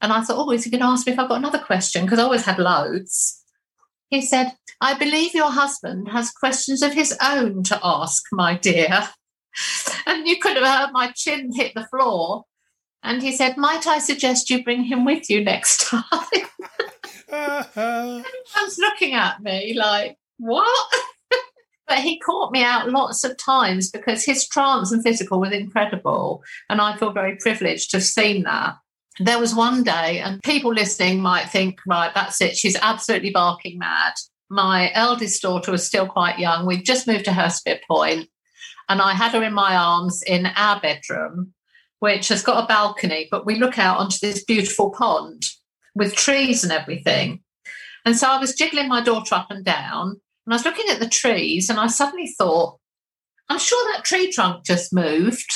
and 0.00 0.12
I 0.12 0.22
thought, 0.22 0.44
Oh, 0.44 0.50
is 0.50 0.64
he 0.64 0.70
going 0.70 0.80
to 0.80 0.88
ask 0.88 1.06
me 1.06 1.12
if 1.12 1.18
I've 1.18 1.28
got 1.28 1.38
another 1.38 1.60
question? 1.60 2.04
Because 2.04 2.18
I 2.18 2.24
always 2.24 2.44
had 2.44 2.58
loads. 2.58 3.42
He 4.10 4.20
said, 4.20 4.52
I 4.80 4.94
believe 4.94 5.34
your 5.34 5.52
husband 5.52 6.08
has 6.08 6.32
questions 6.32 6.82
of 6.82 6.92
his 6.92 7.16
own 7.22 7.62
to 7.64 7.80
ask, 7.82 8.24
my 8.32 8.56
dear. 8.56 9.08
And 10.06 10.26
you 10.26 10.40
could 10.40 10.56
have 10.56 10.66
heard 10.66 10.92
my 10.92 11.12
chin 11.14 11.52
hit 11.54 11.74
the 11.74 11.86
floor. 11.86 12.44
And 13.02 13.22
he 13.22 13.32
said, 13.32 13.56
Might 13.56 13.86
I 13.86 13.98
suggest 13.98 14.50
you 14.50 14.64
bring 14.64 14.84
him 14.84 15.04
with 15.04 15.28
you 15.28 15.44
next 15.44 15.80
time? 15.88 16.04
Everyone's 17.28 18.78
looking 18.78 19.12
at 19.12 19.42
me 19.42 19.74
like, 19.74 20.16
What? 20.38 20.94
but 21.88 21.98
he 21.98 22.18
caught 22.18 22.52
me 22.52 22.62
out 22.62 22.90
lots 22.90 23.24
of 23.24 23.36
times 23.36 23.90
because 23.90 24.24
his 24.24 24.46
trance 24.48 24.92
and 24.92 25.02
physical 25.02 25.40
was 25.40 25.52
incredible. 25.52 26.42
And 26.68 26.80
I 26.80 26.96
feel 26.96 27.12
very 27.12 27.36
privileged 27.36 27.90
to 27.90 27.98
have 27.98 28.04
seen 28.04 28.44
that. 28.44 28.76
There 29.20 29.38
was 29.38 29.54
one 29.54 29.82
day, 29.82 30.20
and 30.20 30.42
people 30.42 30.72
listening 30.72 31.20
might 31.20 31.50
think, 31.50 31.78
right, 31.86 32.12
that's 32.14 32.40
it. 32.40 32.56
She's 32.56 32.76
absolutely 32.76 33.30
barking 33.30 33.78
mad. 33.78 34.14
My 34.48 34.90
eldest 34.94 35.42
daughter 35.42 35.70
was 35.70 35.86
still 35.86 36.06
quite 36.06 36.38
young. 36.38 36.64
We'd 36.66 36.86
just 36.86 37.06
moved 37.06 37.26
to 37.26 37.30
Hurstpierpoint, 37.30 38.28
and 38.88 39.02
I 39.02 39.12
had 39.12 39.32
her 39.32 39.42
in 39.42 39.52
my 39.52 39.76
arms 39.76 40.22
in 40.22 40.46
our 40.46 40.80
bedroom 40.80 41.52
which 42.02 42.26
has 42.26 42.42
got 42.42 42.64
a 42.64 42.66
balcony, 42.66 43.28
but 43.30 43.46
we 43.46 43.54
look 43.54 43.78
out 43.78 43.98
onto 43.98 44.18
this 44.20 44.42
beautiful 44.42 44.90
pond 44.90 45.44
with 45.94 46.16
trees 46.16 46.64
and 46.64 46.72
everything. 46.72 47.40
And 48.04 48.16
so 48.16 48.28
I 48.28 48.38
was 48.38 48.54
jiggling 48.54 48.88
my 48.88 49.02
daughter 49.02 49.34
up 49.34 49.50
and 49.50 49.64
down, 49.64 50.20
and 50.46 50.52
I 50.52 50.54
was 50.54 50.64
looking 50.64 50.88
at 50.90 51.00
the 51.00 51.08
trees, 51.08 51.70
and 51.70 51.78
I 51.78 51.86
suddenly 51.86 52.34
thought, 52.38 52.78
I'm 53.48 53.58
sure 53.58 53.92
that 53.92 54.04
tree 54.04 54.32
trunk 54.32 54.64
just 54.64 54.92
moved. 54.92 55.50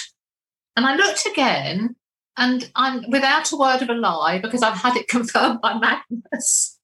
And 0.76 0.86
I 0.86 0.94
looked 0.96 1.26
again, 1.26 1.96
and 2.36 2.70
I'm 2.74 3.10
without 3.10 3.50
a 3.52 3.56
word 3.56 3.82
of 3.82 3.88
a 3.88 3.94
lie, 3.94 4.38
because 4.38 4.62
I've 4.62 4.78
had 4.78 4.96
it 4.96 5.08
confirmed 5.08 5.60
by 5.60 5.74
Magnus, 5.74 6.78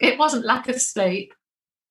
it 0.00 0.18
wasn't 0.18 0.46
lack 0.46 0.68
of 0.68 0.80
sleep. 0.80 1.32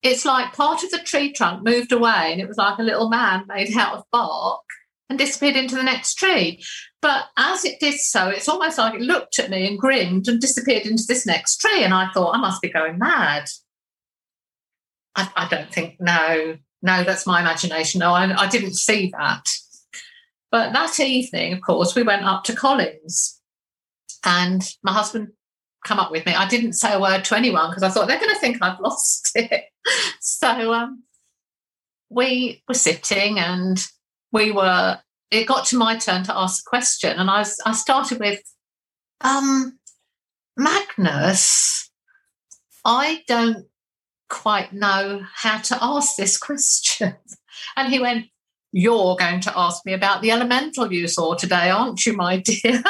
It's 0.01 0.23
like 0.23 0.53
part 0.53 0.83
of 0.83 0.91
the 0.91 0.99
tree 0.99 1.33
trunk 1.33 1.63
moved 1.63 1.91
away, 1.91 2.31
and 2.31 2.41
it 2.41 2.47
was 2.47 2.57
like 2.57 2.79
a 2.79 2.83
little 2.83 3.09
man 3.09 3.45
made 3.47 3.75
out 3.75 3.95
of 3.95 4.03
bark 4.11 4.61
and 5.09 5.17
disappeared 5.17 5.55
into 5.55 5.75
the 5.75 5.83
next 5.83 6.15
tree. 6.15 6.63
But 7.01 7.25
as 7.37 7.65
it 7.65 7.79
did 7.79 7.99
so, 7.99 8.27
it's 8.27 8.49
almost 8.49 8.77
like 8.77 8.95
it 8.95 9.01
looked 9.01 9.39
at 9.39 9.49
me 9.49 9.67
and 9.67 9.79
grinned 9.79 10.27
and 10.27 10.39
disappeared 10.39 10.85
into 10.85 11.03
this 11.07 11.25
next 11.25 11.57
tree. 11.57 11.83
And 11.83 11.93
I 11.93 12.11
thought, 12.11 12.35
I 12.35 12.39
must 12.39 12.61
be 12.61 12.69
going 12.69 12.99
mad. 12.99 13.45
I, 15.15 15.29
I 15.35 15.47
don't 15.47 15.71
think, 15.71 15.95
no, 15.99 16.57
no, 16.81 17.03
that's 17.03 17.25
my 17.25 17.41
imagination. 17.41 17.99
No, 17.99 18.11
I, 18.11 18.43
I 18.43 18.47
didn't 18.47 18.75
see 18.75 19.11
that. 19.17 19.45
But 20.51 20.73
that 20.73 20.99
evening, 20.99 21.53
of 21.53 21.61
course, 21.61 21.95
we 21.95 22.03
went 22.03 22.25
up 22.25 22.43
to 22.45 22.55
Colin's 22.55 23.39
and 24.25 24.67
my 24.83 24.91
husband 24.91 25.29
come 25.85 25.99
up 25.99 26.11
with 26.11 26.25
me. 26.25 26.33
I 26.33 26.47
didn't 26.47 26.73
say 26.73 26.93
a 26.93 26.99
word 26.99 27.23
to 27.25 27.37
anyone 27.37 27.69
because 27.69 27.83
I 27.83 27.89
thought 27.89 28.07
they're 28.07 28.19
going 28.19 28.33
to 28.33 28.39
think 28.39 28.57
I've 28.61 28.79
lost 28.79 29.31
it. 29.35 29.65
so 30.19 30.73
um, 30.73 31.03
we 32.09 32.63
were 32.67 32.73
sitting 32.73 33.39
and 33.39 33.81
we 34.31 34.51
were 34.51 34.99
it 35.31 35.45
got 35.45 35.65
to 35.65 35.77
my 35.77 35.97
turn 35.97 36.23
to 36.23 36.37
ask 36.37 36.63
a 36.65 36.69
question 36.69 37.17
and 37.17 37.29
i 37.29 37.39
was 37.39 37.57
i 37.65 37.71
started 37.71 38.19
with 38.19 38.41
um 39.21 39.77
magnus 40.57 41.91
i 42.85 43.21
don't 43.27 43.65
quite 44.29 44.71
know 44.71 45.21
how 45.33 45.57
to 45.57 45.77
ask 45.81 46.15
this 46.15 46.37
question. 46.37 47.15
And 47.75 47.91
he 47.91 47.99
went 47.99 48.27
you're 48.71 49.15
going 49.17 49.41
to 49.41 49.57
ask 49.57 49.85
me 49.85 49.93
about 49.93 50.21
the 50.21 50.31
elemental 50.31 50.93
you 50.93 51.07
saw 51.07 51.33
today 51.33 51.71
aren't 51.71 52.05
you 52.05 52.13
my 52.13 52.37
dear? 52.37 52.83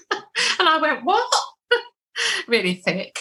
And 0.58 0.68
i 0.68 0.78
went 0.80 1.04
what? 1.04 1.30
Really 2.48 2.76
thick. 2.76 3.20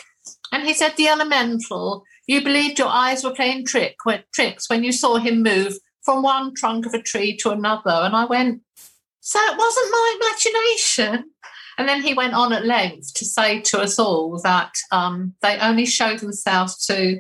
And 0.54 0.64
he 0.64 0.74
said 0.74 0.94
the 0.96 1.10
elemental. 1.10 2.04
You 2.28 2.44
believed 2.44 2.80
your 2.80 2.88
eyes 2.88 3.24
were 3.24 3.34
playing 3.34 3.66
trick 3.66 3.98
tricks 4.34 4.70
when 4.70 4.84
you 4.84 4.94
saw 4.94 5.18
him 5.18 5.44
move 5.44 5.74
from 6.06 6.22
one 6.22 6.54
trunk 6.54 6.86
of 6.86 6.94
a 6.94 7.02
tree 7.02 7.36
to 7.38 7.50
another. 7.50 7.90
And 7.90 8.16
I 8.16 8.26
went, 8.26 8.62
So 9.20 9.40
it 9.40 9.58
wasn't 9.58 9.92
my 9.92 10.20
imagination. 10.22 11.32
And 11.78 11.90
then 11.90 12.02
he 12.02 12.14
went 12.14 12.34
on 12.34 12.54
at 12.54 12.66
length 12.66 13.14
to 13.16 13.26
say 13.26 13.60
to 13.62 13.82
us 13.82 14.00
all 14.00 14.40
that 14.44 14.72
um, 14.92 15.34
they 15.42 15.58
only 15.60 15.86
show 15.86 16.16
themselves 16.16 16.86
to 16.86 17.20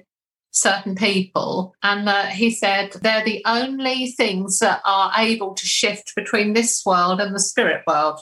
certain 0.52 0.95
people. 0.95 1.76
And 1.84 2.08
uh, 2.08 2.28
he 2.28 2.52
said 2.52 2.93
they're 3.02 3.26
the 3.26 3.43
only 3.45 4.13
things 4.17 4.60
that 4.60 4.82
are 4.86 5.12
able 5.17 5.54
to 5.56 5.65
shift 5.65 6.13
between 6.15 6.54
this 6.54 6.84
world 6.86 7.19
and 7.19 7.36
the 7.36 7.39
spirit 7.39 7.84
world. 7.86 8.21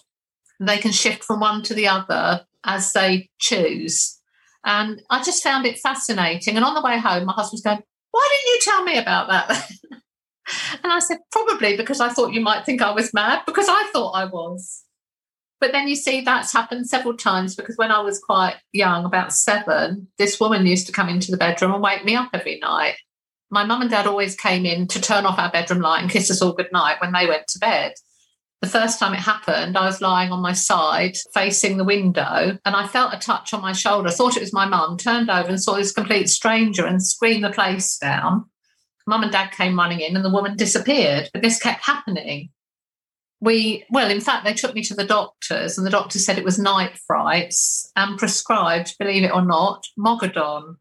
They 0.59 0.79
can 0.79 0.91
shift 0.91 1.23
from 1.23 1.41
one 1.41 1.61
to 1.63 1.75
the 1.75 1.87
other 1.87 2.45
as 2.63 2.93
they 2.93 3.29
choose. 3.39 4.19
And 4.65 5.01
I 5.09 5.21
just 5.21 5.43
found 5.43 5.65
it 5.65 5.77
fascinating. 5.79 6.55
And 6.55 6.65
on 6.65 6.73
the 6.73 6.81
way 6.81 6.97
home, 6.97 7.25
my 7.25 7.33
husband's 7.33 7.63
going, 7.63 7.83
Why 8.11 8.29
didn't 8.31 8.53
you 8.53 8.59
tell 8.61 8.83
me 8.83 8.97
about 8.97 9.27
that? 9.27 9.71
And 10.83 10.91
I 10.91 10.99
said, 10.99 11.19
probably 11.31 11.77
because 11.77 12.01
I 12.01 12.09
thought 12.09 12.33
you 12.33 12.41
might 12.41 12.65
think 12.65 12.81
I 12.81 12.91
was 12.91 13.13
mad, 13.13 13.43
because 13.45 13.67
I 13.69 13.89
thought 13.93 14.11
I 14.11 14.25
was. 14.25 14.83
But 15.63 15.71
then 15.71 15.87
you 15.87 15.95
see 15.95 16.19
that's 16.19 16.51
happened 16.51 16.89
several 16.89 17.15
times 17.15 17.55
because 17.55 17.77
when 17.77 17.89
I 17.89 18.01
was 18.01 18.19
quite 18.19 18.57
young, 18.73 19.05
about 19.05 19.31
seven, 19.31 20.09
this 20.17 20.37
woman 20.37 20.65
used 20.65 20.87
to 20.87 20.91
come 20.91 21.07
into 21.07 21.31
the 21.31 21.37
bedroom 21.37 21.73
and 21.73 21.81
wake 21.81 22.03
me 22.03 22.15
up 22.15 22.31
every 22.33 22.59
night. 22.59 22.95
My 23.49 23.63
mum 23.63 23.81
and 23.81 23.89
dad 23.89 24.05
always 24.05 24.35
came 24.35 24.65
in 24.65 24.89
to 24.89 24.99
turn 24.99 25.25
off 25.25 25.39
our 25.39 25.49
bedroom 25.49 25.79
light 25.79 26.01
and 26.01 26.11
kiss 26.11 26.29
us 26.29 26.41
all 26.41 26.51
good 26.51 26.71
night 26.73 26.97
when 26.99 27.13
they 27.13 27.27
went 27.27 27.47
to 27.47 27.59
bed. 27.59 27.93
The 28.61 28.67
first 28.67 28.99
time 28.99 29.13
it 29.13 29.21
happened, 29.21 29.77
I 29.77 29.85
was 29.85 30.01
lying 30.01 30.33
on 30.33 30.41
my 30.41 30.51
side 30.51 31.15
facing 31.33 31.77
the 31.77 31.85
window 31.85 32.57
and 32.65 32.75
I 32.75 32.85
felt 32.87 33.13
a 33.13 33.17
touch 33.17 33.53
on 33.53 33.61
my 33.61 33.71
shoulder. 33.71 34.09
Thought 34.09 34.35
it 34.35 34.41
was 34.41 34.51
my 34.51 34.65
mum, 34.65 34.97
turned 34.97 35.29
over 35.29 35.47
and 35.47 35.63
saw 35.63 35.75
this 35.75 35.93
complete 35.93 36.27
stranger 36.27 36.85
and 36.85 37.01
screamed 37.01 37.45
the 37.45 37.51
place 37.51 37.97
down. 37.97 38.49
Mum 39.05 39.23
and 39.23 39.31
dad 39.31 39.51
came 39.51 39.77
running 39.77 39.99
in 39.99 40.15
and 40.15 40.23
the 40.23 40.29
woman 40.29 40.55
disappeared. 40.55 41.29
But 41.33 41.41
this 41.41 41.59
kept 41.59 41.83
happening. 41.83 42.49
We, 43.41 43.85
well, 43.89 44.09
in 44.09 44.21
fact, 44.21 44.45
they 44.45 44.53
took 44.53 44.73
me 44.73 44.83
to 44.83 44.93
the 44.93 45.03
doctors 45.05 45.77
and 45.77 45.85
the 45.85 45.91
doctor 45.91 46.17
said 46.17 46.37
it 46.37 46.45
was 46.45 46.57
night 46.57 46.97
frights 46.97 47.91
and 47.95 48.17
prescribed, 48.17 48.95
believe 48.97 49.23
it 49.23 49.33
or 49.33 49.43
not, 49.43 49.85
Mogadon, 49.99 50.77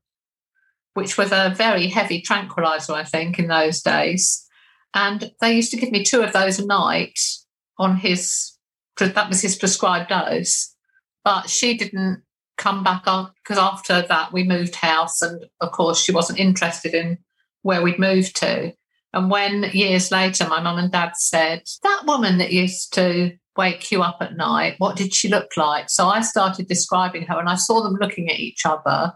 which 0.94 1.18
was 1.18 1.32
a 1.32 1.52
very 1.56 1.88
heavy 1.88 2.20
tranquilizer, 2.20 2.92
I 2.92 3.02
think, 3.02 3.38
in 3.38 3.48
those 3.48 3.82
days. 3.82 4.46
And 4.94 5.32
they 5.40 5.56
used 5.56 5.70
to 5.72 5.76
give 5.76 5.90
me 5.90 6.04
two 6.04 6.22
of 6.22 6.32
those 6.32 6.58
a 6.58 6.66
night 6.66 7.18
on 7.78 7.96
his 7.96 8.52
that 8.98 9.28
was 9.28 9.40
his 9.40 9.56
prescribed 9.56 10.10
dose. 10.10 10.74
But 11.24 11.48
she 11.48 11.76
didn't 11.76 12.22
come 12.58 12.84
back 12.84 13.06
on 13.06 13.32
because 13.42 13.58
after 13.58 14.02
that 14.02 14.32
we 14.32 14.44
moved 14.44 14.76
house, 14.76 15.22
and 15.22 15.46
of 15.60 15.72
course 15.72 16.00
she 16.00 16.12
wasn't 16.12 16.38
interested 16.38 16.94
in 16.94 17.18
where 17.62 17.82
we'd 17.82 17.98
moved 17.98 18.36
to. 18.36 18.72
And 19.12 19.30
when 19.30 19.64
years 19.72 20.10
later 20.10 20.48
my 20.48 20.60
mum 20.60 20.78
and 20.78 20.90
dad 20.90 21.12
said, 21.16 21.62
That 21.82 22.04
woman 22.06 22.38
that 22.38 22.52
used 22.52 22.92
to 22.94 23.32
wake 23.56 23.92
you 23.92 24.02
up 24.02 24.18
at 24.20 24.36
night, 24.36 24.76
what 24.78 24.96
did 24.96 25.14
she 25.14 25.28
look 25.28 25.56
like? 25.56 25.90
So 25.90 26.06
I 26.06 26.22
started 26.22 26.68
describing 26.68 27.26
her 27.26 27.38
and 27.38 27.48
I 27.48 27.56
saw 27.56 27.82
them 27.82 27.98
looking 28.00 28.30
at 28.30 28.40
each 28.40 28.64
other. 28.64 29.12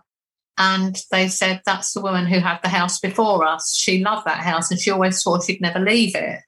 And 0.58 0.96
they 1.10 1.28
said, 1.28 1.62
That's 1.64 1.92
the 1.92 2.00
woman 2.00 2.26
who 2.26 2.40
had 2.40 2.60
the 2.62 2.68
house 2.68 2.98
before 2.98 3.44
us. 3.44 3.74
She 3.74 4.02
loved 4.02 4.26
that 4.26 4.38
house 4.38 4.70
and 4.70 4.80
she 4.80 4.90
always 4.90 5.18
swore 5.18 5.42
she'd 5.42 5.60
never 5.60 5.80
leave 5.80 6.14
it. 6.14 6.40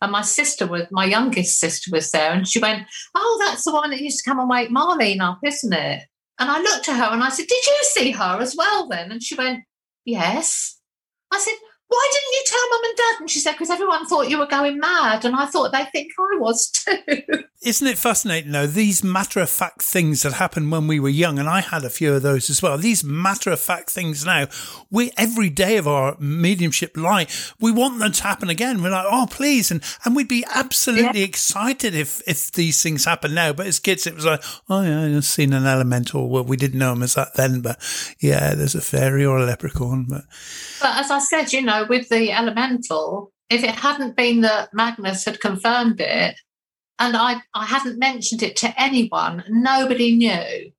And 0.00 0.12
my 0.12 0.22
sister 0.22 0.66
was, 0.66 0.82
my 0.90 1.06
youngest 1.06 1.58
sister 1.58 1.90
was 1.90 2.10
there, 2.10 2.30
and 2.30 2.46
she 2.46 2.58
went, 2.58 2.86
Oh, 3.14 3.42
that's 3.46 3.64
the 3.64 3.72
one 3.72 3.90
that 3.90 4.02
used 4.02 4.22
to 4.22 4.28
come 4.28 4.38
and 4.38 4.50
wake 4.50 4.68
Marlene 4.68 5.20
up, 5.20 5.38
isn't 5.42 5.72
it? 5.72 6.02
And 6.38 6.50
I 6.50 6.60
looked 6.60 6.88
at 6.88 6.96
her 6.96 7.12
and 7.12 7.22
I 7.22 7.30
said, 7.30 7.46
Did 7.46 7.66
you 7.66 7.78
see 7.82 8.10
her 8.10 8.38
as 8.40 8.54
well 8.56 8.86
then? 8.88 9.10
And 9.10 9.22
she 9.22 9.34
went, 9.34 9.64
Yes. 10.04 10.78
I 11.34 11.38
said, 11.38 11.54
why 11.88 12.08
didn't 12.12 12.32
you 12.32 12.42
tell 12.46 12.70
mum 12.70 12.84
and 12.84 12.96
dad? 12.96 13.20
And 13.20 13.30
she 13.30 13.38
said, 13.38 13.52
because 13.52 13.70
everyone 13.70 14.06
thought 14.06 14.30
you 14.30 14.38
were 14.38 14.46
going 14.46 14.78
mad. 14.78 15.24
And 15.24 15.36
I 15.36 15.46
thought 15.46 15.72
they 15.72 15.84
think 15.84 16.12
I 16.18 16.38
was 16.38 16.70
too. 16.70 17.44
Isn't 17.62 17.86
it 17.86 17.96
fascinating, 17.96 18.52
though? 18.52 18.66
These 18.66 19.02
matter 19.02 19.40
of 19.40 19.48
fact 19.48 19.80
things 19.80 20.22
that 20.22 20.34
happened 20.34 20.70
when 20.70 20.86
we 20.86 21.00
were 21.00 21.08
young, 21.08 21.38
and 21.38 21.48
I 21.48 21.60
had 21.60 21.82
a 21.82 21.88
few 21.88 22.12
of 22.12 22.22
those 22.22 22.50
as 22.50 22.60
well. 22.60 22.76
These 22.76 23.02
matter 23.02 23.50
of 23.50 23.58
fact 23.58 23.88
things 23.88 24.24
now, 24.26 24.48
we 24.90 25.12
every 25.16 25.48
day 25.48 25.78
of 25.78 25.88
our 25.88 26.16
mediumship 26.18 26.94
life, 26.94 27.54
we 27.58 27.72
want 27.72 28.00
them 28.00 28.12
to 28.12 28.22
happen 28.22 28.50
again. 28.50 28.82
We're 28.82 28.90
like, 28.90 29.06
oh, 29.08 29.26
please. 29.30 29.70
And, 29.70 29.82
and 30.04 30.14
we'd 30.14 30.28
be 30.28 30.44
absolutely 30.54 31.20
yeah. 31.20 31.26
excited 31.26 31.94
if, 31.94 32.20
if 32.26 32.52
these 32.52 32.82
things 32.82 33.06
happen 33.06 33.32
now. 33.32 33.54
But 33.54 33.66
as 33.66 33.78
kids, 33.78 34.06
it 34.06 34.14
was 34.14 34.26
like, 34.26 34.42
oh, 34.68 34.82
yeah, 34.82 35.16
I've 35.16 35.24
seen 35.24 35.54
an 35.54 35.66
elemental. 35.66 36.28
Well, 36.28 36.44
we 36.44 36.58
didn't 36.58 36.78
know 36.78 36.92
them 36.92 37.02
as 37.02 37.14
that 37.14 37.34
then, 37.34 37.62
but 37.62 37.78
yeah, 38.20 38.54
there's 38.54 38.74
a 38.74 38.82
fairy 38.82 39.24
or 39.24 39.38
a 39.38 39.46
leprechaun. 39.46 40.04
But, 40.06 40.24
but 40.82 40.98
as 40.98 41.10
I 41.10 41.18
said, 41.18 41.50
you 41.54 41.62
know, 41.62 41.73
with 41.82 42.08
the 42.08 42.32
elemental, 42.32 43.32
if 43.50 43.62
it 43.62 43.74
hadn't 43.74 44.16
been 44.16 44.40
that 44.42 44.70
Magnus 44.72 45.24
had 45.24 45.40
confirmed 45.40 46.00
it, 46.00 46.36
and 46.98 47.16
I, 47.16 47.36
I 47.54 47.66
hadn't 47.66 47.98
mentioned 47.98 48.42
it 48.42 48.56
to 48.56 48.80
anyone. 48.80 49.44
Nobody 49.48 50.14
knew 50.14 50.72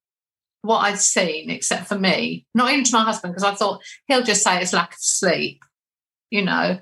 what 0.62 0.80
I'd 0.80 1.00
seen 1.00 1.50
except 1.50 1.88
for 1.88 2.00
me, 2.00 2.46
not 2.56 2.72
even 2.72 2.84
to 2.86 2.94
my 2.94 3.04
husband, 3.04 3.34
because 3.34 3.44
I 3.44 3.56
thought 3.56 3.84
he'll 4.08 4.24
just 4.24 4.44
say 4.44 4.60
it's 4.62 4.74
lack 4.74 4.94
of 4.94 5.00
sleep, 5.00 5.62
you 6.32 6.42
know. 6.42 6.80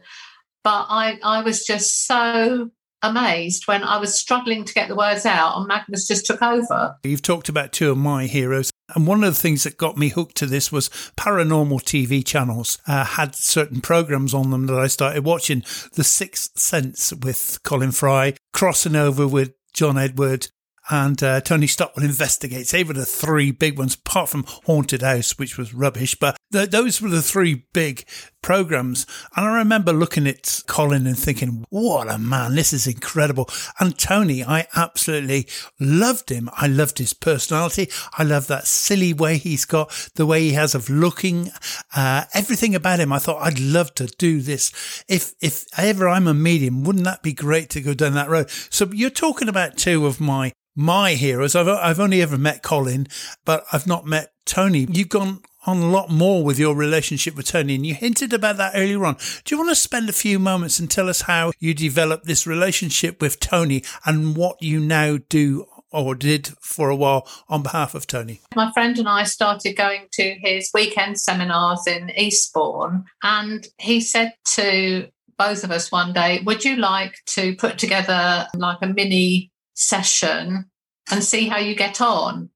But 0.64 0.86
I, 0.90 1.20
I 1.24 1.42
was 1.42 1.66
just 1.66 2.06
so 2.06 2.72
amazed 3.04 3.68
when 3.68 3.84
I 3.84 3.98
was 3.98 4.18
struggling 4.18 4.64
to 4.66 4.74
get 4.74 4.88
the 4.88 4.96
words 4.96 5.26
out 5.26 5.58
and 5.58 5.68
Magnus 5.68 6.08
just 6.08 6.26
took 6.26 6.42
over. 6.42 6.96
You've 7.04 7.22
talked 7.22 7.50
about 7.50 7.72
two 7.72 7.92
of 7.92 7.98
my 7.98 8.26
heroes. 8.26 8.72
And 8.96 9.08
one 9.08 9.24
of 9.24 9.34
the 9.34 9.40
things 9.40 9.64
that 9.64 9.78
got 9.78 9.98
me 9.98 10.10
hooked 10.10 10.36
to 10.38 10.46
this 10.46 10.72
was 10.72 10.90
paranormal 11.18 11.82
TV 11.82 12.26
channels 12.26 12.80
uh, 12.88 13.06
had 13.06 13.36
certain 13.36 13.82
programs 13.82 14.34
on 14.34 14.52
them 14.52 14.68
that 14.68 14.78
I 14.78 14.88
started 14.88 15.26
watching. 15.26 15.64
The 15.94 16.04
Sixth 16.04 16.58
Sense 16.58 17.14
with 17.14 17.60
Colin 17.64 17.92
Fry, 17.92 18.34
crossing 18.54 18.96
over 18.96 19.28
with 19.28 19.54
John 19.74 19.98
Edward, 19.98 20.48
and 20.90 21.22
uh, 21.24 21.42
Tony 21.42 21.68
Stockwell 21.68 22.06
investigates. 22.06 22.72
They 22.72 22.84
were 22.84 22.94
the 22.94 23.06
three 23.06 23.52
big 23.52 23.78
ones, 23.78 23.96
apart 23.96 24.30
from 24.30 24.46
Haunted 24.66 25.02
House, 25.02 25.38
which 25.38 25.58
was 25.58 25.74
rubbish. 25.74 26.16
But 26.16 26.38
the, 26.52 26.66
those 26.66 27.02
were 27.02 27.10
the 27.10 27.22
three 27.22 27.66
big 27.74 28.06
programs. 28.42 29.08
And 29.36 29.46
I 29.46 29.58
remember 29.58 29.94
looking 29.94 30.28
at 30.28 30.62
Colin 30.68 31.08
and 31.08 31.18
thinking, 31.18 31.66
what 31.70 32.12
a 32.12 32.18
man, 32.18 32.56
this 32.56 32.74
is 32.74 32.86
incredible. 32.86 33.50
And 33.80 33.98
Tony, 33.98 34.44
I 34.44 34.68
absolutely 34.76 35.48
loved 35.80 36.30
him. 36.30 36.50
I 36.54 36.68
loved 36.68 36.98
his 36.98 37.14
personality. 37.14 37.90
I 38.18 38.24
love 38.24 38.48
that 38.48 38.68
silly 38.68 39.14
way 39.14 39.38
he's 39.38 39.66
got, 39.66 40.10
the 40.16 40.26
way 40.26 40.42
he 40.42 40.52
has 40.54 40.76
of 40.76 40.90
looking, 40.90 41.50
uh, 41.96 42.26
everything 42.34 42.76
about 42.76 43.00
him. 43.00 43.14
I 43.14 43.20
thought 43.20 43.42
I'd 43.42 43.60
love 43.60 43.96
to 43.96 44.08
do 44.08 44.42
this. 44.42 45.04
If, 45.08 45.34
if 45.42 45.66
ever 45.78 46.10
I'm 46.10 46.28
a 46.28 46.34
medium, 46.34 46.84
wouldn't 46.84 47.06
that 47.06 47.24
be 47.24 47.34
great 47.34 47.70
to 47.72 47.82
go 47.82 47.94
down 47.94 48.14
that 48.16 48.30
road? 48.30 48.50
So 48.50 48.90
you're 48.92 49.10
talking 49.10 49.48
about 49.48 49.78
two 49.78 50.06
of 50.06 50.20
my 50.20 50.52
my 50.76 51.14
heroes. 51.14 51.56
I've 51.56 51.68
I've 51.68 52.00
only 52.00 52.22
ever 52.22 52.38
met 52.38 52.64
Colin, 52.64 53.08
but 53.46 53.66
I've 53.72 53.88
not 53.88 54.06
met 54.06 54.34
Tony. 54.46 54.88
You've 54.90 55.10
gone 55.10 55.42
on 55.66 55.78
a 55.78 55.90
lot 55.90 56.10
more 56.10 56.44
with 56.44 56.60
your 56.60 56.76
relationship 56.76 57.36
with 57.36 57.48
Tony, 57.48 57.76
and 57.76 57.86
you 57.86 57.94
hinted 57.94 58.34
about 58.34 58.58
that 58.58 58.74
earlier 58.76 59.06
on. 59.06 59.16
Do 59.46 59.56
you 59.56 59.58
want 59.58 59.70
to 59.70 59.76
spend 59.76 60.10
a 60.10 60.14
few 60.14 60.40
moments 60.40 60.80
and 60.80 60.90
tell 60.90 61.10
us 61.10 61.22
how 61.22 61.52
you 61.60 61.74
developed 61.74 62.26
this 62.26 62.46
relationship 62.46 63.22
with 63.22 63.40
Tony 63.40 63.84
and 64.06 64.36
what 64.36 64.62
you 64.62 64.80
now 64.80 65.20
do 65.30 65.66
or 65.92 66.16
did 66.16 66.48
for 66.60 66.90
a 66.90 66.96
while 66.96 67.28
on 67.48 67.62
behalf 67.62 67.94
of 67.94 68.08
Tony? 68.08 68.42
My 68.56 68.72
friend 68.74 68.98
and 68.98 69.08
I 69.08 69.24
started 69.24 69.74
going 69.78 70.08
to 70.14 70.36
his 70.42 70.70
weekend 70.74 71.20
seminars 71.20 71.88
in 71.88 72.10
Eastbourne, 72.18 73.06
and 73.24 73.66
he 73.78 74.02
said 74.02 74.34
to 74.56 75.08
both 75.38 75.64
of 75.64 75.72
us 75.72 75.92
one 75.92 76.14
day, 76.14 76.42
Would 76.46 76.66
you 76.66 76.76
like 76.76 77.16
to 77.28 77.56
put 77.56 77.78
together 77.78 78.48
like 78.56 78.80
a 78.82 78.88
mini 78.88 79.52
session 79.74 80.70
and 81.12 81.24
see 81.24 81.48
how 81.48 81.58
you 81.58 81.76
get 81.76 82.02
on 82.02 82.50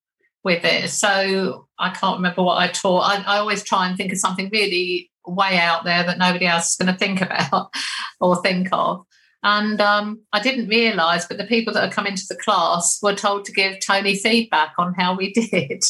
with 0.44 0.64
it. 0.64 0.90
So 0.90 1.68
I 1.78 1.90
can't 1.90 2.18
remember 2.18 2.44
what 2.44 2.58
I 2.58 2.68
taught. 2.68 3.02
I, 3.02 3.36
I 3.36 3.38
always 3.40 3.64
try 3.64 3.88
and 3.88 3.98
think 3.98 4.12
of 4.12 4.20
something 4.20 4.50
really 4.52 5.12
way 5.26 5.58
out 5.58 5.84
there 5.84 6.04
that 6.04 6.18
nobody 6.18 6.46
else 6.46 6.72
is 6.72 6.76
going 6.78 6.92
to 6.92 6.98
think 6.98 7.22
about 7.22 7.74
or 8.20 8.42
think 8.42 8.70
of. 8.72 9.06
And 9.44 9.80
um, 9.80 10.22
I 10.34 10.42
didn't 10.42 10.68
realise, 10.68 11.26
but 11.26 11.38
the 11.38 11.46
people 11.46 11.74
that 11.74 11.84
had 11.84 11.92
come 11.92 12.08
into 12.08 12.26
the 12.28 12.36
class 12.36 13.00
were 13.02 13.16
told 13.16 13.46
to 13.46 13.52
give 13.52 13.80
Tony 13.80 14.16
feedback 14.16 14.74
on 14.78 14.94
how 14.98 15.16
we 15.16 15.32
did. 15.52 15.84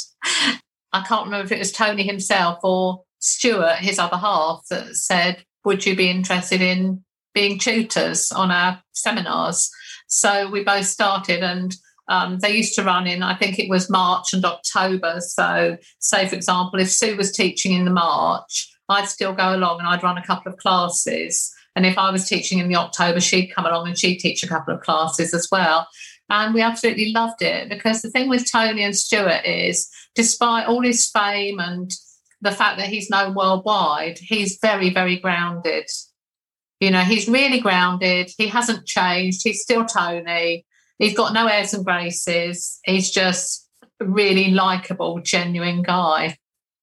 I 0.93 1.03
can't 1.07 1.25
remember 1.25 1.45
if 1.45 1.51
it 1.51 1.59
was 1.59 1.71
Tony 1.71 2.03
himself 2.03 2.59
or 2.63 3.03
Stuart, 3.19 3.77
his 3.77 3.99
other 3.99 4.17
half, 4.17 4.63
that 4.69 4.95
said, 4.95 5.43
Would 5.65 5.85
you 5.85 5.95
be 5.95 6.09
interested 6.09 6.61
in 6.61 7.03
being 7.33 7.57
tutors 7.57 8.31
on 8.31 8.51
our 8.51 8.81
seminars? 8.93 9.69
So 10.07 10.49
we 10.49 10.63
both 10.63 10.85
started 10.85 11.43
and 11.43 11.75
um, 12.09 12.39
they 12.39 12.55
used 12.55 12.75
to 12.75 12.83
run 12.83 13.05
in, 13.05 13.21
I 13.21 13.35
think 13.35 13.59
it 13.59 13.69
was 13.69 13.89
March 13.89 14.33
and 14.33 14.43
October. 14.45 15.19
So, 15.19 15.77
say, 15.99 16.27
for 16.27 16.35
example, 16.35 16.79
if 16.79 16.89
Sue 16.89 17.17
was 17.17 17.31
teaching 17.31 17.73
in 17.73 17.85
the 17.85 17.91
March, 17.91 18.73
I'd 18.89 19.09
still 19.09 19.33
go 19.33 19.53
along 19.53 19.79
and 19.79 19.87
I'd 19.87 20.03
run 20.03 20.17
a 20.17 20.25
couple 20.25 20.51
of 20.51 20.57
classes. 20.57 21.53
And 21.75 21.85
if 21.85 21.97
I 21.97 22.09
was 22.09 22.27
teaching 22.27 22.59
in 22.59 22.69
the 22.69 22.77
October, 22.77 23.19
she'd 23.19 23.53
come 23.53 23.65
along 23.65 23.87
and 23.87 23.97
she'd 23.97 24.19
teach 24.19 24.41
a 24.41 24.47
couple 24.47 24.73
of 24.73 24.81
classes 24.81 25.33
as 25.33 25.49
well. 25.51 25.87
And 26.29 26.53
we 26.53 26.61
absolutely 26.61 27.11
loved 27.11 27.41
it 27.41 27.69
because 27.69 28.01
the 28.01 28.09
thing 28.09 28.29
with 28.29 28.51
Tony 28.51 28.83
and 28.83 28.95
Stuart 28.95 29.45
is, 29.45 29.89
despite 30.15 30.67
all 30.67 30.81
his 30.81 31.07
fame 31.07 31.59
and 31.59 31.91
the 32.41 32.51
fact 32.51 32.77
that 32.77 32.87
he's 32.87 33.09
known 33.09 33.33
worldwide, 33.33 34.17
he's 34.19 34.59
very, 34.61 34.89
very 34.89 35.17
grounded. 35.17 35.85
You 36.79 36.91
know, 36.91 37.01
he's 37.01 37.27
really 37.27 37.59
grounded. 37.59 38.31
He 38.37 38.47
hasn't 38.47 38.85
changed. 38.85 39.41
He's 39.43 39.61
still 39.61 39.85
Tony. 39.85 40.65
He's 40.99 41.15
got 41.15 41.33
no 41.33 41.47
airs 41.47 41.73
and 41.73 41.85
graces. 41.85 42.79
He's 42.85 43.11
just 43.11 43.67
a 43.99 44.05
really 44.05 44.51
likable, 44.51 45.19
genuine 45.19 45.81
guy. 45.81 46.37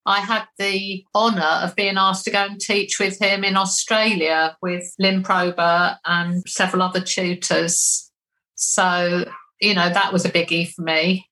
I 0.06 0.20
had 0.20 0.44
the 0.58 1.04
honour 1.14 1.42
of 1.62 1.76
being 1.76 1.96
asked 1.96 2.24
to 2.24 2.30
go 2.30 2.44
and 2.44 2.60
teach 2.60 2.98
with 3.00 3.18
him 3.18 3.42
in 3.42 3.56
Australia 3.56 4.56
with 4.60 4.84
Lynn 4.98 5.22
Probert 5.22 5.96
and 6.04 6.46
several 6.46 6.82
other 6.82 7.00
tutors. 7.00 8.10
So, 8.54 9.24
you 9.60 9.74
know, 9.74 9.88
that 9.88 10.12
was 10.12 10.24
a 10.24 10.30
biggie 10.30 10.70
for 10.70 10.82
me. 10.82 11.28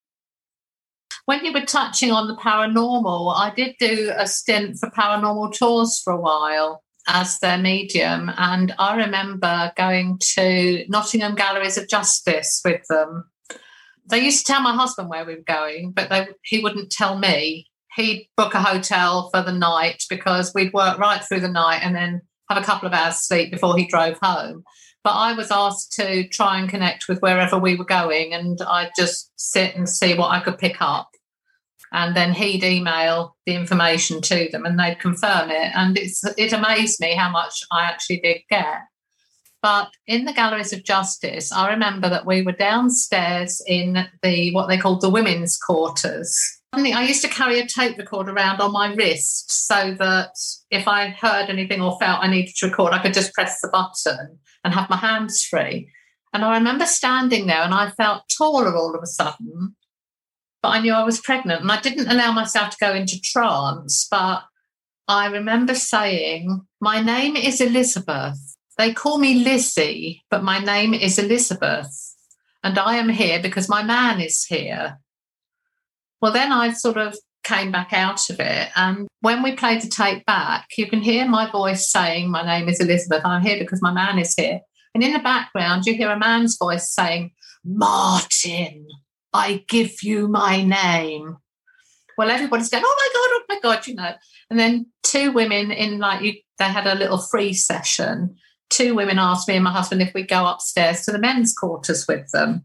When 1.27 1.45
you 1.45 1.53
were 1.53 1.67
touching 1.67 2.11
on 2.11 2.29
the 2.29 2.37
paranormal, 2.37 3.37
I 3.37 3.53
did 3.55 3.75
do 3.79 4.13
a 4.17 4.27
stint 4.27 4.79
for 4.79 4.91
paranormal 4.91 5.57
tours 5.57 6.01
for 6.03 6.13
a 6.13 6.21
while 6.21 6.83
as 7.07 7.39
their 7.39 7.59
medium. 7.59 8.31
And 8.37 8.75
I 8.79 8.97
remember 8.97 9.73
going 9.77 10.19
to 10.35 10.85
Nottingham 10.89 11.35
Galleries 11.35 11.79
of 11.79 11.89
Justice 11.89 12.61
with 12.65 12.83
them. 12.89 13.25
they 14.07 14.19
used 14.19 14.47
to 14.47 14.53
tell 14.53 14.63
my 14.63 14.75
husband 14.75 15.09
where 15.09 15.25
we 15.25 15.37
were 15.37 15.43
going, 15.43 15.93
but 15.93 16.11
they, 16.11 16.29
he 16.45 16.61
wouldn't 16.61 16.91
tell 16.91 17.19
me. 17.19 17.69
He'd 17.97 18.29
book 18.37 18.55
a 18.55 18.63
hotel 18.63 19.29
for 19.33 19.43
the 19.43 19.53
night 19.53 20.05
because 20.09 20.53
we'd 20.55 20.73
work 20.73 20.99
right 20.99 21.23
through 21.23 21.41
the 21.41 21.49
night 21.49 21.81
and 21.83 21.95
then 21.95 22.23
have 22.49 22.63
a 22.63 22.65
couple 22.65 22.87
of 22.87 22.95
hours 22.95 23.27
sleep 23.27 23.51
before 23.51 23.77
he 23.77 23.87
drove 23.87 24.19
home. 24.23 24.65
But 25.05 25.15
I 25.15 25.33
was 25.33 25.51
asked 25.51 25.93
to 25.95 26.27
try 26.29 26.59
and 26.59 26.69
connect 26.69 27.09
with 27.09 27.21
wherever 27.21 27.59
we 27.59 27.77
were 27.77 27.85
going, 27.85 28.33
and 28.33 28.59
I'd 28.63 28.93
just 28.97 29.33
sit 29.37 29.75
and 29.75 29.89
see 29.89 30.15
what 30.15 30.31
I 30.31 30.41
could 30.41 30.59
pick 30.59 30.81
up. 30.81 31.12
And 31.93 32.17
then 32.17 32.33
he'd 32.33 32.65
email 32.65 33.37
the 33.45 33.55
information 33.55 34.23
to 34.23 34.49
them 34.51 34.65
and 34.65 34.79
they'd 34.79 34.99
confirm 34.99 35.51
it. 35.51 35.73
And 35.75 35.99
it's, 35.99 36.25
it 36.39 36.53
amazed 36.53 37.01
me 37.01 37.15
how 37.15 37.31
much 37.31 37.63
I 37.71 37.85
actually 37.85 38.21
did 38.21 38.39
get. 38.49 38.79
But 39.63 39.91
in 40.07 40.25
the 40.25 40.33
Galleries 40.33 40.73
of 40.73 40.85
Justice, 40.85 41.53
I 41.53 41.71
remember 41.71 42.09
that 42.09 42.27
we 42.27 42.43
were 42.43 42.53
downstairs 42.53 43.63
in 43.67 44.09
the 44.23 44.53
what 44.53 44.67
they 44.69 44.77
called 44.77 45.03
the 45.03 45.11
women's 45.11 45.57
quarters. 45.57 46.37
I 46.73 47.05
used 47.05 47.23
to 47.23 47.29
carry 47.29 47.61
a 47.61 47.67
tape 47.67 47.99
recorder 47.99 48.33
around 48.33 48.61
on 48.61 48.73
my 48.73 48.95
wrist 48.95 49.53
so 49.53 49.95
that 49.99 50.35
if 50.71 50.89
I 50.89 51.09
heard 51.11 51.51
anything 51.51 51.83
or 51.83 51.99
felt 52.01 52.25
I 52.25 52.29
needed 52.29 52.55
to 52.57 52.69
record, 52.69 52.95
I 52.95 52.99
could 53.01 53.13
just 53.13 53.35
press 53.35 53.61
the 53.61 53.69
button 53.69 54.39
and 54.65 54.73
have 54.73 54.89
my 54.89 54.97
hands 54.97 55.45
free. 55.45 55.91
And 56.33 56.45
I 56.45 56.57
remember 56.57 56.87
standing 56.87 57.47
there 57.47 57.61
and 57.61 57.75
I 57.75 57.91
felt 57.91 58.23
taller 58.37 58.75
all 58.75 58.95
of 58.97 59.03
a 59.03 59.07
sudden, 59.07 59.77
but 60.63 60.69
I 60.69 60.81
knew 60.81 60.93
I 60.93 61.05
was 61.05 61.21
pregnant 61.21 61.61
and 61.61 61.73
I 61.73 61.81
didn't 61.81 62.09
allow 62.09 62.33
myself 62.33 62.71
to 62.71 62.77
go 62.81 62.95
into 62.95 63.21
trance. 63.21 64.07
But 64.11 64.43
I 65.09 65.27
remember 65.27 65.75
saying, 65.75 66.63
My 66.81 67.03
name 67.03 67.37
is 67.37 67.61
Elizabeth. 67.61 68.39
They 68.79 68.95
call 68.95 69.19
me 69.19 69.45
Lizzie, 69.45 70.23
but 70.31 70.43
my 70.43 70.59
name 70.59 70.95
is 70.95 71.19
Elizabeth. 71.19 71.91
And 72.65 72.79
I 72.79 72.97
am 72.97 73.09
here 73.09 73.43
because 73.43 73.69
my 73.69 73.83
man 73.83 74.21
is 74.21 74.45
here. 74.45 74.99
Well, 76.21 76.33
then 76.33 76.53
I 76.53 76.73
sort 76.73 76.97
of 76.97 77.17
came 77.43 77.73
back 77.73 77.93
out 77.93 78.31
of 78.31 78.39
it. 78.39 78.69
And 78.77 79.09
when 79.21 79.43
we 79.43 79.57
played 79.57 79.83
the 79.83 79.89
tape 79.89 80.25
back, 80.27 80.69
you 80.79 80.87
can 80.87 81.01
hear 81.01 81.27
my 81.27 81.51
voice 81.51 81.91
saying, 81.91 82.31
My 82.31 82.45
name 82.45 82.69
is 82.69 82.81
Elizabeth. 82.81 83.23
I'm 83.25 83.43
here 83.43 83.59
because 83.59 83.83
my 83.83 83.93
man 83.93 84.19
is 84.19 84.35
here. 84.35 84.61
And 84.95 85.03
in 85.03 85.13
the 85.13 85.19
background, 85.19 85.87
you 85.87 85.95
hear 85.95 86.11
a 86.11 86.19
man's 86.19 86.57
voice 86.57 86.91
saying, 86.91 87.33
Martin, 87.65 88.87
I 89.33 89.65
give 89.69 90.03
you 90.03 90.29
my 90.29 90.63
name. 90.63 91.37
Well, 92.19 92.31
everybody's 92.31 92.69
going, 92.69 92.85
Oh 92.87 92.97
my 92.99 93.09
God, 93.15 93.31
oh 93.33 93.43
my 93.49 93.61
God, 93.61 93.87
you 93.87 93.95
know. 93.95 94.13
And 94.51 94.59
then 94.59 94.87
two 95.03 95.33
women 95.33 95.71
in 95.71 95.99
like 95.99 96.23
you, 96.23 96.35
they 96.59 96.67
had 96.67 96.87
a 96.87 96.95
little 96.95 97.19
free 97.19 97.53
session. 97.53 98.37
Two 98.71 98.95
women 98.95 99.19
asked 99.19 99.49
me 99.49 99.55
and 99.55 99.65
my 99.65 99.73
husband 99.73 100.03
if 100.03 100.13
we'd 100.15 100.29
go 100.29 100.47
upstairs 100.47 101.05
to 101.05 101.13
the 101.13 101.19
men's 101.19 101.55
quarters 101.55 102.07
with 102.07 102.31
them 102.31 102.65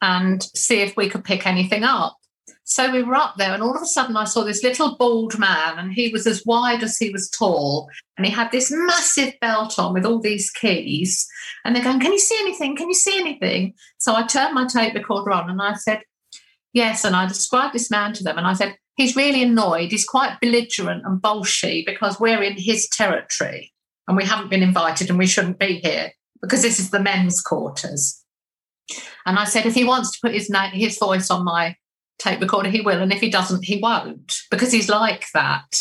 and 0.00 0.42
see 0.54 0.80
if 0.80 0.96
we 0.96 1.08
could 1.08 1.24
pick 1.24 1.46
anything 1.46 1.84
up. 1.84 2.17
So 2.64 2.92
we 2.92 3.02
were 3.02 3.14
up 3.14 3.34
there, 3.36 3.52
and 3.52 3.62
all 3.62 3.76
of 3.76 3.82
a 3.82 3.86
sudden, 3.86 4.16
I 4.16 4.24
saw 4.24 4.44
this 4.44 4.62
little 4.62 4.96
bald 4.96 5.38
man, 5.38 5.78
and 5.78 5.92
he 5.92 6.10
was 6.10 6.26
as 6.26 6.44
wide 6.44 6.82
as 6.82 6.96
he 6.98 7.10
was 7.10 7.30
tall. 7.30 7.88
And 8.16 8.26
he 8.26 8.32
had 8.32 8.50
this 8.50 8.70
massive 8.70 9.34
belt 9.40 9.78
on 9.78 9.94
with 9.94 10.04
all 10.04 10.20
these 10.20 10.50
keys. 10.50 11.26
And 11.64 11.74
they're 11.74 11.84
going, 11.84 12.00
Can 12.00 12.12
you 12.12 12.18
see 12.18 12.36
anything? 12.40 12.76
Can 12.76 12.88
you 12.88 12.94
see 12.94 13.18
anything? 13.18 13.74
So 13.98 14.14
I 14.14 14.26
turned 14.26 14.54
my 14.54 14.66
tape 14.66 14.94
recorder 14.94 15.32
on 15.32 15.50
and 15.50 15.62
I 15.62 15.74
said, 15.74 16.02
Yes. 16.72 17.04
And 17.04 17.16
I 17.16 17.26
described 17.26 17.74
this 17.74 17.90
man 17.90 18.12
to 18.14 18.24
them. 18.24 18.38
And 18.38 18.46
I 18.46 18.52
said, 18.52 18.76
He's 18.96 19.16
really 19.16 19.42
annoyed. 19.42 19.92
He's 19.92 20.04
quite 20.04 20.38
belligerent 20.40 21.04
and 21.06 21.22
bolshy 21.22 21.86
because 21.86 22.18
we're 22.18 22.42
in 22.42 22.56
his 22.58 22.88
territory 22.88 23.72
and 24.08 24.16
we 24.16 24.24
haven't 24.24 24.50
been 24.50 24.62
invited 24.62 25.08
and 25.08 25.18
we 25.18 25.26
shouldn't 25.26 25.58
be 25.58 25.80
here 25.80 26.10
because 26.42 26.62
this 26.62 26.80
is 26.80 26.90
the 26.90 27.00
men's 27.00 27.40
quarters. 27.40 28.24
And 29.26 29.38
I 29.38 29.44
said, 29.44 29.66
if 29.66 29.74
he 29.74 29.84
wants 29.84 30.12
to 30.12 30.18
put 30.22 30.34
his 30.34 30.50
name, 30.50 30.72
his 30.72 30.98
voice 30.98 31.30
on 31.30 31.44
my 31.44 31.76
tape 32.18 32.40
recorder, 32.40 32.70
he 32.70 32.80
will. 32.80 33.00
And 33.00 33.12
if 33.12 33.20
he 33.20 33.30
doesn't, 33.30 33.64
he 33.64 33.80
won't 33.80 34.40
because 34.50 34.72
he's 34.72 34.88
like 34.88 35.26
that. 35.34 35.80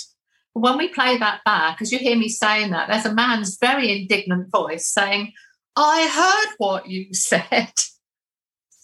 When 0.54 0.78
we 0.78 0.88
play 0.88 1.18
that 1.18 1.42
back, 1.46 1.82
as 1.82 1.92
you 1.92 2.00
hear 2.00 2.16
me 2.16 2.30
saying 2.30 2.72
that, 2.72 2.90
there's 2.90 3.06
a 3.06 3.14
man's 3.14 3.58
very 3.60 3.92
indignant 3.92 4.50
voice 4.52 4.88
saying, 4.88 5.34
I 5.76 6.08
heard 6.08 6.56
what 6.58 6.90
you 6.90 7.08
said. 7.14 7.72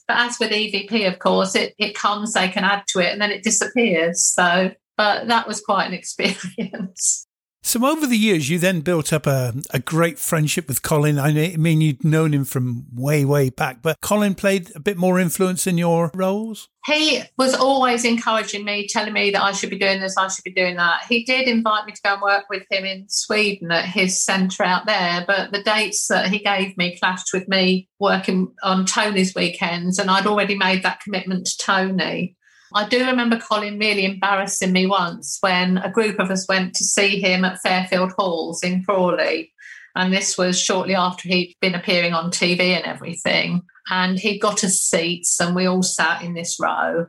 But 0.08 0.18
as 0.18 0.38
with 0.40 0.52
EVP, 0.52 1.08
of 1.12 1.20
course, 1.20 1.56
it, 1.56 1.74
it 1.78 1.96
comes, 1.96 2.34
they 2.34 2.50
can 2.50 2.64
add 2.64 2.84
to 2.90 3.00
it, 3.00 3.12
and 3.12 3.22
then 3.22 3.32
it 3.32 3.44
disappears. 3.44 4.24
So, 4.24 4.72
but 4.98 5.28
that 5.28 5.48
was 5.48 5.62
quite 5.62 5.86
an 5.86 5.94
experience. 5.94 7.26
So 7.66 7.86
over 7.86 8.06
the 8.06 8.18
years, 8.18 8.50
you 8.50 8.60
then 8.60 8.82
built 8.82 9.14
up 9.14 9.26
a, 9.26 9.54
a 9.70 9.80
great 9.80 10.20
friendship 10.20 10.68
with 10.68 10.82
Colin. 10.82 11.18
I 11.18 11.56
mean, 11.56 11.80
you'd 11.80 12.04
known 12.04 12.34
him 12.34 12.44
from 12.44 12.86
way, 12.94 13.24
way 13.24 13.50
back, 13.50 13.82
but 13.82 14.02
Colin 14.02 14.36
played 14.36 14.70
a 14.76 14.82
bit 14.82 14.98
more 14.98 15.18
influence 15.18 15.66
in 15.66 15.78
your 15.78 16.12
roles? 16.14 16.68
He 16.86 17.24
was 17.38 17.56
always 17.56 18.04
encouraging 18.04 18.66
me, 18.66 18.86
telling 18.90 19.14
me 19.14 19.32
that 19.32 19.42
I 19.42 19.54
should 19.54 19.70
be 19.70 19.80
doing 19.80 20.02
this, 20.02 20.18
I 20.18 20.28
should 20.28 20.44
be 20.44 20.52
doing 20.52 20.76
that. 20.76 21.06
He 21.08 21.24
did 21.24 21.48
invite 21.48 21.86
me 21.86 21.94
to 21.94 22.02
go 22.04 22.14
and 22.14 22.22
work 22.22 22.44
with 22.50 22.64
him 22.70 22.84
in 22.84 23.06
Sweden 23.08 23.72
at 23.72 23.86
his 23.86 24.22
centre 24.22 24.64
out 24.64 24.86
there, 24.86 25.24
but 25.26 25.54
the 25.54 25.64
dates 25.64 26.08
that 26.10 26.28
he 26.28 26.40
gave 26.40 26.78
me 26.78 27.00
clashed 27.00 27.30
with 27.34 27.48
me 27.48 27.88
working 27.98 28.54
on 28.62 28.86
Tony's 28.86 29.34
weekends, 29.34 29.98
and 29.98 30.12
I'd 30.12 30.28
already 30.28 30.58
made 30.58 30.84
that 30.84 31.00
commitment 31.00 31.46
to 31.46 31.58
Tony. 31.58 32.36
I 32.76 32.88
do 32.88 33.06
remember 33.06 33.40
Colin 33.40 33.78
really 33.78 34.06
embarrassing 34.06 34.72
me 34.72 34.86
once 34.88 35.38
when 35.42 35.78
a 35.78 35.92
group 35.92 36.20
of 36.20 36.32
us 36.32 36.48
went 36.48 36.74
to 36.76 36.84
see 36.84 37.20
him 37.20 37.46
at 37.46 37.62
Fairfield 37.62 38.14
Halls 38.18 38.64
in 38.64 38.84
Crawley. 38.84 39.54
And 39.96 40.12
this 40.12 40.38
was 40.38 40.60
shortly 40.60 40.96
after 40.96 41.28
he'd 41.28 41.56
been 41.62 41.76
appearing 41.76 42.14
on 42.14 42.32
TV 42.32 42.60
and 42.60 42.86
everything. 42.86 43.62
And 43.90 44.20
he 44.20 44.40
got 44.40 44.64
us 44.64 44.80
seats, 44.80 45.40
and 45.40 45.56
we 45.56 45.66
all 45.66 45.84
sat 45.84 46.24
in 46.24 46.34
this 46.34 46.58
row. 46.60 47.08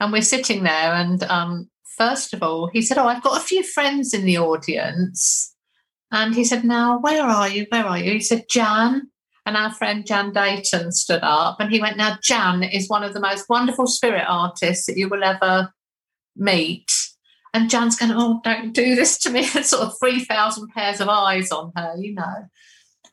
And 0.00 0.12
we're 0.12 0.22
sitting 0.22 0.62
there. 0.62 0.94
And 0.94 1.22
um, 1.24 1.68
first 1.98 2.32
of 2.32 2.42
all, 2.42 2.70
he 2.72 2.80
said, 2.80 2.96
Oh, 2.96 3.06
I've 3.06 3.22
got 3.22 3.40
a 3.40 3.44
few 3.44 3.62
friends 3.62 4.14
in 4.14 4.24
the 4.24 4.38
audience. 4.38 5.54
And 6.10 6.34
he 6.34 6.44
said, 6.44 6.64
Now, 6.64 6.98
where 7.00 7.22
are 7.22 7.48
you? 7.48 7.66
Where 7.70 7.84
are 7.84 7.98
you? 7.98 8.12
He 8.12 8.20
said, 8.20 8.44
Jan. 8.48 9.10
And 9.46 9.56
our 9.56 9.72
friend 9.72 10.04
Jan 10.04 10.32
Dayton 10.32 10.90
stood 10.90 11.22
up 11.22 11.60
and 11.60 11.70
he 11.70 11.80
went, 11.80 11.96
Now, 11.96 12.18
Jan 12.20 12.64
is 12.64 12.88
one 12.88 13.04
of 13.04 13.14
the 13.14 13.20
most 13.20 13.48
wonderful 13.48 13.86
spirit 13.86 14.24
artists 14.28 14.86
that 14.86 14.96
you 14.96 15.08
will 15.08 15.22
ever 15.22 15.72
meet. 16.34 16.90
And 17.54 17.70
Jan's 17.70 17.96
going, 17.96 18.12
Oh, 18.12 18.40
don't 18.42 18.72
do 18.72 18.96
this 18.96 19.16
to 19.18 19.30
me. 19.30 19.44
sort 19.62 19.84
of 19.84 19.98
3,000 20.00 20.68
pairs 20.70 21.00
of 21.00 21.08
eyes 21.08 21.52
on 21.52 21.72
her, 21.76 21.94
you 21.96 22.12
know. 22.14 22.48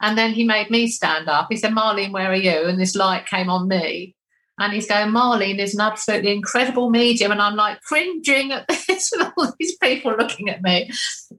And 0.01 0.17
then 0.17 0.33
he 0.33 0.43
made 0.43 0.71
me 0.71 0.87
stand 0.87 1.29
up. 1.29 1.47
He 1.51 1.55
said, 1.55 1.71
Marlene, 1.71 2.11
where 2.11 2.31
are 2.31 2.35
you? 2.35 2.65
And 2.65 2.79
this 2.79 2.95
light 2.95 3.27
came 3.27 3.49
on 3.49 3.67
me. 3.67 4.15
And 4.59 4.71
he's 4.71 4.87
going, 4.87 5.09
Marlene 5.09 5.59
is 5.59 5.73
an 5.73 5.81
absolutely 5.81 6.31
incredible 6.31 6.89
medium. 6.89 7.31
And 7.31 7.41
I'm 7.41 7.55
like 7.55 7.81
cringing 7.81 8.51
at 8.51 8.67
this 8.87 9.11
with 9.11 9.31
all 9.35 9.51
these 9.59 9.75
people 9.77 10.15
looking 10.17 10.49
at 10.49 10.61
me. 10.61 10.91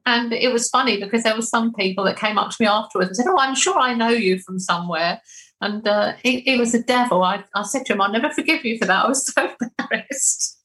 And 0.05 0.33
it 0.33 0.53
was 0.53 0.69
funny 0.69 1.01
because 1.01 1.23
there 1.23 1.37
were 1.37 1.43
some 1.43 1.73
people 1.75 2.05
that 2.05 2.19
came 2.19 2.39
up 2.39 2.51
to 2.51 2.57
me 2.59 2.67
afterwards 2.67 3.11
and 3.11 3.17
said, 3.17 3.27
Oh, 3.29 3.39
I'm 3.39 3.55
sure 3.55 3.79
I 3.79 3.95
know 3.95 4.09
you 4.09 4.41
from 4.41 4.59
somewhere. 4.59 5.21
And 5.61 5.87
uh, 5.87 6.15
he, 6.23 6.41
he, 6.41 6.59
was 6.59 6.75
a 6.75 6.83
devil. 6.83 7.23
I, 7.23 7.45
I 7.55 7.63
said 7.63 7.87
to 7.87 7.93
him, 7.93 8.01
I'll 8.01 8.13
never 8.13 8.31
forgive 8.31 8.65
you 8.65 8.77
for 8.79 8.87
that. 8.87 9.05
I 9.05 9.09
was 9.09 9.25
so 9.33 9.49
embarrassed. 9.81 10.61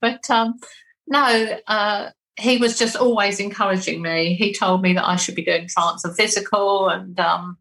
but 0.00 0.28
um, 0.30 0.54
no, 1.06 1.58
uh, 1.66 2.10
he 2.36 2.56
was 2.56 2.78
just 2.78 2.96
always 2.96 3.38
encouraging 3.38 4.02
me. 4.02 4.34
He 4.34 4.52
told 4.52 4.82
me 4.82 4.94
that 4.94 5.06
I 5.06 5.16
should 5.16 5.34
be 5.34 5.44
doing 5.44 5.68
trance 5.68 6.04
and 6.04 6.16
physical 6.16 6.88
and 6.88 7.18
um, 7.20 7.58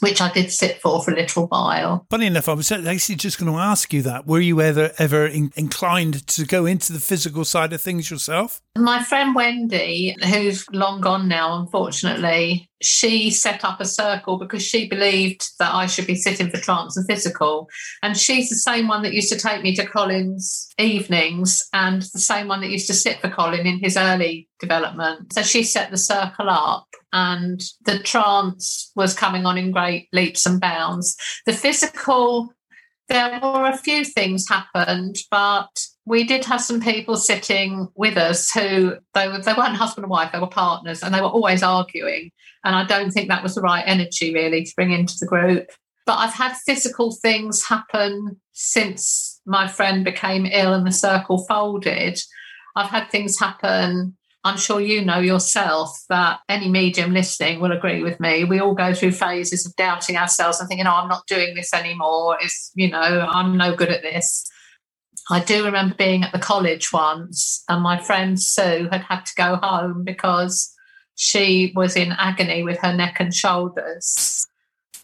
which 0.00 0.20
I 0.20 0.32
did 0.32 0.50
sit 0.50 0.80
for 0.80 1.02
for 1.02 1.12
a 1.12 1.16
little 1.16 1.46
while. 1.46 2.06
Funny 2.10 2.26
enough, 2.26 2.48
I 2.48 2.54
was 2.54 2.70
actually 2.72 3.16
just 3.16 3.38
going 3.38 3.52
to 3.52 3.58
ask 3.58 3.92
you 3.92 4.02
that. 4.02 4.26
Were 4.26 4.40
you 4.40 4.60
ever 4.60 4.92
ever 4.98 5.26
in- 5.26 5.52
inclined 5.56 6.26
to 6.28 6.44
go 6.44 6.66
into 6.66 6.92
the 6.92 7.00
physical 7.00 7.44
side 7.44 7.72
of 7.72 7.80
things 7.80 8.10
yourself? 8.10 8.60
My 8.76 9.02
friend 9.02 9.34
Wendy, 9.34 10.16
who's 10.24 10.66
long 10.72 11.00
gone 11.00 11.28
now, 11.28 11.60
unfortunately, 11.60 12.69
she 12.82 13.30
set 13.30 13.64
up 13.64 13.80
a 13.80 13.84
circle 13.84 14.38
because 14.38 14.62
she 14.62 14.88
believed 14.88 15.50
that 15.58 15.74
I 15.74 15.86
should 15.86 16.06
be 16.06 16.14
sitting 16.14 16.50
for 16.50 16.58
trance 16.58 16.96
and 16.96 17.06
physical. 17.06 17.68
And 18.02 18.16
she's 18.16 18.48
the 18.48 18.56
same 18.56 18.88
one 18.88 19.02
that 19.02 19.12
used 19.12 19.32
to 19.32 19.38
take 19.38 19.62
me 19.62 19.74
to 19.76 19.86
Colin's 19.86 20.68
evenings 20.78 21.68
and 21.72 22.02
the 22.02 22.18
same 22.18 22.48
one 22.48 22.60
that 22.60 22.70
used 22.70 22.86
to 22.86 22.94
sit 22.94 23.20
for 23.20 23.28
Colin 23.28 23.66
in 23.66 23.78
his 23.78 23.96
early 23.96 24.48
development. 24.58 25.32
So 25.32 25.42
she 25.42 25.62
set 25.62 25.90
the 25.90 25.98
circle 25.98 26.48
up 26.48 26.86
and 27.12 27.60
the 27.84 27.98
trance 27.98 28.92
was 28.96 29.14
coming 29.14 29.44
on 29.44 29.58
in 29.58 29.72
great 29.72 30.08
leaps 30.12 30.46
and 30.46 30.60
bounds. 30.60 31.16
The 31.46 31.52
physical, 31.52 32.52
there 33.10 33.40
were 33.42 33.66
a 33.66 33.76
few 33.76 34.04
things 34.04 34.48
happened, 34.48 35.16
but 35.30 35.68
we 36.06 36.24
did 36.24 36.44
have 36.44 36.62
some 36.62 36.80
people 36.80 37.16
sitting 37.16 37.88
with 37.96 38.16
us 38.16 38.50
who 38.52 38.94
they, 39.14 39.28
were, 39.28 39.40
they 39.40 39.52
weren't 39.52 39.76
husband 39.76 40.04
and 40.04 40.10
wife, 40.10 40.30
they 40.32 40.38
were 40.38 40.46
partners, 40.46 41.02
and 41.02 41.12
they 41.12 41.20
were 41.20 41.26
always 41.26 41.62
arguing. 41.62 42.30
And 42.64 42.76
I 42.76 42.84
don't 42.86 43.10
think 43.10 43.28
that 43.28 43.42
was 43.42 43.56
the 43.56 43.62
right 43.62 43.84
energy 43.84 44.32
really 44.32 44.64
to 44.64 44.72
bring 44.76 44.92
into 44.92 45.16
the 45.18 45.26
group. 45.26 45.70
But 46.06 46.18
I've 46.18 46.34
had 46.34 46.56
physical 46.64 47.16
things 47.20 47.66
happen 47.66 48.40
since 48.52 49.40
my 49.44 49.66
friend 49.66 50.04
became 50.04 50.46
ill 50.46 50.72
and 50.72 50.86
the 50.86 50.92
circle 50.92 51.44
folded. 51.46 52.18
I've 52.76 52.90
had 52.90 53.10
things 53.10 53.38
happen 53.38 54.16
I'm 54.42 54.56
sure 54.56 54.80
you 54.80 55.04
know 55.04 55.18
yourself 55.18 55.98
that 56.08 56.40
any 56.48 56.68
medium 56.68 57.12
listening 57.12 57.60
will 57.60 57.72
agree 57.72 58.02
with 58.02 58.18
me. 58.20 58.44
We 58.44 58.58
all 58.58 58.74
go 58.74 58.94
through 58.94 59.12
phases 59.12 59.66
of 59.66 59.76
doubting 59.76 60.16
ourselves 60.16 60.60
and 60.60 60.68
thinking, 60.68 60.86
oh, 60.86 60.94
I'm 60.94 61.08
not 61.08 61.26
doing 61.26 61.54
this 61.54 61.74
anymore. 61.74 62.38
It's, 62.40 62.72
you 62.74 62.88
know, 62.88 63.28
I'm 63.30 63.58
no 63.58 63.76
good 63.76 63.90
at 63.90 64.02
this. 64.02 64.50
I 65.30 65.40
do 65.40 65.64
remember 65.64 65.94
being 65.94 66.24
at 66.24 66.32
the 66.32 66.38
college 66.38 66.92
once 66.92 67.62
and 67.68 67.82
my 67.82 68.00
friend 68.00 68.40
Sue 68.40 68.88
had 68.90 69.02
had 69.02 69.26
to 69.26 69.32
go 69.36 69.56
home 69.56 70.04
because 70.04 70.74
she 71.16 71.72
was 71.76 71.94
in 71.94 72.12
agony 72.12 72.62
with 72.62 72.78
her 72.78 72.94
neck 72.94 73.16
and 73.20 73.34
shoulders. 73.34 74.46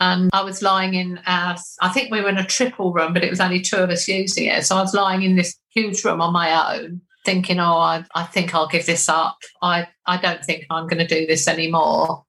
And 0.01 0.31
I 0.33 0.43
was 0.43 0.63
lying 0.63 0.95
in 0.95 1.21
our, 1.27 1.57
I 1.81 1.91
think 1.91 2.11
we 2.11 2.23
were 2.23 2.29
in 2.29 2.39
a 2.39 2.47
triple 2.47 2.93
room, 2.93 3.13
but 3.13 3.23
it 3.23 3.31
was 3.31 3.41
only 3.41 3.61
two 3.61 3.77
of 3.77 3.91
us 3.91 4.09
using 4.09 4.47
it. 4.47 4.65
So 4.65 4.77
I 4.77 4.81
was 4.81 4.95
lying 4.95 5.23
in 5.23 5.37
this 5.37 5.57
huge 5.69 6.05
room 6.05 6.23
on 6.23 6.33
my 6.33 6.75
own 6.75 7.03
thinking, 7.27 7.59
oh, 7.59 7.77
I, 7.77 8.05
I 8.15 8.23
think 8.25 8.55
I'll 8.55 8.69
give 8.69 8.87
this 8.87 9.09
up. 9.09 9.37
I, 9.61 9.89
I 10.07 10.17
don't 10.17 10.43
think 10.43 10.65
I'm 10.71 10.87
going 10.87 11.07
to 11.07 11.07
do 11.07 11.27
this 11.27 11.47
anymore. 11.49 12.25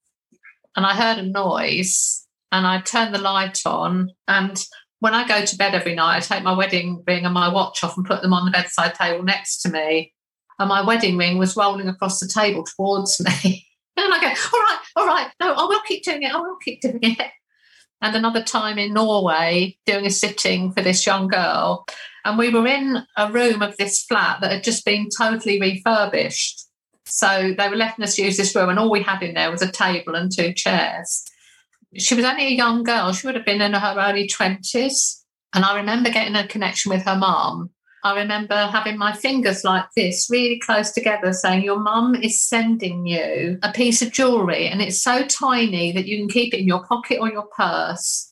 And 0.76 0.86
I 0.86 0.96
heard 0.96 1.20
a 1.20 1.24
noise 1.24 2.28
and 2.52 2.68
I 2.68 2.82
turned 2.82 3.16
the 3.16 3.20
light 3.20 3.62
on. 3.66 4.12
And 4.28 4.62
when 5.00 5.14
I 5.14 5.28
go 5.28 5.46
to 5.46 5.58
bed 5.58 5.76
every 5.76 5.96
night, 5.96 6.18
I 6.18 6.20
take 6.20 6.44
my 6.44 6.58
wedding 6.58 7.04
ring 7.08 7.24
and 7.24 7.34
my 7.34 7.48
watch 7.48 7.84
off 7.84 7.96
and 7.96 8.06
put 8.06 8.22
them 8.22 8.34
on 8.34 8.46
the 8.46 8.52
bedside 8.52 8.96
table 8.96 9.24
next 9.24 9.62
to 9.62 9.70
me. 9.70 10.14
And 10.60 10.68
my 10.68 10.82
wedding 10.82 11.18
ring 11.18 11.38
was 11.38 11.56
rolling 11.56 11.88
across 11.88 12.20
the 12.20 12.28
table 12.28 12.66
towards 12.66 13.20
me. 13.20 13.68
and 13.98 14.14
I 14.14 14.20
go, 14.20 14.28
all 14.28 14.64
right, 14.64 14.80
all 14.96 15.08
right, 15.08 15.32
no, 15.40 15.54
I 15.54 15.64
will 15.64 15.82
keep 15.88 16.04
doing 16.04 16.24
it. 16.24 16.34
I 16.34 16.40
will 16.40 16.58
keep 16.58 16.82
doing 16.82 17.00
it. 17.02 17.32
And 18.02 18.16
another 18.16 18.44
time 18.44 18.78
in 18.78 18.94
Norway, 18.94 19.78
doing 19.86 20.06
a 20.06 20.12
sitting 20.12 20.72
for 20.72 20.82
this 20.82 21.06
young 21.06 21.28
girl. 21.28 21.86
And 22.28 22.38
we 22.38 22.50
were 22.50 22.68
in 22.68 23.06
a 23.16 23.32
room 23.32 23.62
of 23.62 23.78
this 23.78 24.04
flat 24.04 24.42
that 24.42 24.52
had 24.52 24.64
just 24.64 24.84
been 24.84 25.08
totally 25.18 25.62
refurbished. 25.62 26.66
So 27.06 27.56
they 27.58 27.70
were 27.70 27.78
letting 27.78 28.04
us 28.04 28.18
use 28.18 28.36
this 28.36 28.54
room, 28.54 28.68
and 28.68 28.78
all 28.78 28.92
we 28.92 29.02
had 29.02 29.24
in 29.24 29.34
there 29.34 29.50
was 29.50 29.62
a 29.62 29.72
table 29.72 30.14
and 30.14 30.30
two 30.30 30.52
chairs. 30.52 31.24
She 31.96 32.16
was 32.16 32.26
only 32.26 32.48
a 32.48 32.58
young 32.58 32.84
girl. 32.84 33.14
She 33.14 33.26
would 33.26 33.36
have 33.38 33.46
been 33.46 33.62
in 33.62 33.72
her 33.72 33.96
early 33.98 34.28
20s. 34.28 35.24
And 35.54 35.64
I 35.64 35.78
remember 35.78 36.10
getting 36.10 36.36
a 36.36 36.46
connection 36.46 36.92
with 36.92 37.04
her 37.04 37.16
mum. 37.16 37.70
I 38.04 38.20
remember 38.20 38.56
having 38.56 38.98
my 38.98 39.14
fingers 39.14 39.64
like 39.64 39.86
this, 39.96 40.28
really 40.30 40.60
close 40.60 40.92
together, 40.92 41.32
saying, 41.32 41.64
Your 41.64 41.80
mum 41.80 42.14
is 42.14 42.42
sending 42.42 43.06
you 43.08 43.58
a 43.64 43.72
piece 43.72 44.02
of 44.02 44.12
jewellery, 44.12 44.68
and 44.68 44.82
it's 44.82 45.02
so 45.02 45.26
tiny 45.26 45.94
that 45.94 46.08
you 46.08 46.18
can 46.18 46.28
keep 46.28 46.54
it 46.54 46.60
in 46.60 46.68
your 46.68 46.84
pocket 46.84 47.20
or 47.22 47.32
your 47.32 47.48
purse. 47.56 48.27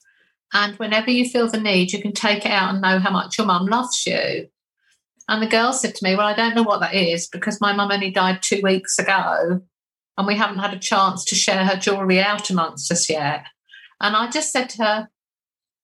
And 0.56 0.78
whenever 0.78 1.12
you 1.12 1.28
feel 1.28 1.49
the 1.49 1.60
need, 1.60 1.91
you 1.91 2.01
can 2.01 2.14
take 2.14 2.45
it 2.45 2.51
out 2.51 2.72
and 2.72 2.82
know 2.82 2.97
how 2.97 3.12
much 3.12 3.38
your 3.38 3.45
mum 3.45 3.66
loves 3.66 4.08
you. 4.08 4.47
And 5.28 5.43
the 5.43 5.47
girl 5.47 5.74
said 5.74 5.95
to 5.95 6.03
me, 6.03 6.16
Well, 6.16 6.26
I 6.26 6.34
don't 6.34 6.56
know 6.56 6.64
what 6.64 6.80
that 6.80 6.95
is 6.95 7.28
because 7.28 7.60
my 7.60 7.74
mum 7.74 7.91
only 7.91 8.10
died 8.10 8.41
two 8.41 8.62
weeks 8.64 8.97
ago 8.97 9.60
and 10.18 10.28
we 10.28 10.38
haven't 10.38 10.60
had 10.60 10.74
a 10.74 10.80
chance 10.80 11.26
to 11.26 11.36
share 11.36 11.66
her 11.66 11.76
jewellery 11.76 12.22
out 12.22 12.49
amongst 12.49 12.89
us 12.89 13.10
yet. 13.10 13.43
And 13.99 14.16
I 14.16 14.30
just 14.30 14.53
said 14.53 14.70
to 14.70 14.84
her, 14.86 15.10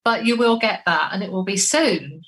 But 0.05 0.25
you 0.25 0.37
will 0.37 0.57
get 0.57 0.83
that 0.85 1.09
and 1.11 1.21
it 1.21 1.33
will 1.33 1.43
be 1.43 1.57
soon. 1.57 2.21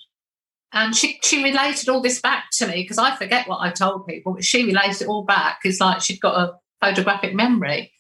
And 0.74 0.94
she, 0.94 1.20
she 1.24 1.42
related 1.42 1.88
all 1.88 2.02
this 2.02 2.20
back 2.20 2.48
to 2.58 2.68
me 2.68 2.82
because 2.82 2.98
I 2.98 3.16
forget 3.16 3.48
what 3.48 3.62
I 3.62 3.72
told 3.72 4.06
people, 4.06 4.34
but 4.34 4.44
she 4.44 4.66
related 4.66 5.04
it 5.04 5.08
all 5.08 5.24
back. 5.24 5.60
It's 5.64 5.80
like 5.80 6.02
she'd 6.02 6.20
got 6.20 6.38
a 6.38 6.56
photographic 6.82 7.34
memory. 7.34 7.94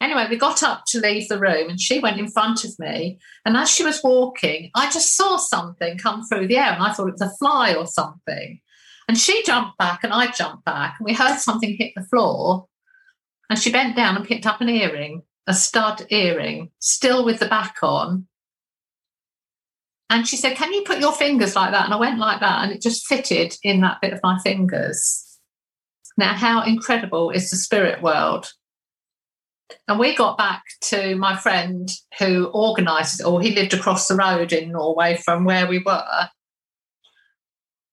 Anyway, 0.00 0.26
we 0.30 0.36
got 0.36 0.62
up 0.62 0.84
to 0.86 0.98
leave 0.98 1.28
the 1.28 1.38
room 1.38 1.68
and 1.68 1.78
she 1.78 1.98
went 1.98 2.18
in 2.18 2.30
front 2.30 2.64
of 2.64 2.78
me. 2.78 3.18
And 3.44 3.56
as 3.56 3.70
she 3.70 3.84
was 3.84 4.02
walking, 4.02 4.70
I 4.74 4.90
just 4.90 5.14
saw 5.14 5.36
something 5.36 5.98
come 5.98 6.24
through 6.24 6.48
the 6.48 6.56
air 6.56 6.72
and 6.72 6.82
I 6.82 6.92
thought 6.92 7.08
it 7.08 7.12
was 7.12 7.20
a 7.20 7.36
fly 7.38 7.74
or 7.74 7.86
something. 7.86 8.60
And 9.08 9.18
she 9.18 9.42
jumped 9.42 9.76
back 9.76 10.02
and 10.02 10.12
I 10.12 10.30
jumped 10.30 10.64
back 10.64 10.96
and 10.98 11.04
we 11.04 11.12
heard 11.12 11.38
something 11.38 11.76
hit 11.76 11.92
the 11.94 12.04
floor. 12.04 12.66
And 13.50 13.58
she 13.58 13.72
bent 13.72 13.96
down 13.96 14.16
and 14.16 14.24
picked 14.24 14.46
up 14.46 14.60
an 14.60 14.70
earring, 14.70 15.22
a 15.46 15.52
stud 15.52 16.06
earring, 16.10 16.70
still 16.78 17.24
with 17.24 17.40
the 17.40 17.48
back 17.48 17.76
on. 17.82 18.26
And 20.08 20.26
she 20.26 20.36
said, 20.36 20.56
Can 20.56 20.72
you 20.72 20.82
put 20.82 21.00
your 21.00 21.12
fingers 21.12 21.54
like 21.54 21.72
that? 21.72 21.84
And 21.84 21.92
I 21.92 21.98
went 21.98 22.18
like 22.18 22.40
that 22.40 22.62
and 22.62 22.72
it 22.72 22.80
just 22.80 23.06
fitted 23.06 23.56
in 23.62 23.80
that 23.82 24.00
bit 24.00 24.12
of 24.12 24.20
my 24.22 24.38
fingers. 24.38 25.38
Now, 26.16 26.34
how 26.34 26.62
incredible 26.62 27.30
is 27.30 27.50
the 27.50 27.56
spirit 27.56 28.02
world? 28.02 28.52
And 29.88 29.98
we 29.98 30.14
got 30.14 30.38
back 30.38 30.62
to 30.82 31.16
my 31.16 31.36
friend 31.36 31.90
who 32.18 32.50
organised 32.52 33.20
it. 33.20 33.42
He 33.42 33.54
lived 33.54 33.74
across 33.74 34.08
the 34.08 34.16
road 34.16 34.52
in 34.52 34.72
Norway 34.72 35.16
from 35.16 35.44
where 35.44 35.66
we 35.66 35.78
were. 35.78 36.28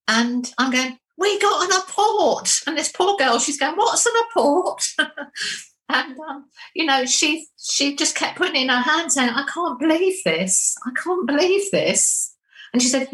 And 0.07 0.51
I'm 0.57 0.71
going, 0.71 0.97
we 1.17 1.39
got 1.39 1.65
an 1.65 1.79
apport. 1.81 2.63
And 2.67 2.77
this 2.77 2.91
poor 2.91 3.17
girl, 3.17 3.39
she's 3.39 3.59
going, 3.59 3.75
what's 3.75 4.05
an 4.05 4.13
apport? 4.35 4.83
and 5.89 6.19
um, 6.19 6.45
you 6.73 6.85
know, 6.85 7.05
she 7.05 7.47
she 7.57 7.95
just 7.95 8.15
kept 8.15 8.37
putting 8.37 8.61
in 8.61 8.69
her 8.69 8.81
hand 8.81 9.11
saying, 9.11 9.29
I 9.29 9.45
can't 9.53 9.79
believe 9.79 10.17
this. 10.23 10.75
I 10.85 10.91
can't 11.01 11.27
believe 11.27 11.71
this. 11.71 12.33
And 12.73 12.81
she 12.81 12.89
said, 12.89 13.09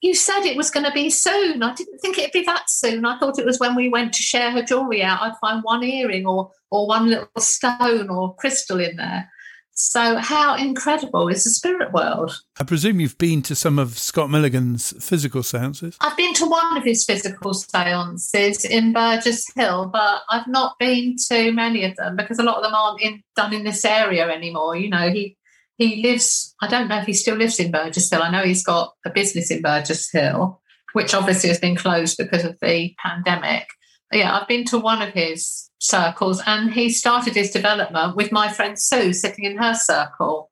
you 0.00 0.14
said 0.14 0.40
it 0.40 0.56
was 0.56 0.70
going 0.70 0.84
to 0.84 0.92
be 0.92 1.10
soon. 1.10 1.62
I 1.62 1.74
didn't 1.74 1.98
think 1.98 2.18
it'd 2.18 2.32
be 2.32 2.44
that 2.44 2.68
soon. 2.68 3.04
I 3.04 3.18
thought 3.18 3.38
it 3.38 3.46
was 3.46 3.58
when 3.58 3.74
we 3.74 3.88
went 3.88 4.12
to 4.14 4.22
share 4.22 4.50
her 4.50 4.62
jewellery 4.62 5.02
out, 5.02 5.22
I'd 5.22 5.36
find 5.40 5.62
one 5.62 5.82
earring 5.82 6.26
or 6.26 6.50
or 6.70 6.86
one 6.86 7.08
little 7.08 7.28
stone 7.38 8.10
or 8.10 8.34
crystal 8.34 8.80
in 8.80 8.96
there. 8.96 9.30
So, 9.78 10.16
how 10.16 10.56
incredible 10.56 11.28
is 11.28 11.44
the 11.44 11.50
spirit 11.50 11.92
world? 11.92 12.40
I 12.58 12.64
presume 12.64 12.98
you've 12.98 13.18
been 13.18 13.42
to 13.42 13.54
some 13.54 13.78
of 13.78 13.98
Scott 13.98 14.30
Milligan's 14.30 14.94
physical 15.04 15.42
seances. 15.42 15.98
I've 16.00 16.16
been 16.16 16.32
to 16.34 16.46
one 16.46 16.78
of 16.78 16.82
his 16.82 17.04
physical 17.04 17.52
seances 17.52 18.64
in 18.64 18.94
Burgess 18.94 19.44
Hill, 19.54 19.90
but 19.92 20.22
I've 20.30 20.46
not 20.46 20.78
been 20.78 21.16
to 21.28 21.52
many 21.52 21.84
of 21.84 21.94
them 21.96 22.16
because 22.16 22.38
a 22.38 22.42
lot 22.42 22.56
of 22.56 22.62
them 22.62 22.74
aren't 22.74 23.02
in, 23.02 23.22
done 23.36 23.52
in 23.52 23.64
this 23.64 23.84
area 23.84 24.26
anymore. 24.30 24.76
You 24.76 24.88
know, 24.88 25.10
he 25.10 25.36
he 25.76 26.02
lives, 26.02 26.54
I 26.60 26.68
don't 26.68 26.88
know 26.88 26.98
if 26.98 27.06
he 27.06 27.12
still 27.12 27.36
lives 27.36 27.60
in 27.60 27.70
Burgess 27.70 28.10
Hill. 28.10 28.22
I 28.22 28.30
know 28.30 28.42
he's 28.42 28.64
got 28.64 28.94
a 29.04 29.10
business 29.10 29.50
in 29.50 29.62
Burgess 29.62 30.10
Hill, 30.10 30.60
which 30.94 31.14
obviously 31.14 31.48
has 31.48 31.60
been 31.60 31.76
closed 31.76 32.16
because 32.16 32.44
of 32.44 32.58
the 32.60 32.94
pandemic. 32.98 33.68
Yeah, 34.12 34.36
I've 34.36 34.48
been 34.48 34.64
to 34.66 34.78
one 34.78 35.02
of 35.02 35.12
his 35.12 35.70
circles 35.78 36.42
and 36.46 36.72
he 36.72 36.88
started 36.88 37.34
his 37.34 37.50
development 37.50 38.16
with 38.16 38.32
my 38.32 38.48
friend 38.48 38.78
Sue 38.78 39.12
sitting 39.12 39.44
in 39.44 39.58
her 39.58 39.74
circle. 39.74 40.50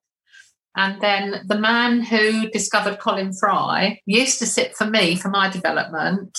And 0.77 1.01
then 1.01 1.45
the 1.47 1.59
man 1.59 2.03
who 2.03 2.51
discovered 2.51 2.99
Colin 2.99 3.33
Fry 3.33 4.01
used 4.07 4.41
to 4.41 4.47
sit 4.47 4.77
for 4.77 4.87
me 4.87 5.17
for 5.17 5.29
my 5.29 5.49
development. 5.49 6.37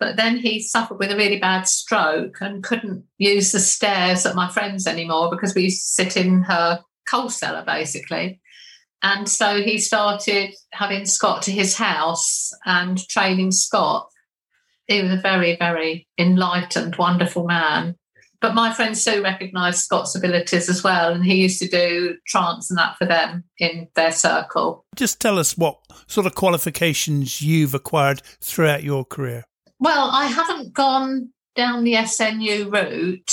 But 0.00 0.16
then 0.16 0.36
he 0.36 0.60
suffered 0.60 0.98
with 0.98 1.12
a 1.12 1.16
really 1.16 1.38
bad 1.38 1.66
stroke 1.66 2.38
and 2.40 2.62
couldn't 2.62 3.04
use 3.18 3.52
the 3.52 3.60
stairs 3.60 4.26
at 4.26 4.34
my 4.34 4.48
friend's 4.48 4.86
anymore 4.86 5.30
because 5.30 5.54
we 5.54 5.62
used 5.64 5.80
to 5.80 6.04
sit 6.04 6.16
in 6.16 6.42
her 6.42 6.80
coal 7.08 7.30
cellar 7.30 7.64
basically. 7.64 8.40
And 9.02 9.28
so 9.28 9.62
he 9.62 9.78
started 9.78 10.54
having 10.72 11.06
Scott 11.06 11.42
to 11.42 11.52
his 11.52 11.76
house 11.76 12.50
and 12.64 12.98
training 13.08 13.52
Scott. 13.52 14.08
He 14.86 15.02
was 15.02 15.12
a 15.12 15.20
very, 15.20 15.56
very 15.56 16.08
enlightened, 16.18 16.96
wonderful 16.96 17.46
man. 17.46 17.94
But 18.40 18.54
my 18.54 18.72
friend 18.72 18.96
Sue 18.96 19.22
recognised 19.22 19.80
Scott's 19.80 20.14
abilities 20.14 20.68
as 20.68 20.84
well, 20.84 21.12
and 21.12 21.24
he 21.24 21.42
used 21.42 21.58
to 21.60 21.68
do 21.68 22.16
trance 22.26 22.70
and 22.70 22.78
that 22.78 22.96
for 22.96 23.04
them 23.04 23.44
in 23.58 23.88
their 23.96 24.12
circle. 24.12 24.84
Just 24.94 25.20
tell 25.20 25.38
us 25.38 25.58
what 25.58 25.78
sort 26.06 26.26
of 26.26 26.36
qualifications 26.36 27.42
you've 27.42 27.74
acquired 27.74 28.22
throughout 28.40 28.84
your 28.84 29.04
career. 29.04 29.44
Well, 29.80 30.10
I 30.12 30.26
haven't 30.26 30.72
gone 30.72 31.32
down 31.56 31.82
the 31.82 31.94
SNU 31.94 32.72
route. 32.72 33.32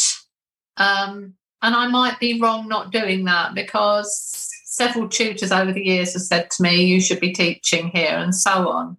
Um, 0.78 1.36
and 1.66 1.76
I 1.76 1.88
might 1.88 2.20
be 2.20 2.40
wrong 2.40 2.68
not 2.68 2.92
doing 2.92 3.26
that 3.26 3.56
because 3.56 4.48
several 4.66 5.10
tutors 5.10 5.52
over 5.52 5.74
the 5.74 5.84
years 5.84 6.14
have 6.14 6.22
said 6.22 6.52
to 6.52 6.64
me, 6.64 6.86
you 6.86 7.02
should 7.02 7.20
be 7.20 7.34
teaching 7.34 7.88
here 7.88 8.16
and 8.16 8.36
so 8.36 8.70
on. 8.70 8.98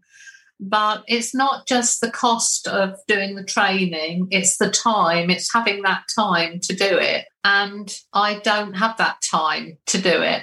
But 0.59 1.05
it's 1.07 1.33
not 1.33 1.69
just 1.69 2.01
the 2.01 2.11
cost 2.11 2.67
of 2.67 2.99
doing 3.07 3.37
the 3.37 3.45
training, 3.45 4.27
it's 4.33 4.57
the 4.57 4.69
time, 4.69 5.31
it's 5.31 5.53
having 5.53 5.83
that 5.83 6.05
time 6.13 6.59
to 6.65 6.75
do 6.75 6.99
it. 6.99 7.27
And 7.45 7.97
I 8.13 8.41
don't 8.41 8.75
have 8.75 8.97
that 8.97 9.23
time 9.23 9.79
to 9.87 10.03
do 10.03 10.23
it. 10.23 10.43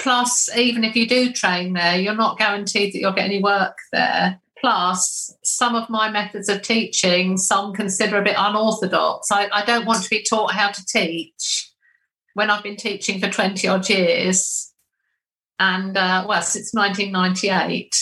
Plus, 0.00 0.48
even 0.56 0.82
if 0.82 0.96
you 0.96 1.06
do 1.06 1.30
train 1.32 1.74
there, 1.74 2.00
you're 2.00 2.16
not 2.16 2.36
guaranteed 2.36 2.92
that 2.92 2.98
you'll 2.98 3.12
get 3.12 3.26
any 3.26 3.40
work 3.40 3.78
there. 3.92 4.40
Plus, 4.64 5.36
some 5.42 5.74
of 5.74 5.90
my 5.90 6.10
methods 6.10 6.48
of 6.48 6.62
teaching, 6.62 7.36
some 7.36 7.74
consider 7.74 8.16
a 8.16 8.24
bit 8.24 8.34
unorthodox. 8.38 9.30
I, 9.30 9.46
I 9.52 9.62
don't 9.62 9.84
want 9.84 10.02
to 10.02 10.08
be 10.08 10.22
taught 10.22 10.52
how 10.52 10.70
to 10.70 10.86
teach 10.86 11.70
when 12.32 12.48
I've 12.48 12.62
been 12.62 12.78
teaching 12.78 13.20
for 13.20 13.28
20 13.28 13.68
odd 13.68 13.86
years. 13.90 14.72
And 15.58 15.94
uh, 15.98 16.24
well, 16.26 16.40
since 16.40 16.72
1998. 16.72 17.94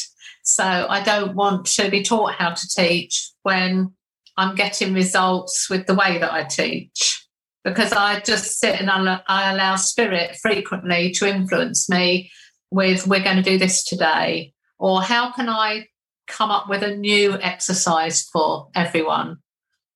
So 0.44 0.62
I 0.62 1.02
don't 1.02 1.34
want 1.34 1.66
to 1.66 1.90
be 1.90 2.04
taught 2.04 2.34
how 2.34 2.50
to 2.50 2.68
teach 2.68 3.32
when 3.42 3.94
I'm 4.36 4.54
getting 4.54 4.94
results 4.94 5.68
with 5.68 5.88
the 5.88 5.96
way 5.96 6.18
that 6.18 6.32
I 6.32 6.44
teach. 6.44 7.26
Because 7.64 7.92
I 7.92 8.20
just 8.20 8.60
sit 8.60 8.80
and 8.80 8.88
I 8.88 9.52
allow 9.52 9.74
spirit 9.74 10.36
frequently 10.40 11.10
to 11.14 11.26
influence 11.26 11.90
me 11.90 12.30
with, 12.70 13.08
we're 13.08 13.18
going 13.18 13.38
to 13.38 13.42
do 13.42 13.58
this 13.58 13.82
today. 13.82 14.54
Or 14.78 15.02
how 15.02 15.32
can 15.32 15.48
I 15.48 15.86
come 16.33 16.51
up 16.51 16.68
with 16.68 16.83
a 16.83 16.97
new 16.97 17.39
exercise 17.41 18.22
for 18.22 18.68
everyone. 18.74 19.37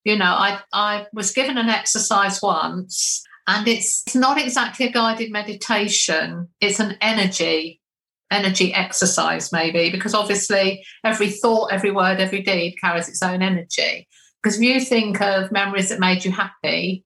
You 0.05 0.17
know, 0.17 0.25
I, 0.25 0.61
I 0.73 1.07
was 1.13 1.33
given 1.33 1.59
an 1.59 1.69
exercise 1.69 2.41
once, 2.41 3.23
and 3.49 3.67
it's, 3.67 4.05
it's 4.07 4.15
not 4.15 4.39
exactly 4.39 4.87
a 4.87 4.93
guided 4.93 5.33
meditation, 5.33 6.49
it's 6.61 6.79
an 6.79 6.97
energy 7.01 7.81
energy 8.31 8.75
exercise 8.75 9.53
maybe 9.53 9.89
because 9.89 10.13
obviously 10.13 10.85
every 11.05 11.31
thought 11.31 11.73
every 11.73 11.93
word 11.93 12.19
every 12.19 12.43
deed 12.43 12.75
carries 12.81 13.09
its 13.09 13.23
own 13.23 13.41
energy. 13.41 14.09
Because 14.43 14.57
if 14.57 14.63
you 14.63 14.81
think 14.81 15.21
of 15.21 15.53
memories 15.53 15.91
that 15.91 16.01
made 16.01 16.25
you 16.25 16.33
happy 16.33 17.05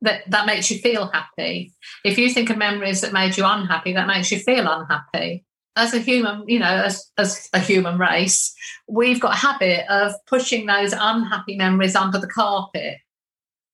that 0.00 0.28
that 0.30 0.46
makes 0.46 0.70
you 0.70 0.78
feel 0.78 1.06
happy. 1.06 1.72
If 2.04 2.18
you 2.18 2.28
think 2.30 2.50
of 2.50 2.56
memories 2.56 3.00
that 3.02 3.12
made 3.12 3.36
you 3.36 3.44
unhappy 3.46 3.92
that 3.92 4.08
makes 4.08 4.32
you 4.32 4.38
feel 4.38 4.66
unhappy 4.66 5.44
as 5.76 5.92
a 5.92 5.98
human 5.98 6.44
you 6.46 6.58
know 6.58 6.66
as, 6.66 7.10
as 7.18 7.48
a 7.52 7.58
human 7.58 7.98
race 7.98 8.54
we've 8.88 9.20
got 9.20 9.34
a 9.34 9.38
habit 9.38 9.84
of 9.90 10.12
pushing 10.26 10.66
those 10.66 10.92
unhappy 10.92 11.56
memories 11.56 11.96
under 11.96 12.18
the 12.18 12.26
carpet 12.26 12.96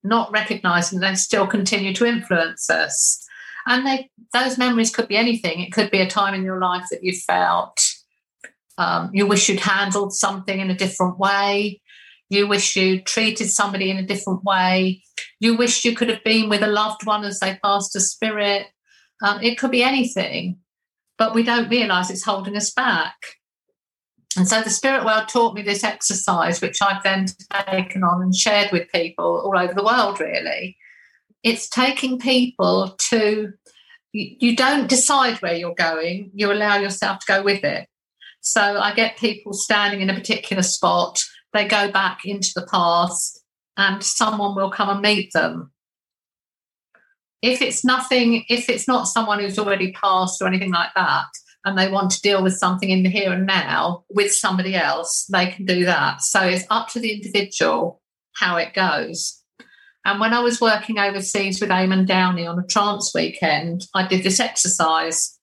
not 0.02 0.32
recognizing 0.32 1.00
they 1.00 1.14
still 1.14 1.46
continue 1.46 1.92
to 1.94 2.06
influence 2.06 2.70
us 2.70 3.26
and 3.66 3.86
they 3.86 4.10
those 4.32 4.56
memories 4.56 4.94
could 4.94 5.08
be 5.08 5.16
anything. 5.16 5.60
It 5.60 5.72
could 5.72 5.90
be 5.90 6.00
a 6.00 6.08
time 6.08 6.34
in 6.34 6.44
your 6.44 6.60
life 6.60 6.84
that 6.90 7.02
you 7.02 7.12
felt 7.12 7.80
um, 8.80 9.10
you 9.12 9.26
wish 9.26 9.46
you'd 9.50 9.60
handled 9.60 10.14
something 10.14 10.58
in 10.58 10.70
a 10.70 10.74
different 10.74 11.18
way. 11.18 11.82
You 12.30 12.48
wish 12.48 12.76
you 12.76 13.02
treated 13.02 13.50
somebody 13.50 13.90
in 13.90 13.98
a 13.98 14.06
different 14.06 14.42
way. 14.42 15.02
You 15.38 15.54
wish 15.54 15.84
you 15.84 15.94
could 15.94 16.08
have 16.08 16.24
been 16.24 16.48
with 16.48 16.62
a 16.62 16.66
loved 16.66 17.04
one 17.04 17.22
as 17.24 17.40
they 17.40 17.58
passed 17.62 17.94
a 17.94 18.00
spirit. 18.00 18.68
Um, 19.22 19.42
it 19.42 19.58
could 19.58 19.70
be 19.70 19.82
anything, 19.82 20.60
but 21.20 21.34
we 21.34 21.42
don't 21.42 21.68
realize 21.68 22.10
it's 22.10 22.24
holding 22.24 22.56
us 22.56 22.72
back. 22.72 23.14
And 24.38 24.48
so 24.48 24.62
the 24.62 24.70
spirit 24.70 25.04
world 25.04 25.28
taught 25.28 25.54
me 25.54 25.60
this 25.60 25.84
exercise, 25.84 26.62
which 26.62 26.80
I've 26.80 27.02
then 27.02 27.26
taken 27.68 28.02
on 28.02 28.22
and 28.22 28.34
shared 28.34 28.72
with 28.72 28.90
people 28.90 29.42
all 29.44 29.58
over 29.58 29.74
the 29.74 29.84
world, 29.84 30.18
really. 30.18 30.78
It's 31.42 31.68
taking 31.68 32.18
people 32.18 32.96
to 33.10 33.52
you 34.12 34.56
don't 34.56 34.88
decide 34.88 35.36
where 35.36 35.54
you're 35.54 35.74
going 35.74 36.32
you 36.34 36.50
allow 36.50 36.76
yourself 36.76 37.20
to 37.20 37.26
go 37.28 37.42
with 37.44 37.62
it. 37.62 37.86
So 38.40 38.60
i 38.60 38.92
get 38.94 39.18
people 39.18 39.52
standing 39.52 40.00
in 40.00 40.10
a 40.10 40.14
particular 40.14 40.62
spot 40.62 41.22
they 41.52 41.68
go 41.68 41.92
back 41.92 42.24
into 42.24 42.50
the 42.56 42.66
past 42.66 43.44
and 43.76 44.02
someone 44.02 44.56
will 44.56 44.70
come 44.70 44.88
and 44.88 45.00
meet 45.00 45.32
them 45.32 45.70
if 47.42 47.62
it's 47.62 47.84
nothing 47.84 48.44
if 48.48 48.68
it's 48.68 48.86
not 48.86 49.08
someone 49.08 49.40
who's 49.40 49.58
already 49.58 49.92
passed 49.92 50.40
or 50.40 50.46
anything 50.46 50.72
like 50.72 50.90
that 50.94 51.26
and 51.64 51.76
they 51.76 51.90
want 51.90 52.10
to 52.10 52.20
deal 52.22 52.42
with 52.42 52.56
something 52.56 52.90
in 52.90 53.02
the 53.02 53.10
here 53.10 53.32
and 53.32 53.46
now 53.46 54.04
with 54.10 54.32
somebody 54.32 54.74
else 54.74 55.26
they 55.32 55.46
can 55.46 55.64
do 55.64 55.84
that 55.84 56.22
so 56.22 56.42
it's 56.42 56.64
up 56.70 56.88
to 56.88 57.00
the 57.00 57.12
individual 57.12 58.00
how 58.34 58.56
it 58.56 58.74
goes 58.74 59.40
and 60.04 60.18
when 60.18 60.32
I 60.32 60.40
was 60.40 60.60
working 60.60 60.98
overseas 60.98 61.60
with 61.60 61.70
Eamon 61.70 62.06
Downey 62.06 62.46
on 62.46 62.58
a 62.58 62.66
trance 62.66 63.12
weekend, 63.14 63.86
I 63.94 64.06
did 64.06 64.22
this 64.22 64.40
exercise. 64.40 65.38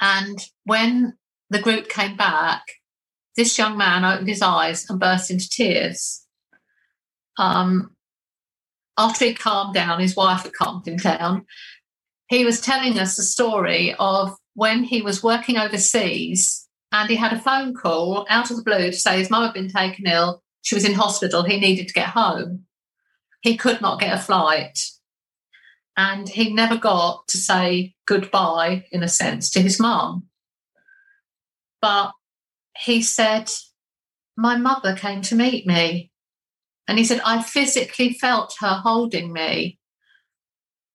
And 0.00 0.38
when 0.64 1.16
the 1.48 1.60
group 1.60 1.88
came 1.88 2.16
back, 2.16 2.62
this 3.36 3.56
young 3.56 3.78
man 3.78 4.04
opened 4.04 4.28
his 4.28 4.42
eyes 4.42 4.84
and 4.88 5.00
burst 5.00 5.30
into 5.30 5.48
tears. 5.48 6.26
Um, 7.38 7.96
after 8.96 9.24
he 9.24 9.34
calmed 9.34 9.74
down, 9.74 10.00
his 10.00 10.16
wife 10.16 10.42
had 10.42 10.52
calmed 10.52 10.86
him 10.86 10.96
down. 10.96 11.46
He 12.28 12.44
was 12.44 12.60
telling 12.60 12.98
us 12.98 13.16
the 13.16 13.22
story 13.22 13.94
of 13.98 14.36
when 14.54 14.84
he 14.84 15.02
was 15.02 15.22
working 15.22 15.56
overseas 15.56 16.66
and 16.92 17.08
he 17.08 17.16
had 17.16 17.32
a 17.32 17.40
phone 17.40 17.74
call 17.74 18.26
out 18.30 18.50
of 18.50 18.56
the 18.56 18.62
blue 18.62 18.90
to 18.90 18.92
say 18.92 19.18
his 19.18 19.30
mum 19.30 19.44
had 19.44 19.52
been 19.52 19.68
taken 19.68 20.06
ill. 20.06 20.42
She 20.62 20.74
was 20.74 20.84
in 20.84 20.94
hospital. 20.94 21.42
He 21.42 21.60
needed 21.60 21.88
to 21.88 21.94
get 21.94 22.08
home 22.08 22.64
he 23.44 23.58
could 23.58 23.82
not 23.82 24.00
get 24.00 24.18
a 24.18 24.20
flight. 24.20 24.80
And 25.98 26.28
he 26.28 26.52
never 26.52 26.78
got 26.78 27.28
to 27.28 27.36
say 27.36 27.94
goodbye, 28.06 28.86
in 28.90 29.02
a 29.02 29.08
sense, 29.08 29.50
to 29.50 29.60
his 29.60 29.78
mum. 29.78 30.24
But 31.82 32.12
he 32.76 33.02
said, 33.02 33.50
My 34.34 34.56
mother 34.56 34.96
came 34.96 35.20
to 35.22 35.36
meet 35.36 35.66
me. 35.66 36.10
And 36.86 36.98
he 36.98 37.04
said, 37.04 37.20
I 37.24 37.42
physically 37.42 38.12
felt 38.14 38.56
her 38.60 38.80
holding 38.82 39.32
me. 39.32 39.78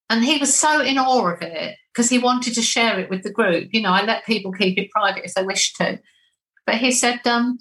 And 0.09 0.23
he 0.23 0.37
was 0.37 0.55
so 0.55 0.81
in 0.81 0.97
awe 0.97 1.33
of 1.33 1.41
it 1.41 1.77
because 1.93 2.09
he 2.09 2.17
wanted 2.17 2.53
to 2.55 2.61
share 2.61 2.99
it 2.99 3.09
with 3.09 3.23
the 3.23 3.31
group. 3.31 3.69
You 3.71 3.81
know, 3.81 3.91
I 3.91 4.03
let 4.03 4.25
people 4.25 4.51
keep 4.51 4.77
it 4.77 4.91
private 4.91 5.25
if 5.25 5.33
they 5.33 5.43
wish 5.43 5.73
to. 5.73 5.99
But 6.65 6.75
he 6.75 6.91
said, 6.91 7.25
um, 7.27 7.59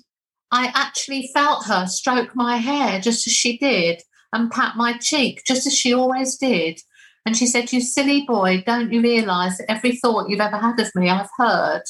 I 0.51 0.73
actually 0.75 1.31
felt 1.35 1.67
her 1.67 1.87
stroke 1.87 2.35
my 2.35 2.57
hair 2.57 3.01
just 3.01 3.27
as 3.27 3.33
she 3.33 3.59
did 3.59 4.03
and 4.33 4.51
pat 4.51 4.77
my 4.77 4.97
cheek, 4.99 5.43
just 5.47 5.67
as 5.67 5.77
she 5.77 5.93
always 5.93 6.37
did. 6.37 6.81
And 7.27 7.37
she 7.37 7.47
said, 7.47 7.73
You 7.73 7.81
silly 7.81 8.25
boy, 8.27 8.63
don't 8.67 8.93
you 8.93 9.03
realise 9.03 9.59
that 9.59 9.71
every 9.71 9.97
thought 9.97 10.29
you've 10.29 10.41
ever 10.41 10.57
had 10.57 10.81
of 10.81 10.91
me, 10.95 11.11
I've 11.11 11.29
heard. 11.37 11.83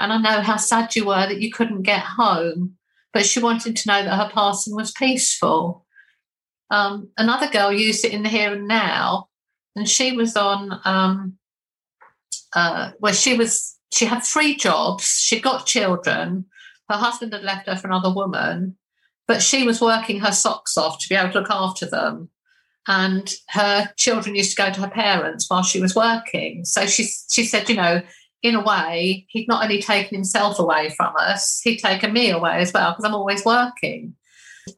And 0.00 0.12
I 0.12 0.18
know 0.18 0.40
how 0.40 0.56
sad 0.56 0.96
you 0.96 1.06
were 1.06 1.26
that 1.26 1.40
you 1.40 1.52
couldn't 1.52 1.82
get 1.82 2.00
home. 2.00 2.76
But 3.14 3.24
she 3.24 3.40
wanted 3.40 3.76
to 3.76 3.88
know 3.88 4.02
that 4.02 4.16
her 4.16 4.30
passing 4.34 4.74
was 4.74 4.92
peaceful. 4.92 5.86
Um, 6.70 7.10
another 7.16 7.48
girl 7.48 7.72
used 7.72 8.04
it 8.04 8.12
in 8.12 8.24
the 8.24 8.28
here 8.28 8.52
and 8.52 8.66
now, 8.66 9.28
and 9.76 9.88
she 9.88 10.16
was 10.16 10.36
on 10.36 10.80
um, 10.84 11.38
uh, 12.54 12.90
where 12.98 13.14
she 13.14 13.36
was. 13.36 13.76
She 13.92 14.06
had 14.06 14.24
three 14.24 14.56
jobs. 14.56 15.04
She 15.04 15.40
got 15.40 15.66
children. 15.66 16.46
Her 16.90 16.96
husband 16.96 17.32
had 17.32 17.44
left 17.44 17.68
her 17.68 17.76
for 17.76 17.86
another 17.86 18.12
woman, 18.12 18.76
but 19.28 19.40
she 19.40 19.64
was 19.64 19.80
working 19.80 20.20
her 20.20 20.32
socks 20.32 20.76
off 20.76 20.98
to 20.98 21.08
be 21.08 21.14
able 21.14 21.32
to 21.32 21.40
look 21.40 21.50
after 21.50 21.86
them. 21.86 22.30
And 22.86 23.32
her 23.50 23.92
children 23.96 24.34
used 24.34 24.56
to 24.56 24.62
go 24.62 24.70
to 24.70 24.80
her 24.80 24.90
parents 24.90 25.48
while 25.48 25.62
she 25.62 25.80
was 25.80 25.94
working. 25.94 26.64
So 26.64 26.84
she, 26.86 27.08
she 27.30 27.44
said, 27.44 27.68
you 27.70 27.76
know, 27.76 28.02
in 28.44 28.54
a 28.54 28.62
way, 28.62 29.26
he'd 29.30 29.48
not 29.48 29.64
only 29.64 29.80
taken 29.80 30.14
himself 30.14 30.58
away 30.58 30.90
from 30.90 31.14
us, 31.18 31.60
he'd 31.64 31.78
taken 31.78 32.12
me 32.12 32.30
away 32.30 32.58
as 32.58 32.72
well 32.72 32.92
because 32.92 33.04
I'm 33.04 33.14
always 33.14 33.44
working. 33.44 34.14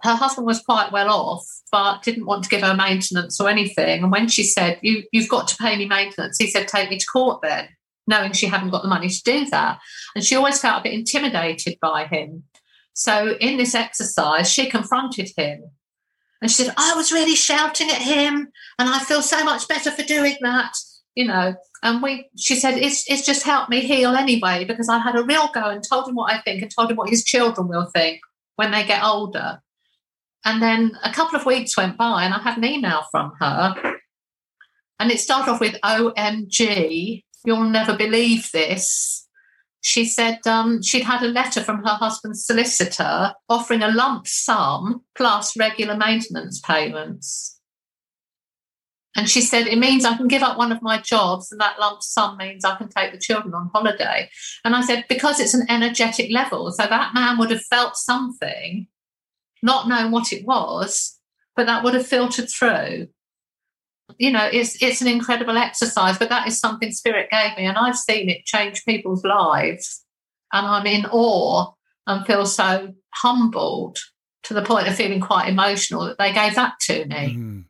Her 0.03 0.15
husband 0.15 0.47
was 0.47 0.63
quite 0.63 0.93
well 0.93 1.11
off, 1.11 1.45
but 1.73 2.03
didn't 2.03 2.27
want 2.27 2.45
to 2.45 2.49
give 2.49 2.63
her 2.63 2.75
maintenance 2.75 3.41
or 3.41 3.49
anything. 3.49 4.05
And 4.05 4.13
when 4.13 4.29
she 4.29 4.45
said, 4.45 4.79
you, 4.83 5.03
You've 5.13 5.29
got 5.29 5.49
to 5.49 5.57
pay 5.57 5.77
me 5.77 5.87
maintenance, 5.87 6.39
he 6.39 6.47
said, 6.47 6.69
Take 6.69 6.91
me 6.91 6.99
to 6.99 7.07
court 7.13 7.41
then, 7.43 7.69
knowing 8.07 8.33
she 8.33 8.47
hadn't 8.47 8.71
got 8.71 8.83
the 8.83 8.89
money 8.89 9.09
to 9.09 9.23
do 9.25 9.47
that. 9.47 9.81
And 10.15 10.25
she 10.25 10.37
always 10.37 10.61
felt 10.61 10.81
a 10.81 10.85
bit 10.85 10.95
intimidated 10.95 11.77
by 11.83 12.07
him. 12.07 12.45
So 12.95 13.37
in 13.41 13.59
this 13.59 13.75
exercise, 13.75 14.51
she 14.51 14.71
confronted 14.71 15.31
him 15.37 15.71
and 16.41 16.51
she 16.51 16.63
said, 16.63 16.75
I 16.77 16.95
was 16.95 17.13
really 17.13 17.35
shouting 17.35 17.91
at 17.91 18.01
him 18.01 18.49
and 18.79 18.89
I 18.89 19.01
feel 19.01 19.23
so 19.23 19.43
much 19.45 19.67
better 19.67 19.91
for 19.91 20.03
doing 20.03 20.37
that, 20.43 20.73
you 21.17 21.27
know. 21.27 21.57
And 21.87 22.03
we 22.03 22.29
she 22.37 22.57
said, 22.57 22.79
It's 22.79 23.09
it's 23.09 23.25
just 23.25 23.45
helped 23.45 23.71
me 23.71 23.81
heal 23.81 24.17
anyway, 24.17 24.65
because 24.65 24.89
I 24.89 24.99
had 24.99 25.15
a 25.15 25.23
real 25.23 25.49
go 25.55 25.71
and 25.71 25.83
told 25.89 26.09
him 26.09 26.17
what 26.17 26.33
I 26.33 26.41
think 26.41 26.61
and 26.61 26.71
told 26.71 26.91
him 26.91 26.97
what 26.97 27.11
his 27.11 27.23
children 27.23 27.69
will 27.69 27.87
think 27.95 28.21
when 28.57 28.73
they 28.73 28.85
get 28.85 29.05
older. 29.05 29.63
And 30.45 30.61
then 30.61 30.99
a 31.05 31.13
couple 31.13 31.39
of 31.39 31.47
weeks 31.47 31.77
went 31.77 31.97
by 31.97 32.25
and 32.25 32.35
I 32.35 32.39
had 32.39 32.59
an 32.59 32.65
email 32.65 33.03
from 33.11 33.33
her. 33.41 33.75
And 34.99 35.13
it 35.13 35.21
started 35.21 35.53
off 35.53 35.61
with 35.61 35.81
OMG, 35.85 37.23
you'll 37.45 37.65
never 37.65 37.97
believe 37.97 38.51
this 38.53 39.27
she 39.87 40.05
said 40.05 40.45
um, 40.49 40.83
she'd 40.83 41.05
had 41.05 41.23
a 41.23 41.29
letter 41.29 41.63
from 41.63 41.85
her 41.85 41.95
husband's 41.95 42.45
solicitor 42.45 43.33
offering 43.49 43.83
a 43.83 43.93
lump 43.93 44.27
sum 44.27 45.03
plus 45.15 45.57
regular 45.57 45.97
maintenance 45.97 46.61
payments. 46.61 47.56
And 49.17 49.29
she 49.29 49.41
said, 49.41 49.67
it 49.67 49.79
means 49.79 50.05
I 50.05 50.17
can 50.17 50.29
give 50.29 50.43
up 50.43 50.59
one 50.59 50.73
of 50.73 50.83
my 50.83 51.01
jobs, 51.01 51.51
and 51.51 51.61
that 51.61 51.81
lump 51.81 52.03
sum 52.03 52.37
means 52.37 52.65
I 52.65 52.77
can 52.77 52.89
take 52.89 53.13
the 53.13 53.19
children 53.19 53.55
on 53.55 53.71
holiday. 53.75 54.29
And 54.65 54.77
I 54.77 54.83
said, 54.83 55.07
because 55.09 55.41
it's 55.41 55.55
an 55.55 55.67
energetic 55.71 56.31
level. 56.31 56.71
So 56.71 56.85
that 56.87 57.15
man 57.15 57.39
would 57.39 57.51
have 57.51 57.63
felt 57.63 57.97
something, 57.97 58.87
not 59.63 59.89
knowing 59.89 60.13
what 60.13 60.33
it 60.33 60.45
was, 60.47 61.19
but 61.57 61.67
that 61.67 61.83
would 61.83 61.95
have 61.95 62.07
filtered 62.07 62.51
through 62.51 63.09
you 64.19 64.31
know 64.31 64.49
it's 64.53 64.81
it's 64.83 65.01
an 65.01 65.09
incredible 65.09 65.57
exercise 65.57 66.19
but 66.19 66.29
that 66.29 66.47
is 66.47 66.59
something 66.59 66.93
spirit 66.93 67.29
gave 67.31 67.57
me 67.57 67.65
and 67.67 67.77
i've 67.77 67.97
seen 67.97 68.29
it 68.29 68.45
change 68.45 68.85
people's 68.85 69.25
lives 69.25 70.05
and 70.53 70.67
i'm 70.67 70.87
in 70.87 71.05
awe 71.07 71.73
and 72.07 72.27
feel 72.27 72.47
so 72.47 72.95
humbled 73.15 73.99
to 74.43 74.55
the 74.55 74.63
point 74.63 74.87
of 74.87 74.95
feeling 74.95 75.21
quite 75.21 75.49
emotional 75.49 76.05
that 76.05 76.19
they 76.19 76.33
gave 76.33 76.55
that 76.55 76.75
to 76.81 77.05
me 77.07 77.35
mm. 77.37 77.65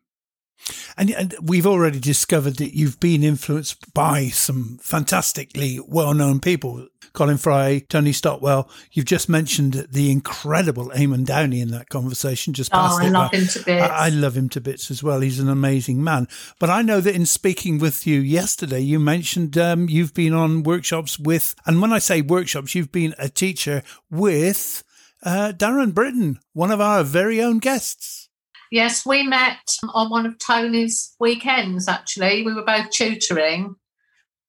And, 0.96 1.10
and, 1.10 1.34
we've 1.42 1.66
already 1.66 2.00
discovered 2.00 2.56
that 2.56 2.76
you've 2.76 2.98
been 2.98 3.22
influenced 3.22 3.92
by 3.94 4.28
some 4.28 4.78
fantastically 4.82 5.80
well 5.86 6.14
known 6.14 6.40
people. 6.40 6.88
Colin 7.12 7.38
Fry, 7.38 7.82
Tony 7.88 8.12
Stockwell. 8.12 8.68
You've 8.92 9.06
just 9.06 9.28
mentioned 9.28 9.86
the 9.90 10.10
incredible 10.10 10.90
Eamon 10.90 11.24
Downey 11.24 11.60
in 11.60 11.70
that 11.70 11.88
conversation. 11.88 12.52
Just 12.52 12.70
oh, 12.74 12.98
I 13.00 13.08
love 13.08 13.32
him 13.32 13.46
to 13.46 13.62
bits. 13.64 13.82
I, 13.82 14.06
I, 14.06 14.08
love 14.10 14.36
him 14.36 14.48
to 14.50 14.60
bits 14.60 14.90
as 14.90 15.02
well. 15.02 15.20
He's 15.20 15.40
an 15.40 15.48
amazing 15.48 16.04
man. 16.04 16.28
But 16.58 16.68
I 16.68 16.82
know 16.82 17.00
that 17.00 17.14
in 17.14 17.24
speaking 17.24 17.78
with 17.78 18.06
you 18.06 18.20
yesterday, 18.20 18.80
you 18.80 19.00
mentioned 19.00 19.56
um, 19.56 19.88
you've 19.88 20.12
been 20.12 20.34
on 20.34 20.62
workshops 20.62 21.18
with, 21.18 21.54
and 21.64 21.80
when 21.80 21.92
I 21.92 22.00
say 22.00 22.20
workshops, 22.20 22.74
you've 22.74 22.92
been 22.92 23.14
a 23.18 23.30
teacher 23.30 23.82
with 24.10 24.84
uh, 25.22 25.52
Darren 25.56 25.94
Britton, 25.94 26.38
one 26.52 26.70
of 26.70 26.80
our 26.80 27.02
very 27.02 27.42
own 27.42 27.60
guests. 27.60 28.25
Yes, 28.70 29.06
we 29.06 29.22
met 29.22 29.58
on 29.94 30.10
one 30.10 30.26
of 30.26 30.38
Tony's 30.38 31.14
weekends, 31.20 31.88
actually. 31.88 32.42
We 32.42 32.54
were 32.54 32.64
both 32.64 32.90
tutoring. 32.90 33.76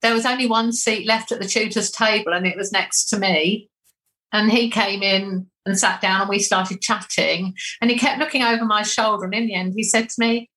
There 0.02 0.14
was 0.14 0.26
only 0.26 0.46
one 0.46 0.72
seat 0.72 1.06
left 1.06 1.32
at 1.32 1.40
the 1.40 1.48
tutor's 1.48 1.90
table, 1.90 2.32
and 2.32 2.46
it 2.46 2.56
was 2.56 2.72
next 2.72 3.06
to 3.06 3.18
me. 3.18 3.70
And 4.32 4.50
he 4.50 4.70
came 4.70 5.02
in 5.02 5.46
and 5.64 5.78
sat 5.78 6.00
down, 6.00 6.22
and 6.22 6.30
we 6.30 6.38
started 6.38 6.80
chatting. 6.80 7.54
And 7.80 7.90
he 7.90 7.98
kept 7.98 8.18
looking 8.18 8.42
over 8.42 8.64
my 8.64 8.82
shoulder. 8.82 9.24
And 9.24 9.34
in 9.34 9.46
the 9.46 9.54
end, 9.54 9.74
he 9.76 9.82
said 9.82 10.08
to 10.08 10.20
me, 10.20 10.50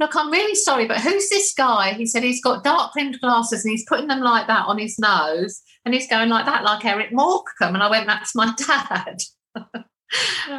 Look, 0.00 0.16
I'm 0.16 0.30
really 0.30 0.56
sorry, 0.56 0.86
but 0.86 1.00
who's 1.00 1.28
this 1.28 1.54
guy? 1.56 1.92
He 1.92 2.04
said 2.04 2.24
he's 2.24 2.42
got 2.42 2.64
dark 2.64 2.96
rimmed 2.96 3.20
glasses 3.20 3.64
and 3.64 3.70
he's 3.70 3.86
putting 3.88 4.08
them 4.08 4.22
like 4.22 4.48
that 4.48 4.66
on 4.66 4.76
his 4.76 4.98
nose 4.98 5.62
and 5.84 5.94
he's 5.94 6.08
going 6.08 6.28
like 6.30 6.46
that, 6.46 6.64
like 6.64 6.84
Eric 6.84 7.12
Morecambe. 7.12 7.74
And 7.74 7.82
I 7.82 7.88
went, 7.88 8.08
That's 8.08 8.34
my 8.34 8.52
dad. 8.58 9.18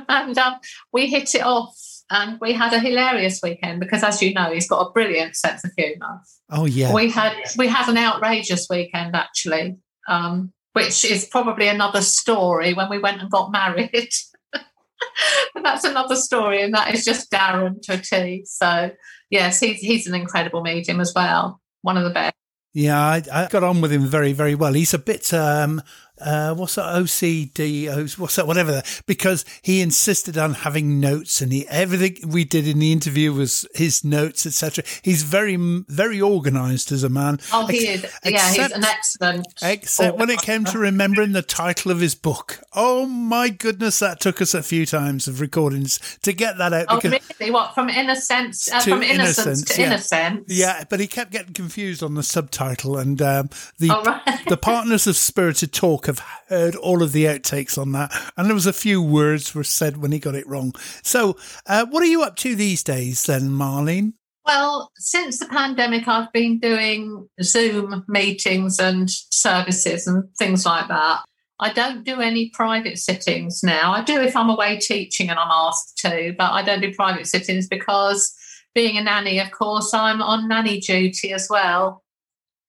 and 0.07 0.37
um, 0.37 0.55
we 0.93 1.07
hit 1.07 1.35
it 1.35 1.43
off 1.43 1.75
and 2.09 2.39
we 2.39 2.53
had 2.53 2.73
a 2.73 2.79
hilarious 2.79 3.39
weekend 3.41 3.79
because, 3.79 4.03
as 4.03 4.21
you 4.21 4.33
know, 4.33 4.51
he's 4.51 4.67
got 4.67 4.87
a 4.87 4.91
brilliant 4.91 5.35
sense 5.35 5.63
of 5.63 5.71
humour. 5.77 6.21
Oh 6.49 6.65
yeah, 6.65 6.93
we 6.93 7.09
had 7.09 7.35
we 7.57 7.67
had 7.67 7.89
an 7.89 7.97
outrageous 7.97 8.67
weekend 8.69 9.15
actually, 9.15 9.77
um, 10.07 10.53
which 10.73 11.03
is 11.03 11.25
probably 11.25 11.67
another 11.67 12.01
story 12.01 12.73
when 12.73 12.89
we 12.89 12.99
went 12.99 13.21
and 13.21 13.31
got 13.31 13.51
married. 13.51 14.09
but 14.51 14.63
that's 15.63 15.83
another 15.83 16.15
story, 16.15 16.61
and 16.61 16.73
that 16.73 16.93
is 16.93 17.03
just 17.03 17.31
Darren 17.31 17.81
to 17.83 17.93
a 17.93 17.97
T. 17.97 18.45
So 18.45 18.91
yes, 19.29 19.59
he's 19.59 19.79
he's 19.79 20.07
an 20.07 20.15
incredible 20.15 20.61
medium 20.61 20.99
as 20.99 21.13
well, 21.15 21.59
one 21.81 21.97
of 21.97 22.03
the 22.03 22.11
best. 22.11 22.35
Yeah, 22.75 22.99
I, 22.99 23.23
I, 23.31 23.47
got 23.47 23.63
on 23.63 23.79
with 23.79 23.93
him 23.93 24.01
very, 24.01 24.33
very 24.33 24.53
well. 24.53 24.73
He's 24.73 24.93
a 24.93 24.99
bit 24.99 25.33
um, 25.33 25.81
uh, 26.19 26.53
what's 26.53 26.75
that 26.75 26.95
OCD, 26.95 28.17
what's 28.17 28.35
that, 28.35 28.47
whatever, 28.47 28.81
because 29.05 29.45
he 29.61 29.81
insisted 29.81 30.37
on 30.37 30.53
having 30.53 30.99
notes 30.99 31.41
and 31.41 31.51
he, 31.51 31.67
everything 31.67 32.29
we 32.29 32.43
did 32.43 32.67
in 32.67 32.79
the 32.79 32.91
interview 32.91 33.33
was 33.33 33.67
his 33.73 34.03
notes, 34.03 34.45
etc. 34.45 34.83
He's 35.01 35.23
very, 35.23 35.55
very 35.87 36.21
organized 36.21 36.91
as 36.91 37.03
a 37.03 37.09
man. 37.09 37.39
Oh, 37.51 37.67
he 37.67 37.87
is. 37.87 38.05
Yeah, 38.23 38.51
he's 38.51 38.71
an 38.71 38.85
excellent. 38.85 39.47
Except 39.61 40.17
when 40.17 40.29
it 40.29 40.41
came 40.41 40.63
to 40.65 40.79
remembering 40.79 41.33
the 41.33 41.41
title 41.41 41.91
of 41.91 41.99
his 41.99 42.15
book. 42.15 42.59
Oh 42.73 43.05
my 43.05 43.49
goodness, 43.49 43.99
that 43.99 44.19
took 44.19 44.41
us 44.41 44.53
a 44.53 44.63
few 44.63 44.85
times 44.85 45.27
of 45.27 45.41
recordings 45.41 45.99
to 46.23 46.33
get 46.33 46.57
that 46.57 46.73
out. 46.73 46.85
Oh, 46.89 46.99
really? 47.03 47.51
What, 47.51 47.73
from 47.75 47.89
innocence, 47.89 48.71
uh, 48.71 48.79
from 48.79 49.03
innocence, 49.03 49.37
innocence 49.47 49.75
to 49.75 49.81
yeah. 49.81 49.87
innocence? 49.87 50.45
Yeah, 50.47 50.83
but 50.89 50.99
he 50.99 51.07
kept 51.07 51.31
getting 51.31 51.53
confused 51.53 52.01
on 52.01 52.15
the 52.15 52.23
subtitle 52.23 52.97
and 52.97 53.21
um, 53.21 53.49
the, 53.79 53.89
oh, 53.91 54.03
right. 54.25 54.41
the 54.47 54.57
Partners 54.57 55.07
of 55.07 55.15
Spirited 55.15 55.73
Talk 55.73 56.04
have 56.05 56.19
heard 56.47 56.75
all 56.75 57.03
of 57.03 57.11
the 57.11 57.25
outtakes 57.25 57.77
on 57.77 57.91
that, 57.93 58.11
and 58.37 58.47
there 58.47 58.55
was 58.55 58.67
a 58.67 58.73
few 58.73 59.01
words 59.01 59.53
were 59.53 59.63
said 59.63 59.97
when 59.97 60.11
he 60.11 60.19
got 60.19 60.35
it 60.35 60.47
wrong. 60.47 60.73
So, 61.03 61.37
uh, 61.65 61.85
what 61.89 62.03
are 62.03 62.07
you 62.07 62.23
up 62.23 62.35
to 62.37 62.55
these 62.55 62.83
days, 62.83 63.23
then, 63.25 63.49
Marlene? 63.49 64.13
Well, 64.45 64.91
since 64.97 65.39
the 65.39 65.47
pandemic, 65.47 66.07
I've 66.07 66.31
been 66.31 66.59
doing 66.59 67.27
Zoom 67.41 68.05
meetings 68.07 68.79
and 68.79 69.09
services 69.09 70.05
and 70.05 70.23
things 70.37 70.65
like 70.65 70.87
that. 70.87 71.23
I 71.59 71.73
don't 71.73 72.03
do 72.03 72.21
any 72.21 72.49
private 72.49 72.97
sittings 72.99 73.63
now. 73.63 73.93
I 73.93 74.03
do 74.03 74.21
if 74.21 74.35
I'm 74.35 74.49
away 74.49 74.77
teaching 74.77 75.29
and 75.29 75.39
I'm 75.39 75.51
asked 75.51 75.97
to, 75.99 76.35
but 76.37 76.51
I 76.51 76.61
don't 76.61 76.81
do 76.81 76.93
private 76.93 77.27
sittings 77.27 77.67
because 77.67 78.35
being 78.75 78.97
a 78.97 79.03
nanny, 79.03 79.39
of 79.39 79.51
course, 79.51 79.93
I'm 79.93 80.21
on 80.21 80.49
nanny 80.49 80.79
duty 80.79 81.31
as 81.31 81.47
well. 81.49 82.03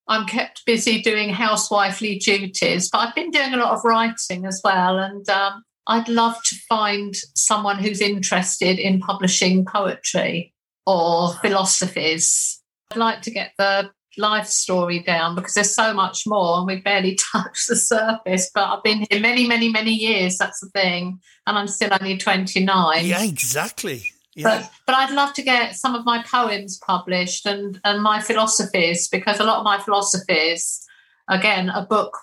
I'm 0.09 0.26
kept 0.26 0.64
busy 0.66 1.02
doing 1.02 1.30
housewifely 1.30 2.18
duties, 2.18 2.88
but 2.90 2.98
I've 2.98 3.14
been 3.14 3.30
doing 3.30 3.54
a 3.54 3.57
lot 3.57 3.72
of 3.72 3.84
writing 3.84 4.46
as 4.46 4.61
well. 4.62 4.98
And 4.98 5.28
um, 5.28 5.64
I'd 5.86 6.09
love 6.09 6.42
to 6.44 6.57
find 6.68 7.14
someone 7.34 7.78
who's 7.78 8.00
interested 8.00 8.78
in 8.78 9.00
publishing 9.00 9.64
poetry 9.64 10.54
or 10.86 11.34
philosophies. 11.34 12.62
I'd 12.92 12.98
like 12.98 13.22
to 13.22 13.30
get 13.30 13.52
the 13.59 13.90
life 14.18 14.46
story 14.46 15.00
down 15.00 15.34
because 15.34 15.54
there's 15.54 15.74
so 15.74 15.92
much 15.92 16.22
more 16.26 16.59
and 16.59 16.66
we 16.66 16.80
barely 16.80 17.14
touched 17.32 17.68
the 17.68 17.76
surface. 17.76 18.50
But 18.54 18.68
I've 18.68 18.82
been 18.82 19.07
here 19.11 19.20
many, 19.20 19.46
many, 19.46 19.68
many 19.68 19.92
years. 19.92 20.38
That's 20.38 20.61
the 20.61 20.70
thing. 20.70 21.20
And 21.46 21.59
I'm 21.59 21.68
still 21.68 21.90
only 22.00 22.16
29. 22.16 23.07
Yeah, 23.07 23.22
exactly. 23.22 24.12
But 24.43 24.70
but 24.87 24.95
I'd 24.95 25.14
love 25.14 25.32
to 25.34 25.43
get 25.43 25.76
some 25.76 25.95
of 25.95 26.05
my 26.05 26.22
poems 26.22 26.78
published 26.87 27.47
and 27.47 27.80
and 27.84 28.03
my 28.03 28.20
philosophies 28.20 29.09
because 29.09 29.41
a 29.41 29.45
lot 29.45 29.59
of 29.59 29.64
my 29.64 29.78
philosophies, 29.78 30.84
again, 31.28 31.70
a 31.70 31.87
book 31.87 32.16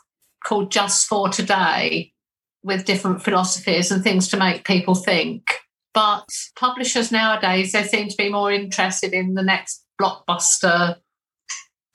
called 0.45 0.71
Just 0.71 1.07
for 1.07 1.29
Today, 1.29 2.13
with 2.63 2.85
different 2.85 3.23
philosophies 3.23 3.91
and 3.91 4.03
things 4.03 4.27
to 4.29 4.37
make 4.37 4.65
people 4.65 4.95
think. 4.95 5.43
But 5.93 6.27
publishers 6.55 7.11
nowadays, 7.11 7.71
they 7.71 7.83
seem 7.83 8.09
to 8.09 8.17
be 8.17 8.29
more 8.29 8.51
interested 8.51 9.13
in 9.13 9.35
the 9.35 9.43
next 9.43 9.85
blockbuster 10.01 10.97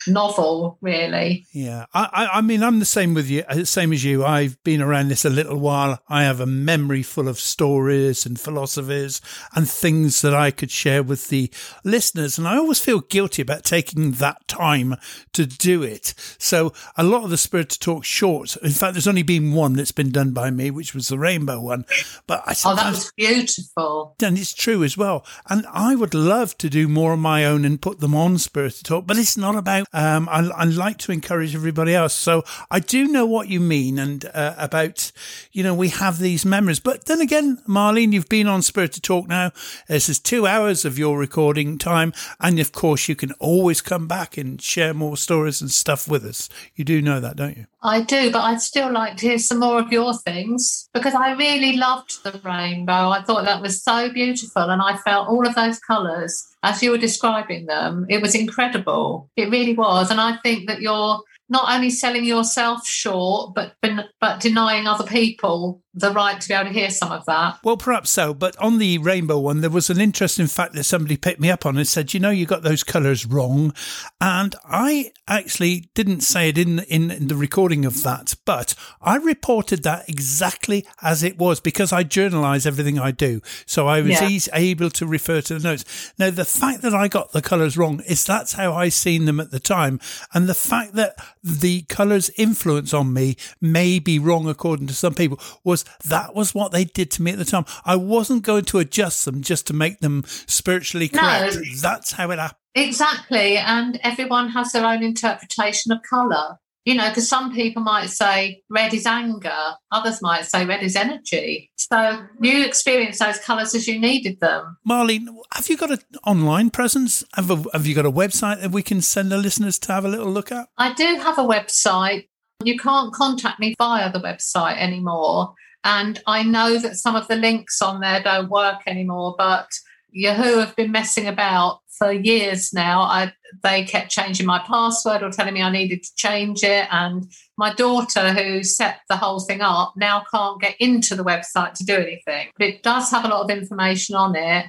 novel, 0.08 0.78
really. 0.80 1.46
Yeah, 1.52 1.86
I, 1.94 2.28
I 2.34 2.40
mean, 2.40 2.62
I'm 2.62 2.78
the 2.78 2.84
same 2.84 3.14
with 3.14 3.28
you, 3.28 3.44
uh, 3.48 3.64
same 3.64 3.92
as 3.92 4.04
you. 4.04 4.24
I've 4.24 4.62
been 4.64 4.82
around 4.82 5.08
this 5.08 5.24
a 5.24 5.30
little 5.30 5.58
while. 5.58 6.00
I 6.08 6.24
have 6.24 6.40
a 6.40 6.46
memory 6.46 7.02
full 7.02 7.28
of 7.28 7.38
stories 7.38 8.26
and 8.26 8.38
philosophies 8.38 9.20
and 9.54 9.68
things 9.68 10.22
that 10.22 10.34
I 10.34 10.50
could 10.50 10.70
share 10.70 11.02
with 11.02 11.28
the 11.28 11.50
listeners, 11.84 12.38
and 12.38 12.48
I 12.48 12.56
always 12.56 12.80
feel 12.80 13.00
guilty 13.00 13.42
about 13.42 13.64
taking 13.64 14.12
that 14.12 14.46
time 14.48 14.96
to 15.32 15.46
do 15.46 15.82
it. 15.82 16.14
So 16.38 16.72
a 16.96 17.04
lot 17.04 17.24
of 17.24 17.30
the 17.30 17.36
Spirit 17.36 17.70
to 17.70 17.78
Talk 17.78 18.04
short. 18.04 18.56
In 18.56 18.70
fact, 18.70 18.94
there's 18.94 19.08
only 19.08 19.22
been 19.22 19.52
one 19.52 19.74
that's 19.74 19.92
been 19.92 20.10
done 20.10 20.32
by 20.32 20.50
me, 20.50 20.70
which 20.70 20.94
was 20.94 21.08
the 21.08 21.18
Rainbow 21.18 21.60
one. 21.60 21.84
But 22.26 22.42
I 22.46 22.54
oh, 22.64 22.74
that 22.74 22.90
was 22.90 23.12
beautiful, 23.16 24.16
and 24.22 24.38
it's 24.38 24.54
true 24.54 24.82
as 24.84 24.96
well. 24.96 25.24
And 25.48 25.66
I 25.72 25.94
would 25.94 26.14
love 26.14 26.56
to 26.58 26.70
do 26.70 26.88
more 26.88 27.12
of 27.12 27.18
my 27.18 27.44
own 27.44 27.64
and 27.64 27.80
put 27.80 28.00
them 28.00 28.14
on 28.14 28.38
Spirit 28.38 28.74
to 28.74 28.82
Talk, 28.82 29.06
but 29.06 29.18
it's 29.18 29.36
not 29.36 29.56
about 29.56 29.86
um, 29.98 30.28
I, 30.28 30.48
I, 30.50 30.62
like 30.62 30.98
to 30.98 31.12
encourage 31.12 31.56
everybody 31.56 31.92
else. 31.92 32.14
So 32.14 32.44
I 32.70 32.78
do 32.78 33.08
know 33.08 33.26
what 33.26 33.48
you 33.48 33.58
mean 33.58 33.98
and 33.98 34.24
uh, 34.32 34.54
about, 34.56 35.10
you 35.50 35.64
know, 35.64 35.74
we 35.74 35.88
have 35.88 36.20
these 36.20 36.46
memories. 36.46 36.78
But 36.78 37.06
then 37.06 37.20
again, 37.20 37.58
Marlene, 37.66 38.12
you've 38.12 38.28
been 38.28 38.46
on 38.46 38.62
Spirit 38.62 38.92
to 38.92 39.00
Talk 39.00 39.26
now. 39.26 39.50
This 39.88 40.08
is 40.08 40.20
two 40.20 40.46
hours 40.46 40.84
of 40.84 41.00
your 41.00 41.18
recording 41.18 41.78
time. 41.78 42.12
And 42.38 42.60
of 42.60 42.70
course, 42.70 43.08
you 43.08 43.16
can 43.16 43.32
always 43.40 43.80
come 43.80 44.06
back 44.06 44.38
and 44.38 44.62
share 44.62 44.94
more 44.94 45.16
stories 45.16 45.60
and 45.60 45.68
stuff 45.68 46.06
with 46.06 46.24
us. 46.24 46.48
You 46.76 46.84
do 46.84 47.02
know 47.02 47.18
that, 47.18 47.34
don't 47.34 47.56
you? 47.56 47.66
I 47.82 48.00
do, 48.00 48.32
but 48.32 48.40
I'd 48.40 48.60
still 48.60 48.92
like 48.92 49.16
to 49.18 49.28
hear 49.28 49.38
some 49.38 49.60
more 49.60 49.78
of 49.78 49.92
your 49.92 50.12
things 50.14 50.88
because 50.92 51.14
I 51.14 51.32
really 51.32 51.76
loved 51.76 52.24
the 52.24 52.40
rainbow. 52.44 53.10
I 53.10 53.22
thought 53.22 53.44
that 53.44 53.62
was 53.62 53.82
so 53.82 54.10
beautiful 54.12 54.62
and 54.62 54.82
I 54.82 54.96
felt 54.96 55.28
all 55.28 55.46
of 55.46 55.54
those 55.54 55.78
colours 55.78 56.44
as 56.64 56.82
you 56.82 56.90
were 56.90 56.98
describing 56.98 57.66
them. 57.66 58.04
It 58.08 58.20
was 58.20 58.34
incredible. 58.34 59.30
It 59.36 59.50
really 59.50 59.74
was. 59.74 60.10
And 60.10 60.20
I 60.20 60.38
think 60.42 60.66
that 60.66 60.80
you're 60.80 61.20
not 61.48 61.72
only 61.72 61.90
selling 61.90 62.24
yourself 62.24 62.86
short, 62.86 63.54
but 63.54 63.74
but 64.20 64.40
denying 64.40 64.86
other 64.86 65.04
people 65.04 65.80
the 65.98 66.12
right 66.12 66.40
to 66.40 66.48
be 66.48 66.54
able 66.54 66.66
to 66.66 66.72
hear 66.72 66.90
some 66.90 67.12
of 67.12 67.24
that. 67.26 67.58
Well, 67.64 67.76
perhaps 67.76 68.10
so. 68.10 68.32
But 68.32 68.56
on 68.58 68.78
the 68.78 68.98
rainbow 68.98 69.38
one, 69.38 69.60
there 69.60 69.70
was 69.70 69.90
an 69.90 70.00
interesting 70.00 70.46
fact 70.46 70.74
that 70.74 70.84
somebody 70.84 71.16
picked 71.16 71.40
me 71.40 71.50
up 71.50 71.66
on 71.66 71.76
and 71.76 71.86
said, 71.86 72.14
"You 72.14 72.20
know, 72.20 72.30
you 72.30 72.46
got 72.46 72.62
those 72.62 72.84
colours 72.84 73.26
wrong," 73.26 73.74
and 74.20 74.54
I 74.64 75.12
actually 75.26 75.90
didn't 75.94 76.20
say 76.20 76.50
it 76.50 76.58
in, 76.58 76.80
in 76.80 77.10
in 77.10 77.28
the 77.28 77.36
recording 77.36 77.84
of 77.84 78.02
that, 78.02 78.34
but 78.44 78.74
I 79.02 79.16
reported 79.16 79.82
that 79.82 80.08
exactly 80.08 80.86
as 81.02 81.22
it 81.22 81.38
was 81.38 81.60
because 81.60 81.92
I 81.92 82.04
journalise 82.04 82.66
everything 82.66 82.98
I 82.98 83.10
do, 83.10 83.40
so 83.66 83.86
I 83.88 84.00
was 84.00 84.12
yeah. 84.12 84.28
easy, 84.28 84.50
able 84.54 84.90
to 84.90 85.06
refer 85.06 85.40
to 85.42 85.58
the 85.58 85.68
notes. 85.68 86.12
Now, 86.18 86.30
the 86.30 86.44
fact 86.44 86.82
that 86.82 86.94
I 86.94 87.08
got 87.08 87.32
the 87.32 87.42
colours 87.42 87.76
wrong 87.76 88.00
is 88.06 88.24
that's 88.24 88.52
how 88.52 88.72
I 88.72 88.88
seen 88.88 89.24
them 89.24 89.40
at 89.40 89.50
the 89.50 89.60
time, 89.60 90.00
and 90.32 90.48
the 90.48 90.54
fact 90.54 90.94
that 90.94 91.16
the 91.42 91.82
colours' 91.82 92.30
influence 92.36 92.94
on 92.94 93.12
me 93.12 93.36
may 93.60 93.98
be 93.98 94.18
wrong 94.18 94.48
according 94.48 94.86
to 94.86 94.94
some 94.94 95.14
people 95.14 95.40
was 95.64 95.84
that 96.06 96.34
was 96.34 96.54
what 96.54 96.72
they 96.72 96.84
did 96.84 97.10
to 97.12 97.22
me 97.22 97.32
at 97.32 97.38
the 97.38 97.44
time. 97.44 97.64
I 97.84 97.96
wasn't 97.96 98.42
going 98.42 98.64
to 98.66 98.78
adjust 98.78 99.24
them 99.24 99.42
just 99.42 99.66
to 99.68 99.72
make 99.72 100.00
them 100.00 100.24
spiritually 100.26 101.08
correct. 101.08 101.56
No, 101.56 101.62
That's 101.80 102.12
how 102.12 102.30
it 102.30 102.38
happened. 102.38 102.58
Exactly. 102.74 103.56
And 103.56 103.98
everyone 104.02 104.50
has 104.50 104.72
their 104.72 104.86
own 104.86 105.02
interpretation 105.02 105.92
of 105.92 105.98
colour. 106.08 106.58
You 106.84 106.94
know, 106.94 107.08
because 107.10 107.28
some 107.28 107.52
people 107.52 107.82
might 107.82 108.08
say 108.08 108.62
red 108.70 108.94
is 108.94 109.04
anger, 109.04 109.74
others 109.92 110.22
might 110.22 110.46
say 110.46 110.64
red 110.64 110.82
is 110.82 110.96
energy. 110.96 111.70
So 111.76 112.24
you 112.40 112.64
experience 112.64 113.18
those 113.18 113.38
colours 113.40 113.74
as 113.74 113.86
you 113.86 114.00
needed 114.00 114.40
them. 114.40 114.78
Marlene, 114.88 115.26
have 115.52 115.68
you 115.68 115.76
got 115.76 115.90
an 115.90 115.98
online 116.24 116.70
presence? 116.70 117.24
Have, 117.34 117.50
a, 117.50 117.62
have 117.74 117.86
you 117.86 117.94
got 117.94 118.06
a 118.06 118.10
website 118.10 118.62
that 118.62 118.70
we 118.70 118.82
can 118.82 119.02
send 119.02 119.30
the 119.30 119.36
listeners 119.36 119.78
to 119.80 119.92
have 119.92 120.06
a 120.06 120.08
little 120.08 120.30
look 120.30 120.50
at? 120.50 120.68
I 120.78 120.94
do 120.94 121.04
have 121.16 121.36
a 121.36 121.42
website. 121.42 122.28
You 122.64 122.78
can't 122.78 123.12
contact 123.12 123.60
me 123.60 123.74
via 123.76 124.10
the 124.10 124.20
website 124.20 124.78
anymore. 124.78 125.52
And 125.88 126.22
I 126.26 126.42
know 126.42 126.76
that 126.76 126.96
some 126.96 127.16
of 127.16 127.28
the 127.28 127.36
links 127.36 127.80
on 127.80 128.00
there 128.00 128.22
don't 128.22 128.50
work 128.50 128.82
anymore, 128.86 129.34
but 129.38 129.70
Yahoo 130.10 130.58
have 130.58 130.76
been 130.76 130.92
messing 130.92 131.26
about 131.26 131.80
for 131.88 132.12
years 132.12 132.74
now. 132.74 133.00
I 133.00 133.32
they 133.62 133.84
kept 133.84 134.10
changing 134.10 134.44
my 134.44 134.58
password 134.58 135.22
or 135.22 135.30
telling 135.30 135.54
me 135.54 135.62
I 135.62 135.70
needed 135.70 136.02
to 136.02 136.14
change 136.14 136.62
it. 136.62 136.86
And 136.90 137.32
my 137.56 137.72
daughter, 137.72 138.34
who 138.34 138.62
set 138.62 139.00
the 139.08 139.16
whole 139.16 139.40
thing 139.40 139.62
up, 139.62 139.94
now 139.96 140.24
can't 140.30 140.60
get 140.60 140.76
into 140.78 141.16
the 141.16 141.24
website 141.24 141.72
to 141.74 141.86
do 141.86 141.94
anything. 141.94 142.48
But 142.58 142.68
it 142.68 142.82
does 142.82 143.10
have 143.10 143.24
a 143.24 143.28
lot 143.28 143.44
of 143.44 143.50
information 143.50 144.14
on 144.14 144.36
it, 144.36 144.66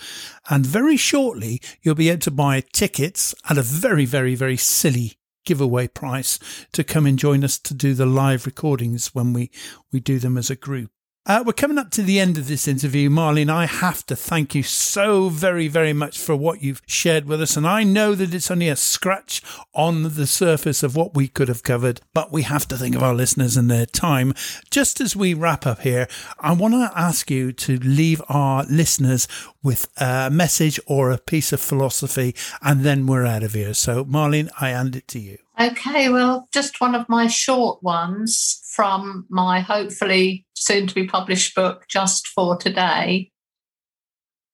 And 0.49 0.65
very 0.65 0.97
shortly, 0.97 1.61
you'll 1.83 1.93
be 1.93 2.09
able 2.09 2.21
to 2.21 2.31
buy 2.31 2.63
tickets 2.73 3.35
at 3.47 3.59
a 3.59 3.61
very, 3.61 4.05
very, 4.05 4.33
very 4.33 4.57
silly 4.57 5.13
giveaway 5.45 5.87
price 5.87 6.39
to 6.71 6.83
come 6.83 7.05
and 7.05 7.19
join 7.19 7.43
us 7.43 7.59
to 7.59 7.75
do 7.75 7.93
the 7.93 8.07
live 8.07 8.47
recordings 8.47 9.13
when 9.13 9.31
we, 9.31 9.51
we 9.91 9.99
do 9.99 10.17
them 10.17 10.39
as 10.39 10.49
a 10.49 10.55
group. 10.55 10.89
Uh, 11.27 11.43
we're 11.43 11.53
coming 11.53 11.79
up 11.79 11.89
to 11.89 12.03
the 12.03 12.19
end 12.19 12.37
of 12.37 12.47
this 12.47 12.67
interview, 12.67 13.09
Marlene. 13.09 13.49
I 13.49 13.65
have 13.65 14.05
to 14.05 14.15
thank 14.15 14.53
you 14.53 14.61
so 14.61 15.29
very, 15.29 15.67
very 15.67 15.91
much 15.91 16.19
for 16.19 16.35
what 16.35 16.61
you've 16.61 16.83
shared 16.85 17.25
with 17.25 17.41
us. 17.41 17.57
And 17.57 17.65
I 17.65 17.83
know 17.83 18.13
that 18.13 18.31
it's 18.31 18.51
only 18.51 18.69
a 18.69 18.75
scratch 18.75 19.41
on 19.73 20.03
the 20.03 20.27
surface 20.27 20.83
of 20.83 20.95
what 20.95 21.15
we 21.15 21.27
could 21.27 21.47
have 21.47 21.63
covered, 21.63 21.99
but 22.13 22.31
we 22.31 22.43
have 22.43 22.67
to 22.67 22.77
think 22.77 22.95
of 22.95 23.01
our 23.01 23.15
listeners 23.15 23.57
and 23.57 23.71
their 23.71 23.87
time. 23.87 24.35
Just 24.69 25.01
as 25.01 25.15
we 25.15 25.33
wrap 25.33 25.65
up 25.65 25.79
here, 25.79 26.07
I 26.39 26.53
want 26.53 26.75
to 26.75 26.91
ask 26.95 27.31
you 27.31 27.51
to 27.53 27.79
leave 27.79 28.21
our 28.29 28.63
listeners 28.65 29.27
with 29.63 29.87
a 29.97 30.29
message 30.29 30.79
or 30.85 31.09
a 31.09 31.17
piece 31.17 31.51
of 31.51 31.59
philosophy, 31.59 32.35
and 32.61 32.81
then 32.81 33.07
we're 33.07 33.25
out 33.25 33.41
of 33.41 33.53
here. 33.53 33.73
So, 33.73 34.05
Marlene, 34.05 34.51
I 34.61 34.69
hand 34.69 34.95
it 34.95 35.07
to 35.07 35.19
you. 35.19 35.39
Okay, 35.59 36.09
well, 36.09 36.49
just 36.53 36.81
one 36.81 36.95
of 36.95 37.07
my 37.07 37.27
short 37.27 37.81
ones 37.81 38.61
from 38.73 39.25
my 39.29 39.61
hopefully 39.61 40.45
soon 40.53 40.85
to 40.87 40.93
be 40.93 41.07
published 41.07 41.55
book, 41.55 41.85
Just 41.87 42.27
for 42.27 42.57
Today. 42.57 43.31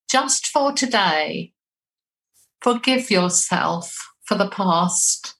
Just 0.10 0.46
for 0.46 0.74
today, 0.74 1.54
forgive 2.62 3.10
yourself 3.10 3.96
for 4.26 4.36
the 4.36 4.50
past. 4.50 5.36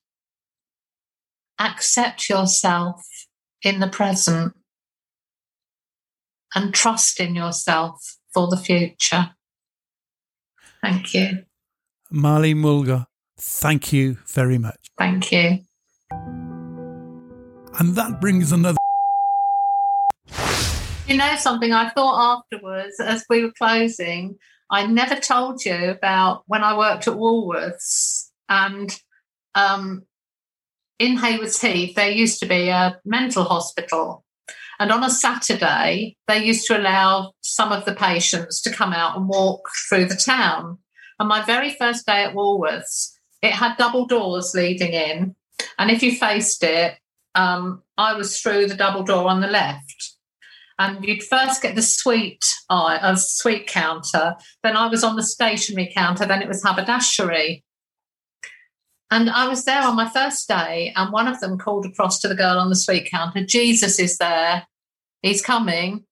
Accept 1.60 2.28
yourself 2.28 3.06
in 3.62 3.82
the 3.82 3.88
present 3.90 4.54
and 6.56 6.74
trust 6.74 7.20
in 7.20 7.36
yourself 7.36 8.18
for 8.34 8.48
the 8.48 8.58
future. 8.58 9.32
Thank 10.82 11.14
you. 11.14 11.44
Marlene 12.12 12.56
Mulga, 12.56 13.06
thank 13.38 13.94
you 13.94 14.18
very 14.26 14.58
much. 14.58 14.81
Thank 15.02 15.32
you. 15.32 15.58
And 17.80 17.96
that 17.96 18.20
brings 18.22 18.52
another. 18.52 18.78
You 21.08 21.18
know 21.18 21.36
something? 21.38 21.74
I 21.74 21.90
thought 21.90 22.44
afterwards, 22.54 23.00
as 23.00 23.26
we 23.28 23.44
were 23.44 23.52
closing, 23.58 24.38
I 24.70 24.86
never 24.86 25.16
told 25.16 25.66
you 25.66 25.90
about 25.90 26.44
when 26.46 26.64
I 26.64 26.78
worked 26.78 27.08
at 27.08 27.16
Woolworths 27.16 28.30
and 28.48 28.96
um, 29.56 30.04
in 31.00 31.18
Haywards 31.18 31.60
Heath, 31.60 31.96
there 31.96 32.12
used 32.12 32.40
to 32.42 32.46
be 32.46 32.70
a 32.70 33.00
mental 33.04 33.46
hospital. 33.46 34.24
And 34.80 34.92
on 34.92 35.04
a 35.04 35.10
Saturday, 35.10 36.16
they 36.28 36.46
used 36.46 36.68
to 36.68 36.78
allow 36.78 37.34
some 37.42 37.72
of 37.72 37.86
the 37.86 37.96
patients 37.96 38.62
to 38.62 38.72
come 38.72 38.94
out 38.94 39.18
and 39.18 39.28
walk 39.28 39.68
through 39.90 40.06
the 40.06 40.16
town. 40.16 40.78
And 41.20 41.28
my 41.28 41.44
very 41.44 41.72
first 41.72 42.06
day 42.06 42.24
at 42.24 42.36
Woolworths, 42.36 43.14
it 43.42 43.52
had 43.52 43.78
double 43.78 44.06
doors 44.06 44.54
leading 44.54 44.94
in. 44.94 45.36
And 45.78 45.92
if 45.92 46.04
you 46.04 46.12
faced 46.16 46.64
it, 46.64 46.98
um, 47.36 47.82
I 47.98 48.14
was 48.14 48.40
through 48.40 48.68
the 48.68 48.76
double 48.76 49.04
door 49.04 49.28
on 49.28 49.42
the 49.42 49.48
left. 49.48 50.16
And 50.80 51.06
you'd 51.06 51.24
first 51.24 51.62
get 51.62 51.76
the 51.76 51.82
sweet 51.82 52.44
uh, 52.70 52.98
a 53.02 53.16
sweet 53.16 53.68
counter. 53.68 54.36
Then 54.64 54.76
I 54.76 54.88
was 54.88 55.04
on 55.04 55.16
the 55.16 55.24
stationery 55.24 55.92
counter. 55.94 56.26
Then 56.26 56.42
it 56.42 56.48
was 56.48 56.64
haberdashery. 56.64 57.64
And 59.12 59.30
I 59.30 59.48
was 59.50 59.66
there 59.66 59.84
on 59.84 59.98
my 59.98 60.10
first 60.10 60.48
day, 60.48 60.94
and 60.96 61.12
one 61.12 61.28
of 61.28 61.42
them 61.42 61.58
called 61.58 61.86
across 61.86 62.20
to 62.22 62.30
the 62.30 62.36
girl 62.36 62.58
on 62.58 62.70
the 62.70 62.78
sweet 62.78 63.12
counter, 63.12 63.46
Jesus 63.46 64.00
is 64.00 64.18
there. 64.18 64.66
He's 65.22 65.42
coming. 65.42 66.06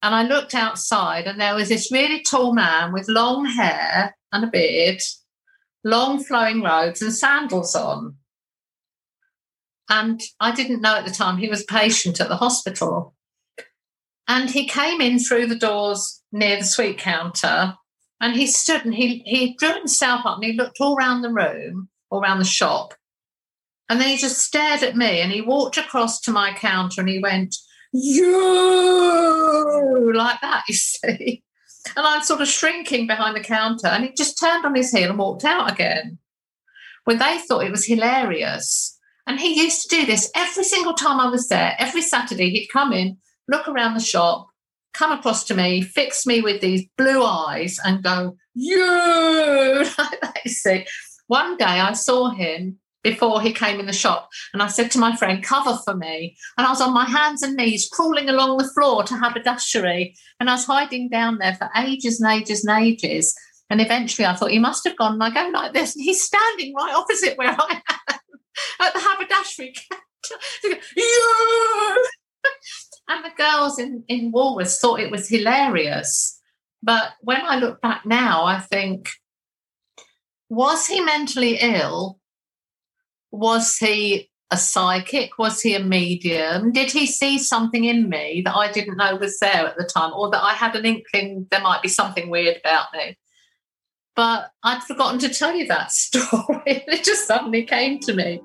And 0.00 0.14
I 0.14 0.22
looked 0.22 0.54
outside, 0.54 1.26
and 1.26 1.40
there 1.40 1.56
was 1.56 1.70
this 1.70 1.90
really 1.90 2.22
tall 2.22 2.54
man 2.54 2.92
with 2.92 3.08
long 3.08 3.46
hair 3.46 4.14
and 4.32 4.44
a 4.44 4.46
beard, 4.46 5.00
long 5.84 6.22
flowing 6.22 6.62
robes, 6.62 7.02
and 7.02 7.12
sandals 7.12 7.74
on. 7.74 8.16
And 9.88 10.20
I 10.40 10.54
didn't 10.54 10.80
know 10.80 10.96
at 10.96 11.04
the 11.04 11.12
time 11.12 11.36
he 11.36 11.48
was 11.48 11.62
a 11.62 11.66
patient 11.66 12.20
at 12.20 12.28
the 12.28 12.36
hospital. 12.36 13.14
And 14.26 14.50
he 14.50 14.66
came 14.66 15.02
in 15.02 15.18
through 15.18 15.48
the 15.48 15.58
doors 15.58 16.22
near 16.32 16.56
the 16.56 16.64
sweet 16.64 16.96
counter 16.96 17.74
and 18.20 18.34
he 18.34 18.46
stood 18.46 18.84
and 18.86 18.94
he, 18.94 19.22
he 19.26 19.54
drew 19.58 19.74
himself 19.74 20.24
up 20.24 20.36
and 20.36 20.44
he 20.44 20.52
looked 20.54 20.80
all 20.80 20.96
around 20.96 21.20
the 21.20 21.28
room, 21.30 21.90
all 22.10 22.22
around 22.22 22.38
the 22.38 22.44
shop. 22.44 22.94
And 23.90 24.00
then 24.00 24.08
he 24.08 24.16
just 24.16 24.38
stared 24.38 24.82
at 24.82 24.96
me 24.96 25.20
and 25.20 25.30
he 25.30 25.42
walked 25.42 25.76
across 25.76 26.20
to 26.22 26.32
my 26.32 26.54
counter 26.54 27.02
and 27.02 27.10
he 27.10 27.18
went, 27.18 27.54
You 27.92 28.32
like 30.14 30.40
that, 30.40 30.64
you 30.68 30.74
see. 30.74 31.42
And 31.96 32.06
I'm 32.06 32.22
sort 32.22 32.40
of 32.40 32.48
shrinking 32.48 33.06
behind 33.06 33.36
the 33.36 33.40
counter 33.40 33.86
and 33.86 34.04
he 34.04 34.12
just 34.12 34.38
turned 34.38 34.64
on 34.64 34.74
his 34.74 34.90
heel 34.90 35.10
and 35.10 35.18
walked 35.18 35.44
out 35.44 35.70
again. 35.70 36.18
When 37.04 37.18
they 37.18 37.38
thought 37.38 37.64
it 37.64 37.70
was 37.70 37.86
hilarious. 37.86 38.98
And 39.26 39.40
he 39.40 39.62
used 39.62 39.82
to 39.82 39.96
do 39.96 40.06
this 40.06 40.30
every 40.34 40.64
single 40.64 40.94
time 40.94 41.20
I 41.20 41.28
was 41.28 41.48
there. 41.48 41.74
Every 41.78 42.02
Saturday, 42.02 42.50
he'd 42.50 42.68
come 42.68 42.92
in, 42.92 43.16
look 43.48 43.68
around 43.68 43.94
the 43.94 44.00
shop, 44.00 44.48
come 44.92 45.12
across 45.12 45.44
to 45.44 45.54
me, 45.54 45.82
fix 45.82 46.26
me 46.26 46.40
with 46.40 46.60
these 46.60 46.86
blue 46.98 47.24
eyes, 47.24 47.78
and 47.84 48.02
go, 48.02 48.36
You, 48.54 49.86
like 49.98 50.46
see. 50.46 50.86
one 51.26 51.56
day 51.56 51.64
I 51.64 51.92
saw 51.92 52.30
him 52.30 52.78
before 53.04 53.40
he 53.40 53.52
came 53.52 53.78
in 53.78 53.86
the 53.86 53.92
shop. 53.92 54.28
And 54.52 54.62
I 54.62 54.66
said 54.66 54.90
to 54.92 54.98
my 54.98 55.14
friend, 55.14 55.44
cover 55.44 55.78
for 55.84 55.94
me. 55.94 56.36
And 56.58 56.66
I 56.66 56.70
was 56.70 56.80
on 56.80 56.92
my 56.92 57.04
hands 57.04 57.42
and 57.42 57.54
knees 57.54 57.88
crawling 57.92 58.28
along 58.28 58.56
the 58.56 58.68
floor 58.74 59.04
to 59.04 59.14
haberdashery. 59.14 60.16
And 60.40 60.50
I 60.50 60.54
was 60.54 60.64
hiding 60.64 61.10
down 61.10 61.38
there 61.38 61.54
for 61.54 61.70
ages 61.76 62.20
and 62.20 62.32
ages 62.32 62.64
and 62.64 62.82
ages. 62.82 63.32
And 63.70 63.80
eventually 63.80 64.26
I 64.26 64.34
thought 64.34 64.50
he 64.50 64.58
must 64.58 64.84
have 64.88 64.96
gone. 64.96 65.12
And 65.12 65.22
I 65.22 65.30
go 65.30 65.48
like 65.50 65.74
this. 65.74 65.94
And 65.94 66.02
he's 66.02 66.24
standing 66.24 66.74
right 66.74 66.94
opposite 66.94 67.38
where 67.38 67.54
I 67.56 67.80
am 68.08 68.18
at 68.80 68.94
the 68.94 69.00
haberdashery 69.00 69.74
and 73.08 73.24
the 73.24 73.30
girls 73.36 73.78
in, 73.78 74.02
in 74.08 74.32
Woolworths 74.32 74.80
thought 74.80 75.00
it 75.00 75.10
was 75.10 75.28
hilarious. 75.28 76.40
But 76.82 77.12
when 77.20 77.42
I 77.42 77.58
look 77.58 77.82
back 77.82 78.06
now, 78.06 78.44
I 78.44 78.60
think, 78.60 79.10
was 80.48 80.86
he 80.86 81.00
mentally 81.00 81.58
ill 81.60 82.18
was 83.38 83.76
he 83.76 84.30
a 84.50 84.56
psychic? 84.56 85.38
Was 85.38 85.60
he 85.60 85.74
a 85.74 85.82
medium? 85.82 86.70
Did 86.72 86.92
he 86.92 87.06
see 87.06 87.38
something 87.38 87.84
in 87.84 88.08
me 88.08 88.42
that 88.44 88.54
I 88.54 88.70
didn't 88.70 88.96
know 88.96 89.16
was 89.16 89.38
there 89.40 89.66
at 89.66 89.76
the 89.76 89.84
time, 89.84 90.12
or 90.14 90.30
that 90.30 90.42
I 90.42 90.52
had 90.52 90.76
an 90.76 90.84
inkling 90.84 91.46
there 91.50 91.60
might 91.60 91.82
be 91.82 91.88
something 91.88 92.30
weird 92.30 92.58
about 92.58 92.86
me? 92.92 93.18
But 94.14 94.50
I'd 94.62 94.84
forgotten 94.84 95.18
to 95.20 95.28
tell 95.28 95.56
you 95.56 95.66
that 95.66 95.90
story. 95.92 96.62
it 96.66 97.04
just 97.04 97.26
suddenly 97.26 97.64
came 97.64 97.98
to 98.00 98.14
me. 98.14 98.40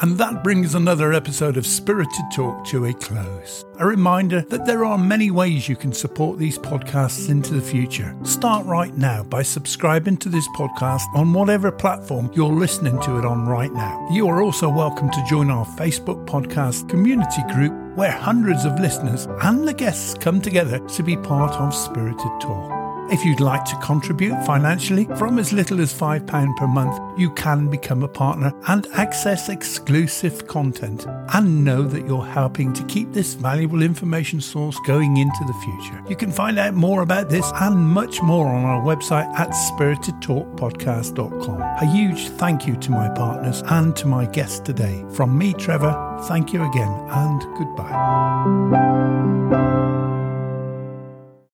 And 0.00 0.16
that 0.18 0.44
brings 0.44 0.76
another 0.76 1.12
episode 1.12 1.56
of 1.56 1.66
Spirited 1.66 2.24
Talk 2.32 2.64
to 2.68 2.84
a 2.84 2.94
close. 2.94 3.64
A 3.80 3.86
reminder 3.86 4.42
that 4.42 4.64
there 4.64 4.84
are 4.84 4.96
many 4.96 5.32
ways 5.32 5.68
you 5.68 5.74
can 5.74 5.92
support 5.92 6.38
these 6.38 6.56
podcasts 6.56 7.28
into 7.28 7.54
the 7.54 7.60
future. 7.60 8.14
Start 8.22 8.64
right 8.64 8.96
now 8.96 9.24
by 9.24 9.42
subscribing 9.42 10.16
to 10.18 10.28
this 10.28 10.46
podcast 10.50 11.02
on 11.16 11.32
whatever 11.32 11.72
platform 11.72 12.30
you're 12.32 12.46
listening 12.46 13.00
to 13.00 13.18
it 13.18 13.24
on 13.24 13.48
right 13.48 13.72
now. 13.72 14.06
You 14.12 14.28
are 14.28 14.40
also 14.40 14.68
welcome 14.68 15.10
to 15.10 15.26
join 15.28 15.50
our 15.50 15.66
Facebook 15.66 16.24
podcast 16.26 16.88
community 16.88 17.42
group 17.52 17.72
where 17.96 18.12
hundreds 18.12 18.64
of 18.64 18.78
listeners 18.78 19.26
and 19.42 19.66
the 19.66 19.74
guests 19.74 20.14
come 20.14 20.40
together 20.40 20.78
to 20.78 21.02
be 21.02 21.16
part 21.16 21.54
of 21.54 21.74
Spirited 21.74 22.40
Talk. 22.40 22.77
If 23.10 23.24
you'd 23.24 23.40
like 23.40 23.64
to 23.64 23.74
contribute 23.76 24.34
financially 24.44 25.06
from 25.16 25.38
as 25.38 25.50
little 25.50 25.80
as 25.80 25.94
£5 25.94 26.56
per 26.58 26.66
month, 26.66 27.00
you 27.18 27.30
can 27.30 27.68
become 27.68 28.02
a 28.02 28.08
partner 28.08 28.52
and 28.68 28.86
access 28.92 29.48
exclusive 29.48 30.46
content 30.46 31.06
and 31.32 31.64
know 31.64 31.84
that 31.84 32.06
you're 32.06 32.26
helping 32.26 32.74
to 32.74 32.84
keep 32.84 33.14
this 33.14 33.32
valuable 33.32 33.80
information 33.80 34.42
source 34.42 34.78
going 34.86 35.16
into 35.16 35.42
the 35.46 35.54
future. 35.54 36.04
You 36.06 36.16
can 36.16 36.30
find 36.30 36.58
out 36.58 36.74
more 36.74 37.00
about 37.00 37.30
this 37.30 37.50
and 37.54 37.78
much 37.78 38.20
more 38.20 38.46
on 38.46 38.66
our 38.66 38.82
website 38.82 39.32
at 39.38 39.52
spiritedtalkpodcast.com. 39.52 41.62
A 41.62 41.86
huge 41.86 42.28
thank 42.28 42.66
you 42.66 42.76
to 42.76 42.90
my 42.90 43.08
partners 43.08 43.62
and 43.68 43.96
to 43.96 44.06
my 44.06 44.26
guest 44.26 44.66
today. 44.66 45.02
From 45.14 45.38
me, 45.38 45.54
Trevor, 45.54 45.96
thank 46.28 46.52
you 46.52 46.62
again 46.62 46.92
and 47.08 47.40
goodbye. 47.56 48.98